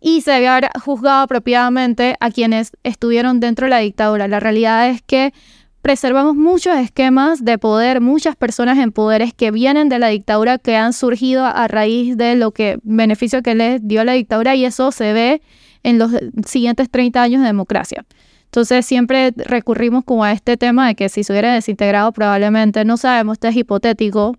y 0.00 0.20
se 0.20 0.30
debe 0.30 0.46
haber 0.46 0.68
juzgado 0.80 1.22
apropiadamente 1.22 2.14
a 2.20 2.30
quienes 2.30 2.70
estuvieron 2.84 3.40
dentro 3.40 3.66
de 3.66 3.70
la 3.70 3.78
dictadura. 3.78 4.28
La 4.28 4.38
realidad 4.38 4.88
es 4.88 5.02
que 5.02 5.34
preservamos 5.82 6.36
muchos 6.36 6.76
esquemas 6.76 7.44
de 7.44 7.58
poder, 7.58 8.00
muchas 8.00 8.36
personas 8.36 8.78
en 8.78 8.92
poderes 8.92 9.34
que 9.34 9.50
vienen 9.50 9.88
de 9.88 9.98
la 9.98 10.06
dictadura, 10.06 10.58
que 10.58 10.76
han 10.76 10.92
surgido 10.92 11.44
a 11.44 11.66
raíz 11.66 12.16
de 12.16 12.36
lo 12.36 12.52
que 12.52 12.78
beneficio 12.84 13.42
que 13.42 13.56
les 13.56 13.84
dio 13.84 14.04
la 14.04 14.12
dictadura 14.12 14.54
y 14.54 14.64
eso 14.64 14.92
se 14.92 15.12
ve 15.12 15.42
en 15.86 16.00
los 16.00 16.10
siguientes 16.44 16.90
30 16.90 17.22
años 17.22 17.40
de 17.42 17.46
democracia. 17.46 18.04
Entonces 18.46 18.84
siempre 18.84 19.32
recurrimos 19.36 20.04
como 20.04 20.24
a 20.24 20.32
este 20.32 20.56
tema 20.56 20.88
de 20.88 20.96
que 20.96 21.08
si 21.08 21.22
se 21.22 21.32
hubiera 21.32 21.54
desintegrado 21.54 22.10
probablemente, 22.10 22.84
no 22.84 22.96
sabemos, 22.96 23.34
esto 23.34 23.46
es 23.46 23.56
hipotético. 23.56 24.36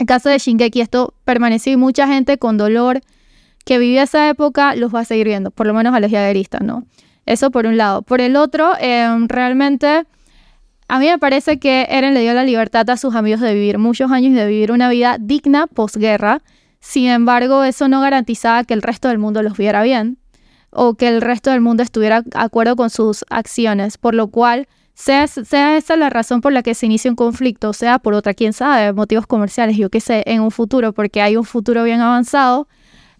En 0.00 0.06
caso 0.06 0.28
de 0.28 0.38
Shingeki 0.38 0.80
esto 0.80 1.14
permaneció 1.24 1.72
y 1.72 1.76
mucha 1.76 2.08
gente 2.08 2.38
con 2.38 2.58
dolor 2.58 3.02
que 3.64 3.78
vivió 3.78 4.02
esa 4.02 4.28
época 4.28 4.74
los 4.74 4.92
va 4.92 5.00
a 5.00 5.04
seguir 5.04 5.28
viendo, 5.28 5.52
por 5.52 5.68
lo 5.68 5.74
menos 5.74 5.94
a 5.94 6.00
los 6.00 6.10
yagueristas, 6.10 6.62
¿no? 6.62 6.84
Eso 7.24 7.52
por 7.52 7.66
un 7.66 7.76
lado. 7.76 8.02
Por 8.02 8.20
el 8.20 8.34
otro, 8.34 8.72
em, 8.80 9.28
realmente 9.28 10.06
a 10.88 10.98
mí 10.98 11.06
me 11.06 11.18
parece 11.18 11.60
que 11.60 11.86
Eren 11.88 12.14
le 12.14 12.22
dio 12.22 12.34
la 12.34 12.42
libertad 12.42 12.90
a 12.90 12.96
sus 12.96 13.14
amigos 13.14 13.40
de 13.40 13.54
vivir 13.54 13.78
muchos 13.78 14.10
años 14.10 14.32
y 14.32 14.34
de 14.34 14.48
vivir 14.48 14.72
una 14.72 14.88
vida 14.88 15.18
digna 15.20 15.68
posguerra. 15.68 16.42
Sin 16.80 17.06
embargo, 17.06 17.62
eso 17.62 17.86
no 17.86 18.00
garantizaba 18.00 18.64
que 18.64 18.74
el 18.74 18.82
resto 18.82 19.06
del 19.06 19.18
mundo 19.18 19.40
los 19.40 19.56
viera 19.56 19.84
bien 19.84 20.18
o 20.74 20.94
que 20.94 21.08
el 21.08 21.20
resto 21.20 21.50
del 21.50 21.60
mundo 21.60 21.82
estuviera 21.82 22.22
de 22.22 22.30
acuerdo 22.34 22.76
con 22.76 22.90
sus 22.90 23.24
acciones, 23.30 23.98
por 23.98 24.14
lo 24.14 24.28
cual 24.28 24.66
sea, 24.94 25.24
esa 25.24 25.96
la 25.96 26.10
razón 26.10 26.40
por 26.40 26.52
la 26.52 26.62
que 26.62 26.74
se 26.74 26.86
inicia 26.86 27.10
un 27.10 27.16
conflicto, 27.16 27.72
sea 27.72 27.98
por 27.98 28.14
otra, 28.14 28.34
quién 28.34 28.52
sabe, 28.52 28.92
motivos 28.92 29.26
comerciales, 29.26 29.76
yo 29.76 29.90
qué 29.90 30.00
sé, 30.00 30.22
en 30.26 30.40
un 30.40 30.50
futuro, 30.50 30.92
porque 30.92 31.20
hay 31.20 31.36
un 31.36 31.44
futuro 31.44 31.82
bien 31.84 32.00
avanzado, 32.00 32.68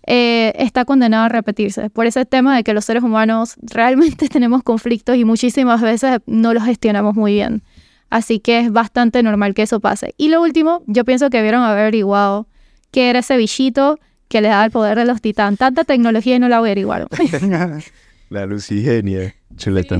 eh, 0.06 0.52
está 0.56 0.84
condenado 0.84 1.24
a 1.24 1.28
repetirse. 1.28 1.90
Por 1.90 2.06
ese 2.06 2.24
tema 2.26 2.56
de 2.56 2.62
que 2.62 2.74
los 2.74 2.84
seres 2.84 3.02
humanos 3.02 3.56
realmente 3.62 4.28
tenemos 4.30 4.62
conflictos 4.62 5.16
y 5.16 5.24
muchísimas 5.24 5.80
veces 5.80 6.20
no 6.26 6.54
los 6.54 6.64
gestionamos 6.64 7.14
muy 7.14 7.34
bien. 7.34 7.62
Así 8.10 8.38
que 8.38 8.60
es 8.60 8.70
bastante 8.70 9.22
normal 9.22 9.54
que 9.54 9.62
eso 9.62 9.80
pase. 9.80 10.14
Y 10.16 10.28
lo 10.28 10.40
último, 10.42 10.82
yo 10.86 11.04
pienso 11.04 11.30
que 11.30 11.42
vieron 11.42 11.62
haber 11.62 11.80
averiguado 11.80 12.46
qué 12.92 13.10
era 13.10 13.20
ese 13.20 13.36
bichito 13.36 13.98
que 14.34 14.40
le 14.40 14.48
da 14.48 14.64
el 14.64 14.72
poder 14.72 14.98
de 14.98 15.04
los 15.04 15.20
titanes. 15.20 15.60
Tanta 15.60 15.84
tecnología 15.84 16.34
y 16.34 16.38
no 16.40 16.48
la 16.48 16.56
averiguaron. 16.56 17.06
la 18.30 18.46
lucigenia. 18.46 19.32
Chuleta. 19.54 19.96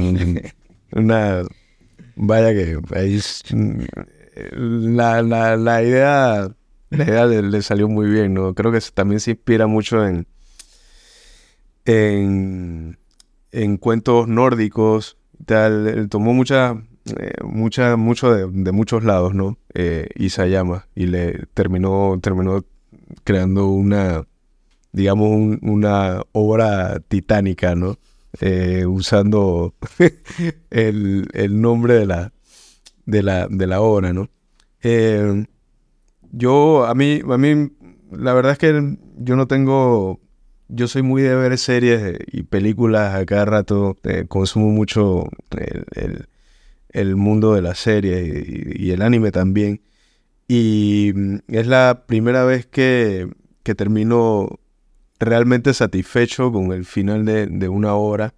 Una. 0.91 1.43
Vaya 2.17 2.53
que. 2.53 2.81
la, 4.57 5.23
la, 5.23 5.57
la 5.57 5.83
idea 5.85 6.49
la 6.91 7.05
idea 7.05 7.27
le, 7.27 7.63
salió 7.63 7.89
muy 7.89 8.11
bien, 8.11 8.35
¿no? 8.35 8.55
Creo 8.55 8.73
que 8.73 8.81
también 8.93 9.21
se 9.21 9.31
inspira 9.31 9.69
mucho 9.69 10.05
en, 10.05 10.27
en, 11.85 12.99
en 13.53 13.77
cuentos 13.77 14.27
nórdicos, 14.27 15.17
tal, 15.47 16.09
tomó 16.11 16.35
mucha, 16.35 16.83
eh, 17.21 17.35
mucha, 17.45 17.97
mucho 17.97 18.35
de, 18.35 18.73
muchos 18.73 19.05
lados, 19.05 19.33
¿no? 19.33 19.59
Eh, 19.75 20.09
Isayama, 20.17 20.89
y 20.97 21.07
le 21.07 21.47
terminó, 21.55 22.19
terminó 22.21 22.65
creando 23.23 23.69
una, 23.69 24.27
digamos, 24.93 25.59
una 25.63 26.23
obra 26.33 27.01
titánica, 27.01 27.75
¿no? 27.75 27.99
Eh, 28.41 28.85
usando 28.87 29.75
el, 30.71 31.29
el, 31.33 31.61
nombre 31.61 31.95
de 31.95 32.07
la, 32.07 32.33
de 33.07 33.23
la, 33.23 33.47
de 33.49 33.67
la 33.67 33.81
obra, 33.81 34.13
¿no? 34.13 34.29
Eh, 34.83 35.45
yo, 36.33 36.85
a 36.85 36.95
mí, 36.95 37.21
a 37.29 37.39
mí 37.39 37.71
la 38.11 38.35
verdad 38.35 38.53
es 38.53 38.59
que 38.59 38.97
yo 39.17 39.37
no 39.37 39.47
tengo, 39.47 40.21
yo 40.69 40.89
soy 40.89 41.03
muy 41.03 41.23
de 41.23 41.35
ver 41.35 41.57
series 41.59 42.19
y 42.27 42.43
películas 42.43 43.15
a 43.15 43.25
cada 43.25 43.45
rato, 43.45 43.97
eh, 44.05 44.27
consumo 44.29 44.71
mucho 44.71 45.29
el, 46.93 47.17
mundo 47.17 47.55
de 47.55 47.63
las 47.63 47.79
series 47.79 48.49
y, 48.79 48.91
el 48.91 49.03
anime 49.03 49.31
también. 49.33 49.81
Y 50.49 51.13
mm, 51.15 51.39
es 51.49 51.67
la 51.67 52.05
primera 52.07 52.45
vez 52.45 52.67
que, 52.67 53.31
que 53.63 53.75
termino 53.75 54.61
realmente 55.19 55.75
satisfecho 55.75 56.53
con 56.53 56.73
el 56.73 56.85
final 56.85 57.25
de, 57.25 57.47
de 57.47 57.69
una 57.69 57.95
obra. 57.95 58.35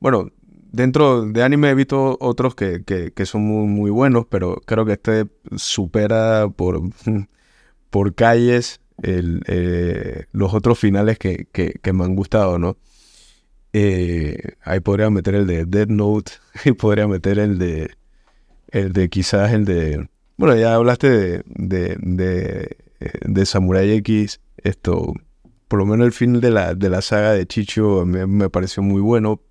Bueno, 0.00 0.30
dentro 0.72 1.22
de 1.22 1.42
anime 1.42 1.70
he 1.70 1.74
visto 1.74 2.16
otros 2.20 2.54
que, 2.54 3.12
son 3.24 3.42
muy, 3.42 3.66
muy, 3.66 3.90
buenos, 3.90 4.26
pero 4.28 4.60
creo 4.64 4.84
que 4.84 4.92
este 4.92 5.26
supera 5.56 6.48
por, 6.48 6.80
por 7.90 8.14
calles 8.14 8.80
eh, 9.02 10.24
los 10.32 10.54
otros 10.54 10.78
finales 10.78 11.18
que, 11.18 11.46
me 11.92 12.04
han 12.04 12.16
gustado, 12.16 12.58
¿no? 12.58 12.76
Eh, 13.72 14.54
ahí 14.62 14.80
podría 14.80 15.10
meter 15.10 15.34
el 15.34 15.46
de 15.46 15.66
Dead 15.66 15.88
Note 15.88 16.32
y 16.64 16.72
podría 16.72 17.06
meter 17.06 17.38
el 17.38 17.58
de 17.58 17.90
el 18.68 18.92
de 18.92 19.08
quizás 19.08 19.52
el 19.52 19.64
de 19.64 20.08
bueno 20.38 20.56
ya 20.56 20.74
hablaste 20.74 21.42
de 21.44 21.96
de, 22.00 22.76
de, 23.20 23.46
Samurai 23.46 23.90
X 23.92 24.40
esto 24.56 25.12
por 25.68 25.78
lo 25.78 25.84
menos 25.84 26.06
el 26.06 26.12
fin 26.12 26.40
de 26.40 26.50
la, 26.50 26.74
de 26.74 26.88
la 26.88 27.02
saga 27.02 27.32
de 27.32 27.46
Chicho 27.46 28.06
me, 28.06 28.26
me 28.26 28.48
pareció 28.48 28.82
muy 28.82 29.02
bueno 29.02 29.42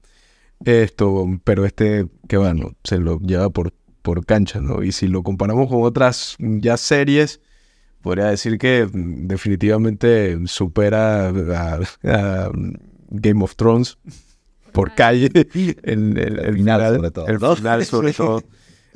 esto, 0.66 1.28
pero 1.44 1.66
este, 1.66 2.08
que 2.28 2.38
bueno, 2.38 2.74
se 2.84 2.98
lo 2.98 3.20
lleva 3.20 3.50
por, 3.50 3.74
por 4.02 4.26
cancha, 4.26 4.60
¿no? 4.60 4.84
Y 4.84 4.92
si 4.92 5.08
lo 5.08 5.24
comparamos 5.24 5.70
con 5.70 5.84
otras 5.84 6.36
ya 6.40 6.78
series, 6.78 7.42
podría 8.02 8.26
decir 8.26 8.58
que 8.58 8.88
definitivamente 8.92 10.38
supera 10.48 11.30
a, 11.30 12.52
Game 13.10 13.44
of 13.44 13.56
Thrones 13.56 13.98
por 14.72 14.94
calle. 14.96 15.30
El, 15.84 16.18
el, 16.18 16.54
final, 16.56 16.96
sobre 16.96 17.12
todo. 17.12 17.28
El 17.28 17.40
final, 17.56 17.86
sobre 17.86 18.14
todo. 18.14 18.44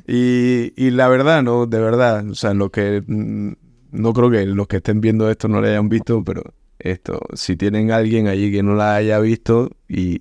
Y, 0.06 0.72
y, 0.76 0.90
la 0.90 1.08
verdad, 1.08 1.42
¿no? 1.42 1.66
De 1.66 1.78
verdad, 1.78 2.28
o 2.28 2.34
sea, 2.34 2.54
lo 2.54 2.70
que. 2.70 3.02
Mm, 3.06 3.52
no 3.92 4.12
creo 4.14 4.30
que 4.30 4.46
los 4.46 4.66
que 4.66 4.78
estén 4.78 5.00
viendo 5.00 5.30
esto 5.30 5.48
no 5.48 5.60
lo 5.60 5.68
hayan 5.68 5.88
visto, 5.88 6.24
pero 6.24 6.42
esto, 6.78 7.20
si 7.34 7.56
tienen 7.56 7.92
alguien 7.92 8.26
allí 8.26 8.50
que 8.50 8.62
no 8.62 8.74
la 8.74 8.96
haya 8.96 9.18
visto 9.20 9.70
y, 9.88 10.20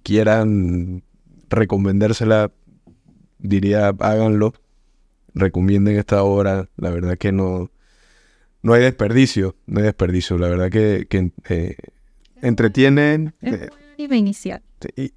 quieran 0.00 1.02
recomendársela, 1.48 2.52
diría 3.38 3.88
háganlo, 3.88 4.52
recomienden 5.34 5.96
esta 5.96 6.22
obra, 6.22 6.68
la 6.76 6.90
verdad 6.90 7.18
que 7.18 7.32
no, 7.32 7.70
no 8.62 8.74
hay 8.74 8.82
desperdicio, 8.82 9.56
no 9.66 9.80
hay 9.80 9.86
desperdicio, 9.86 10.38
la 10.38 10.48
verdad 10.48 10.70
que, 10.70 11.06
que 11.08 11.32
eh, 11.48 11.76
entretienen. 12.42 13.34
Es 13.40 13.54
eh, 13.98 14.16
inicial. 14.16 14.62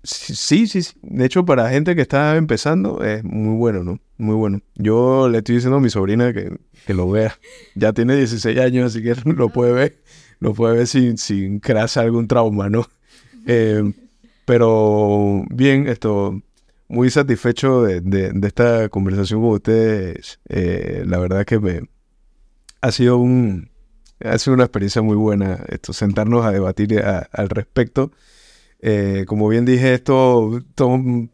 Sí, 0.04 0.68
sí, 0.68 0.84
sí. 0.84 0.98
De 1.02 1.26
hecho, 1.26 1.46
para 1.46 1.70
gente 1.70 1.96
que 1.96 2.02
está 2.02 2.38
empezando, 2.38 3.04
es 3.04 3.24
muy 3.24 3.58
bueno, 3.58 3.84
¿no? 3.84 4.00
Muy 4.18 4.36
bueno. 4.36 4.62
Yo 4.76 5.28
le 5.30 5.40
estoy 5.40 5.56
diciendo 5.56 5.78
a 5.78 5.82
mi 5.82 5.90
sobrina 5.90 6.34
que, 6.34 6.58
que 6.86 6.94
lo 6.94 7.10
vea. 7.10 7.38
Ya 7.76 7.94
tiene 7.94 8.16
16 8.16 8.58
años, 8.60 8.94
así 8.94 9.04
que 9.04 9.16
lo 9.26 9.50
puede 9.50 9.74
ver 9.74 10.00
lo 10.40 10.54
puede 10.54 10.78
ver 10.78 10.88
sin, 10.88 11.18
sin 11.18 11.60
crearse 11.60 12.00
algún 12.00 12.28
trauma, 12.28 12.70
¿no? 12.70 12.88
Eh, 13.46 13.94
pero 14.46 15.44
bien, 15.50 15.88
esto, 15.88 16.42
muy 16.88 17.10
satisfecho 17.10 17.84
de, 17.84 18.32
esta 18.44 18.90
conversación 18.90 19.42
con 19.42 19.52
ustedes. 19.52 20.40
Eh, 20.50 21.04
la 21.06 21.20
verdad 21.20 21.46
que 21.46 21.60
me 21.60 21.82
ha 22.82 22.92
sido 22.92 23.18
un 23.18 23.70
ha 24.22 24.38
sido 24.38 24.54
una 24.54 24.66
experiencia 24.66 25.02
muy 25.02 25.16
buena 25.16 25.64
esto, 25.70 25.94
sentarnos 25.94 26.46
a 26.46 26.52
debatir 26.52 27.02
al 27.02 27.50
respecto. 27.50 28.12
Eh, 28.82 29.26
como 29.28 29.48
bien 29.50 29.66
dije, 29.66 29.94
esto, 29.94 30.62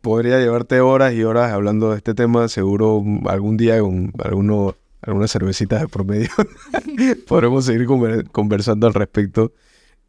podría 0.02 0.40
llevarte 0.40 0.82
horas 0.82 1.14
y 1.14 1.24
horas 1.24 1.52
hablando 1.52 1.92
de 1.92 1.98
este 1.98 2.14
tema. 2.14 2.48
Seguro 2.48 3.04
algún 3.26 3.58
día 3.58 3.80
con 3.80 4.12
algunos 4.24 4.76
algunas 5.06 5.32
cervecitas 5.32 5.82
de 5.82 5.88
promedio, 5.88 6.30
podremos 7.28 7.66
seguir 7.66 7.88
conversando 8.32 8.88
al 8.88 8.94
respecto. 8.94 9.54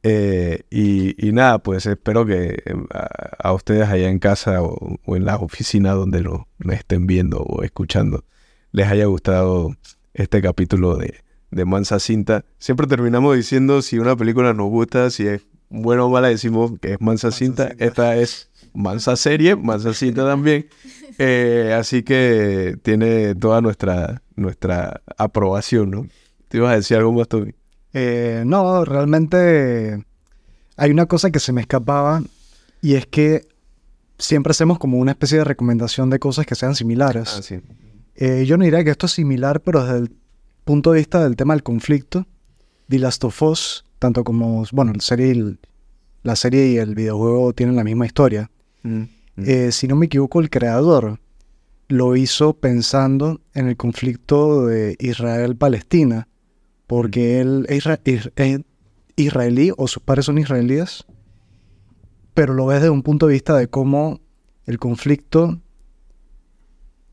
Eh, 0.03 0.63
y, 0.71 1.33
nada, 1.33 1.59
pues 1.59 1.85
espero 1.87 2.25
que 2.25 2.63
eh, 2.65 2.75
a, 3.39 3.53
ustedes 3.53 3.89
allá 3.89 4.09
en 4.09 4.19
casa 4.19 4.63
o, 4.63 4.99
en 5.07 5.25
la 5.25 5.37
oficina 5.37 5.93
donde 5.93 6.21
lo, 6.21 6.49
estén 6.71 7.07
viendo 7.07 7.39
o 7.39 7.63
escuchando 7.63 8.25
les 8.73 8.87
haya 8.89 9.07
gustado 9.07 9.75
este 10.15 10.41
capítulo 10.43 10.97
de, 10.97 11.23
de 11.51 11.65
Mansa 11.65 11.99
Cinta. 11.99 12.45
Siempre 12.59 12.87
terminamos 12.87 13.37
diciendo 13.37 13.83
si 13.83 13.99
una 13.99 14.17
película 14.17 14.55
nos 14.55 14.69
gusta, 14.69 15.11
si 15.11 15.27
es 15.27 15.43
buena 15.69 16.05
o 16.05 16.11
mala, 16.11 16.29
decimos 16.29 16.73
que 16.81 16.95
es 16.95 17.01
Mansa, 17.01 17.31
Cinta. 17.31 17.73
Esta 17.79 18.17
es 18.17 18.51
Mansa 18.75 19.17
Serie, 19.17 19.57
Mansa 19.57 19.95
Cinta 19.95 20.25
también. 20.27 20.67
Eh, 21.19 21.75
así 21.75 22.03
que 22.03 22.77
tiene 22.83 23.35
toda 23.37 23.63
nuestra 23.63 24.21
nuestra 24.37 25.01
aprobación, 25.17 25.91
¿no? 25.91 26.07
¿Te 26.49 26.59
ibas 26.59 26.73
a 26.73 26.77
decir 26.77 26.97
algo 26.99 27.13
más, 27.13 27.27
Toby? 27.27 27.55
Eh, 27.93 28.45
no, 28.47 28.85
realmente 28.85 30.05
hay 30.77 30.91
una 30.91 31.07
cosa 31.07 31.31
que 31.31 31.41
se 31.41 31.53
me 31.53 31.63
escapaba 31.63 32.23
y 32.83 32.95
es 32.95 33.07
que 33.07 33.49
siempre 34.19 34.51
hacemos 34.51 34.79
como 34.79 34.99
una 34.99 35.13
especie 35.13 35.39
de 35.39 35.45
recomendación 35.45 36.11
de 36.11 36.19
cosas 36.19 36.47
que 36.47 36.55
sean 36.55 36.75
similares. 36.75 37.35
Ah, 37.37 37.43
sí. 37.43 37.61
Eh, 38.15 38.45
yo 38.47 38.57
no 38.57 38.65
diría 38.65 38.85
que 38.85 38.91
esto 38.91 39.07
es 39.07 39.13
similar, 39.13 39.61
pero 39.61 39.83
desde 39.83 39.99
el 39.99 40.17
punto 40.65 40.93
de 40.93 40.99
vista 40.99 41.25
del 41.25 41.37
tema 41.37 41.55
del 41.55 41.63
conflicto, 41.63 42.27
The 42.89 42.99
Last 42.99 43.25
of 43.25 43.43
Us, 43.43 43.85
tanto 43.99 44.25
como, 44.25 44.65
bueno, 44.73 44.93
la 44.93 45.01
serie, 45.01 45.57
la 46.23 46.37
serie 46.37 46.69
y 46.69 46.77
el 46.79 46.95
videojuego 46.95 47.53
tienen 47.53 47.77
la 47.77 47.85
misma 47.85 48.07
historia. 48.07 48.51
Mm, 48.83 48.99
mm. 48.99 49.09
Eh, 49.47 49.73
si 49.73 49.89
no 49.89 49.97
me 49.97 50.07
equivoco, 50.07 50.41
el 50.41 50.51
creador 50.51 51.21
lo 51.89 52.17
hizo 52.17 52.55
pensando 52.55 53.41
en 53.55 53.69
el 53.69 53.77
conflicto 53.77 54.67
de 54.67 54.97
Israel-Palestina, 54.99 56.29
porque 56.87 57.41
él 57.41 57.67
es, 57.69 57.85
israelí 59.17 59.73
o 59.77 59.89
sus 59.89 60.03
padres 60.03 60.27
son 60.27 60.39
israelíes, 60.39 61.05
pero 62.35 62.55
lo 62.55 62.67
ves 62.67 62.81
desde 62.81 62.91
un 62.91 63.03
punto 63.03 63.27
de 63.27 63.35
vista 63.35 63.57
de 63.57 63.69
cómo 63.69 64.21
el 64.67 64.79
conflicto 64.79 65.61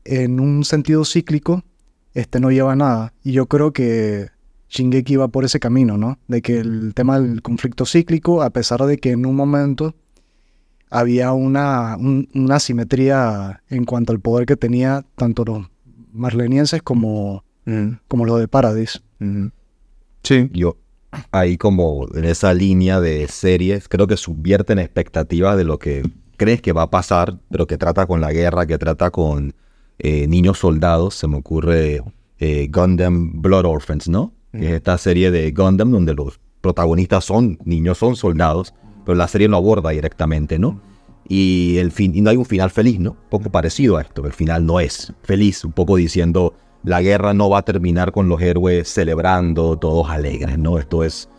en 0.04 0.38
un 0.38 0.64
sentido 0.64 1.04
cíclico 1.04 1.64
este 2.12 2.40
no 2.40 2.50
lleva 2.50 2.72
a 2.72 2.76
nada. 2.76 3.14
Y 3.22 3.32
yo 3.32 3.46
creo 3.46 3.72
que 3.72 4.28
Shingeki 4.68 5.16
va 5.16 5.28
por 5.28 5.44
ese 5.44 5.60
camino, 5.60 5.96
¿no? 5.98 6.18
De 6.28 6.42
que 6.42 6.58
el 6.58 6.94
tema 6.94 7.20
del 7.20 7.42
conflicto 7.42 7.86
cíclico, 7.86 8.42
a 8.42 8.50
pesar 8.50 8.80
de 8.82 8.98
que 8.98 9.10
en 9.10 9.26
un 9.26 9.36
momento 9.36 9.94
había 10.90 11.32
una, 11.32 11.96
una 11.96 12.60
simetría 12.60 13.62
en 13.68 13.84
cuanto 13.84 14.12
al 14.12 14.20
poder 14.20 14.46
que 14.46 14.56
tenía 14.56 15.04
tanto 15.16 15.44
los 15.44 15.66
marlenienses 16.12 16.82
como, 16.82 17.44
mm. 17.64 17.88
como 18.08 18.24
los 18.24 18.38
de 18.38 18.48
Paradis. 18.48 19.02
Sí. 20.22 20.50
Yo, 20.52 20.76
ahí 21.32 21.56
como 21.56 22.06
en 22.14 22.24
esa 22.24 22.54
línea 22.54 23.00
de 23.00 23.26
series, 23.28 23.88
creo 23.88 24.06
que 24.06 24.16
subvierten 24.16 24.78
expectativas 24.78 25.56
de 25.56 25.64
lo 25.64 25.78
que 25.78 26.02
crees 26.36 26.62
que 26.62 26.72
va 26.72 26.82
a 26.82 26.90
pasar, 26.90 27.38
pero 27.50 27.66
que 27.66 27.78
trata 27.78 28.06
con 28.06 28.20
la 28.20 28.32
guerra, 28.32 28.66
que 28.66 28.78
trata 28.78 29.10
con 29.10 29.54
eh, 29.98 30.26
niños 30.26 30.58
soldados. 30.58 31.14
Se 31.14 31.26
me 31.26 31.36
ocurre 31.36 32.02
eh, 32.38 32.68
Gundam 32.72 33.40
Blood 33.42 33.64
Orphans, 33.66 34.08
¿no? 34.08 34.32
Que 34.58 34.66
es 34.66 34.72
esta 34.72 34.96
serie 34.98 35.30
de 35.30 35.50
Gundam 35.50 35.90
donde 35.90 36.14
los 36.14 36.40
protagonistas 36.60 37.24
son 37.24 37.58
niños, 37.64 37.98
son 37.98 38.16
soldados 38.16 38.72
pero 39.04 39.16
la 39.16 39.28
serie 39.28 39.48
no 39.48 39.56
aborda 39.56 39.90
directamente, 39.90 40.58
¿no? 40.58 40.80
Y, 41.28 41.78
el 41.78 41.90
fin, 41.90 42.12
y 42.14 42.20
no 42.20 42.30
hay 42.30 42.36
un 42.36 42.44
final 42.44 42.70
feliz, 42.70 42.98
¿no? 42.98 43.12
Un 43.12 43.28
poco 43.30 43.50
parecido 43.50 43.96
a 43.96 44.02
esto, 44.02 44.26
el 44.26 44.32
final 44.32 44.66
no 44.66 44.80
es 44.80 45.12
feliz, 45.22 45.64
un 45.64 45.72
poco 45.72 45.96
diciendo 45.96 46.54
la 46.82 47.00
guerra 47.00 47.32
no 47.32 47.48
va 47.48 47.58
a 47.58 47.62
terminar 47.62 48.12
con 48.12 48.28
los 48.28 48.42
héroes 48.42 48.92
celebrando, 48.92 49.78
todos 49.78 50.10
alegres, 50.10 50.58
¿no? 50.58 50.78
Esto 50.78 51.02
es 51.02 51.30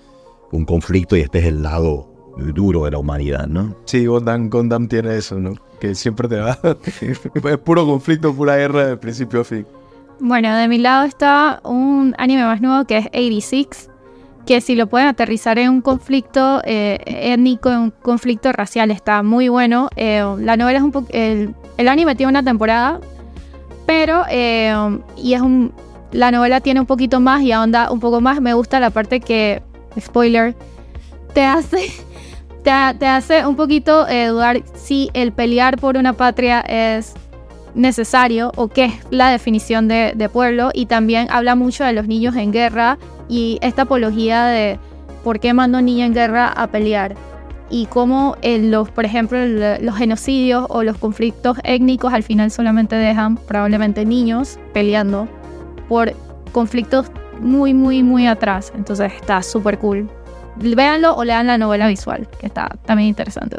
un 0.51 0.65
conflicto 0.65 1.15
y 1.15 1.21
este 1.21 1.39
es 1.39 1.45
el 1.45 1.61
lado 1.61 2.07
duro 2.55 2.85
de 2.85 2.91
la 2.91 2.97
humanidad, 2.97 3.47
¿no? 3.47 3.75
Sí, 3.85 4.07
Gondam, 4.07 4.49
Gondam 4.49 4.87
tiene 4.87 5.15
eso, 5.17 5.39
¿no? 5.39 5.53
Que 5.79 5.93
siempre 5.93 6.27
te 6.27 6.37
va... 6.37 6.57
es 7.01 7.57
puro 7.59 7.85
conflicto, 7.85 8.33
pura 8.33 8.57
guerra 8.57 8.87
de 8.87 8.97
principio 8.97 9.41
a 9.41 9.43
fin. 9.43 9.67
Bueno, 10.19 10.55
de 10.55 10.67
mi 10.67 10.77
lado 10.77 11.03
está 11.05 11.59
un 11.63 12.15
anime 12.17 12.45
más 12.45 12.61
nuevo 12.61 12.85
que 12.85 12.97
es 12.97 13.05
86, 13.07 13.89
que 14.45 14.61
si 14.61 14.75
lo 14.75 14.87
pueden 14.87 15.07
aterrizar 15.07 15.59
en 15.59 15.69
un 15.69 15.81
conflicto 15.81 16.61
eh, 16.63 16.99
étnico, 17.05 17.69
en 17.69 17.79
un 17.79 17.91
conflicto 17.91 18.51
racial, 18.53 18.91
está 18.91 19.23
muy 19.23 19.49
bueno. 19.49 19.89
Eh, 19.97 20.23
la 20.39 20.55
novela 20.55 20.77
es 20.77 20.83
un 20.83 20.91
poco... 20.91 21.07
El, 21.11 21.53
anime 21.77 22.15
tiene 22.15 22.29
una 22.29 22.43
temporada, 22.43 22.99
pero... 23.85 24.23
Eh, 24.29 24.73
y 25.17 25.33
es 25.33 25.41
un... 25.41 25.73
La 26.11 26.31
novela 26.31 26.61
tiene 26.61 26.79
un 26.79 26.85
poquito 26.85 27.19
más 27.19 27.41
y 27.41 27.51
ahonda 27.51 27.91
un 27.91 27.99
poco 27.99 28.21
más. 28.21 28.39
Me 28.39 28.53
gusta 28.53 28.79
la 28.79 28.91
parte 28.91 29.19
que, 29.19 29.61
spoiler, 29.99 30.55
te 31.33 31.43
hace... 31.43 31.91
Te, 32.63 32.71
hace 32.71 33.45
un 33.45 33.55
poquito 33.55 34.07
dudar 34.07 34.63
si 34.73 35.11
el 35.13 35.31
pelear 35.31 35.77
por 35.77 35.97
una 35.97 36.13
patria 36.13 36.61
es 36.61 37.13
necesario 37.75 38.51
o 38.55 38.69
qué 38.69 38.85
es 38.85 38.93
la 39.11 39.29
definición 39.29 39.87
de, 39.87 40.13
de, 40.15 40.29
pueblo 40.29 40.71
y 40.73 40.87
también 40.87 41.27
habla 41.29 41.55
mucho 41.55 41.83
de 41.83 41.93
los 41.93 42.07
niños 42.07 42.35
en 42.35 42.51
guerra 42.51 42.97
y 43.29 43.59
esta 43.61 43.83
apología 43.83 44.45
de 44.45 44.79
por 45.23 45.39
qué 45.39 45.53
mando 45.53 45.81
niña 45.81 46.05
en 46.05 46.13
guerra 46.13 46.47
a 46.47 46.67
pelear 46.67 47.15
y 47.69 47.87
cómo 47.87 48.37
eh, 48.41 48.59
los, 48.59 48.89
por 48.89 49.05
ejemplo, 49.05 49.37
los 49.45 49.97
genocidios 49.97 50.65
o 50.69 50.83
los 50.83 50.97
conflictos 50.97 51.57
étnicos 51.63 52.13
al 52.13 52.23
final 52.23 52.51
solamente 52.51 52.95
dejan 52.95 53.37
probablemente 53.37 54.05
niños 54.05 54.59
peleando 54.73 55.27
por 55.89 56.13
conflictos 56.51 57.07
muy, 57.39 57.73
muy, 57.73 58.03
muy 58.03 58.27
atrás. 58.27 58.71
Entonces 58.75 59.11
está 59.13 59.41
súper 59.41 59.79
cool. 59.79 60.07
Véanlo 60.57 61.15
o 61.15 61.23
lean 61.23 61.47
la 61.47 61.57
novela 61.57 61.87
visual, 61.87 62.27
que 62.39 62.45
está 62.45 62.69
también 62.85 63.09
interesante. 63.09 63.57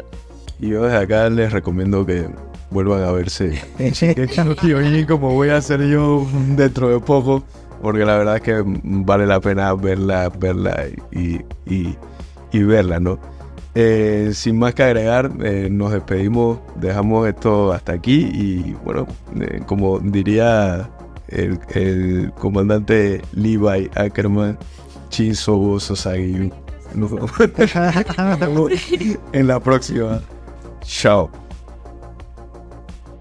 Y 0.59 0.69
yo 0.69 0.83
desde 0.83 0.97
acá 0.97 1.29
les 1.29 1.51
recomiendo 1.51 2.05
que 2.05 2.27
vuelvan 2.69 3.03
a 3.03 3.11
verse. 3.11 3.61
y 3.79 5.05
como 5.05 5.33
voy 5.33 5.49
a 5.49 5.57
hacer 5.57 5.81
yo 5.87 6.27
dentro 6.55 6.89
de 6.89 6.99
poco, 6.99 7.43
porque 7.81 8.05
la 8.05 8.17
verdad 8.17 8.37
es 8.37 8.41
que 8.41 8.63
vale 8.65 9.25
la 9.25 9.39
pena 9.39 9.73
verla, 9.73 10.29
verla 10.29 10.85
y, 11.11 11.41
y, 11.65 11.95
y 12.51 12.63
verla, 12.63 12.99
¿no? 12.99 13.19
Eh, 13.79 14.31
sin 14.33 14.57
más 14.57 14.73
que 14.73 14.81
agregar, 14.81 15.31
eh, 15.43 15.67
nos 15.69 15.91
despedimos, 15.91 16.57
dejamos 16.77 17.27
esto 17.27 17.71
hasta 17.71 17.93
aquí 17.93 18.27
y 18.33 18.75
bueno, 18.83 19.05
eh, 19.39 19.61
como 19.67 19.99
diría 19.99 20.89
el, 21.27 21.59
el 21.75 22.31
comandante 22.39 23.21
Levi 23.33 23.87
Ackerman, 23.93 24.57
Shinzo 25.11 25.79
Sosagi. 25.79 26.51
En 29.33 29.47
la 29.47 29.59
próxima. 29.59 30.21
Chao. 30.81 31.29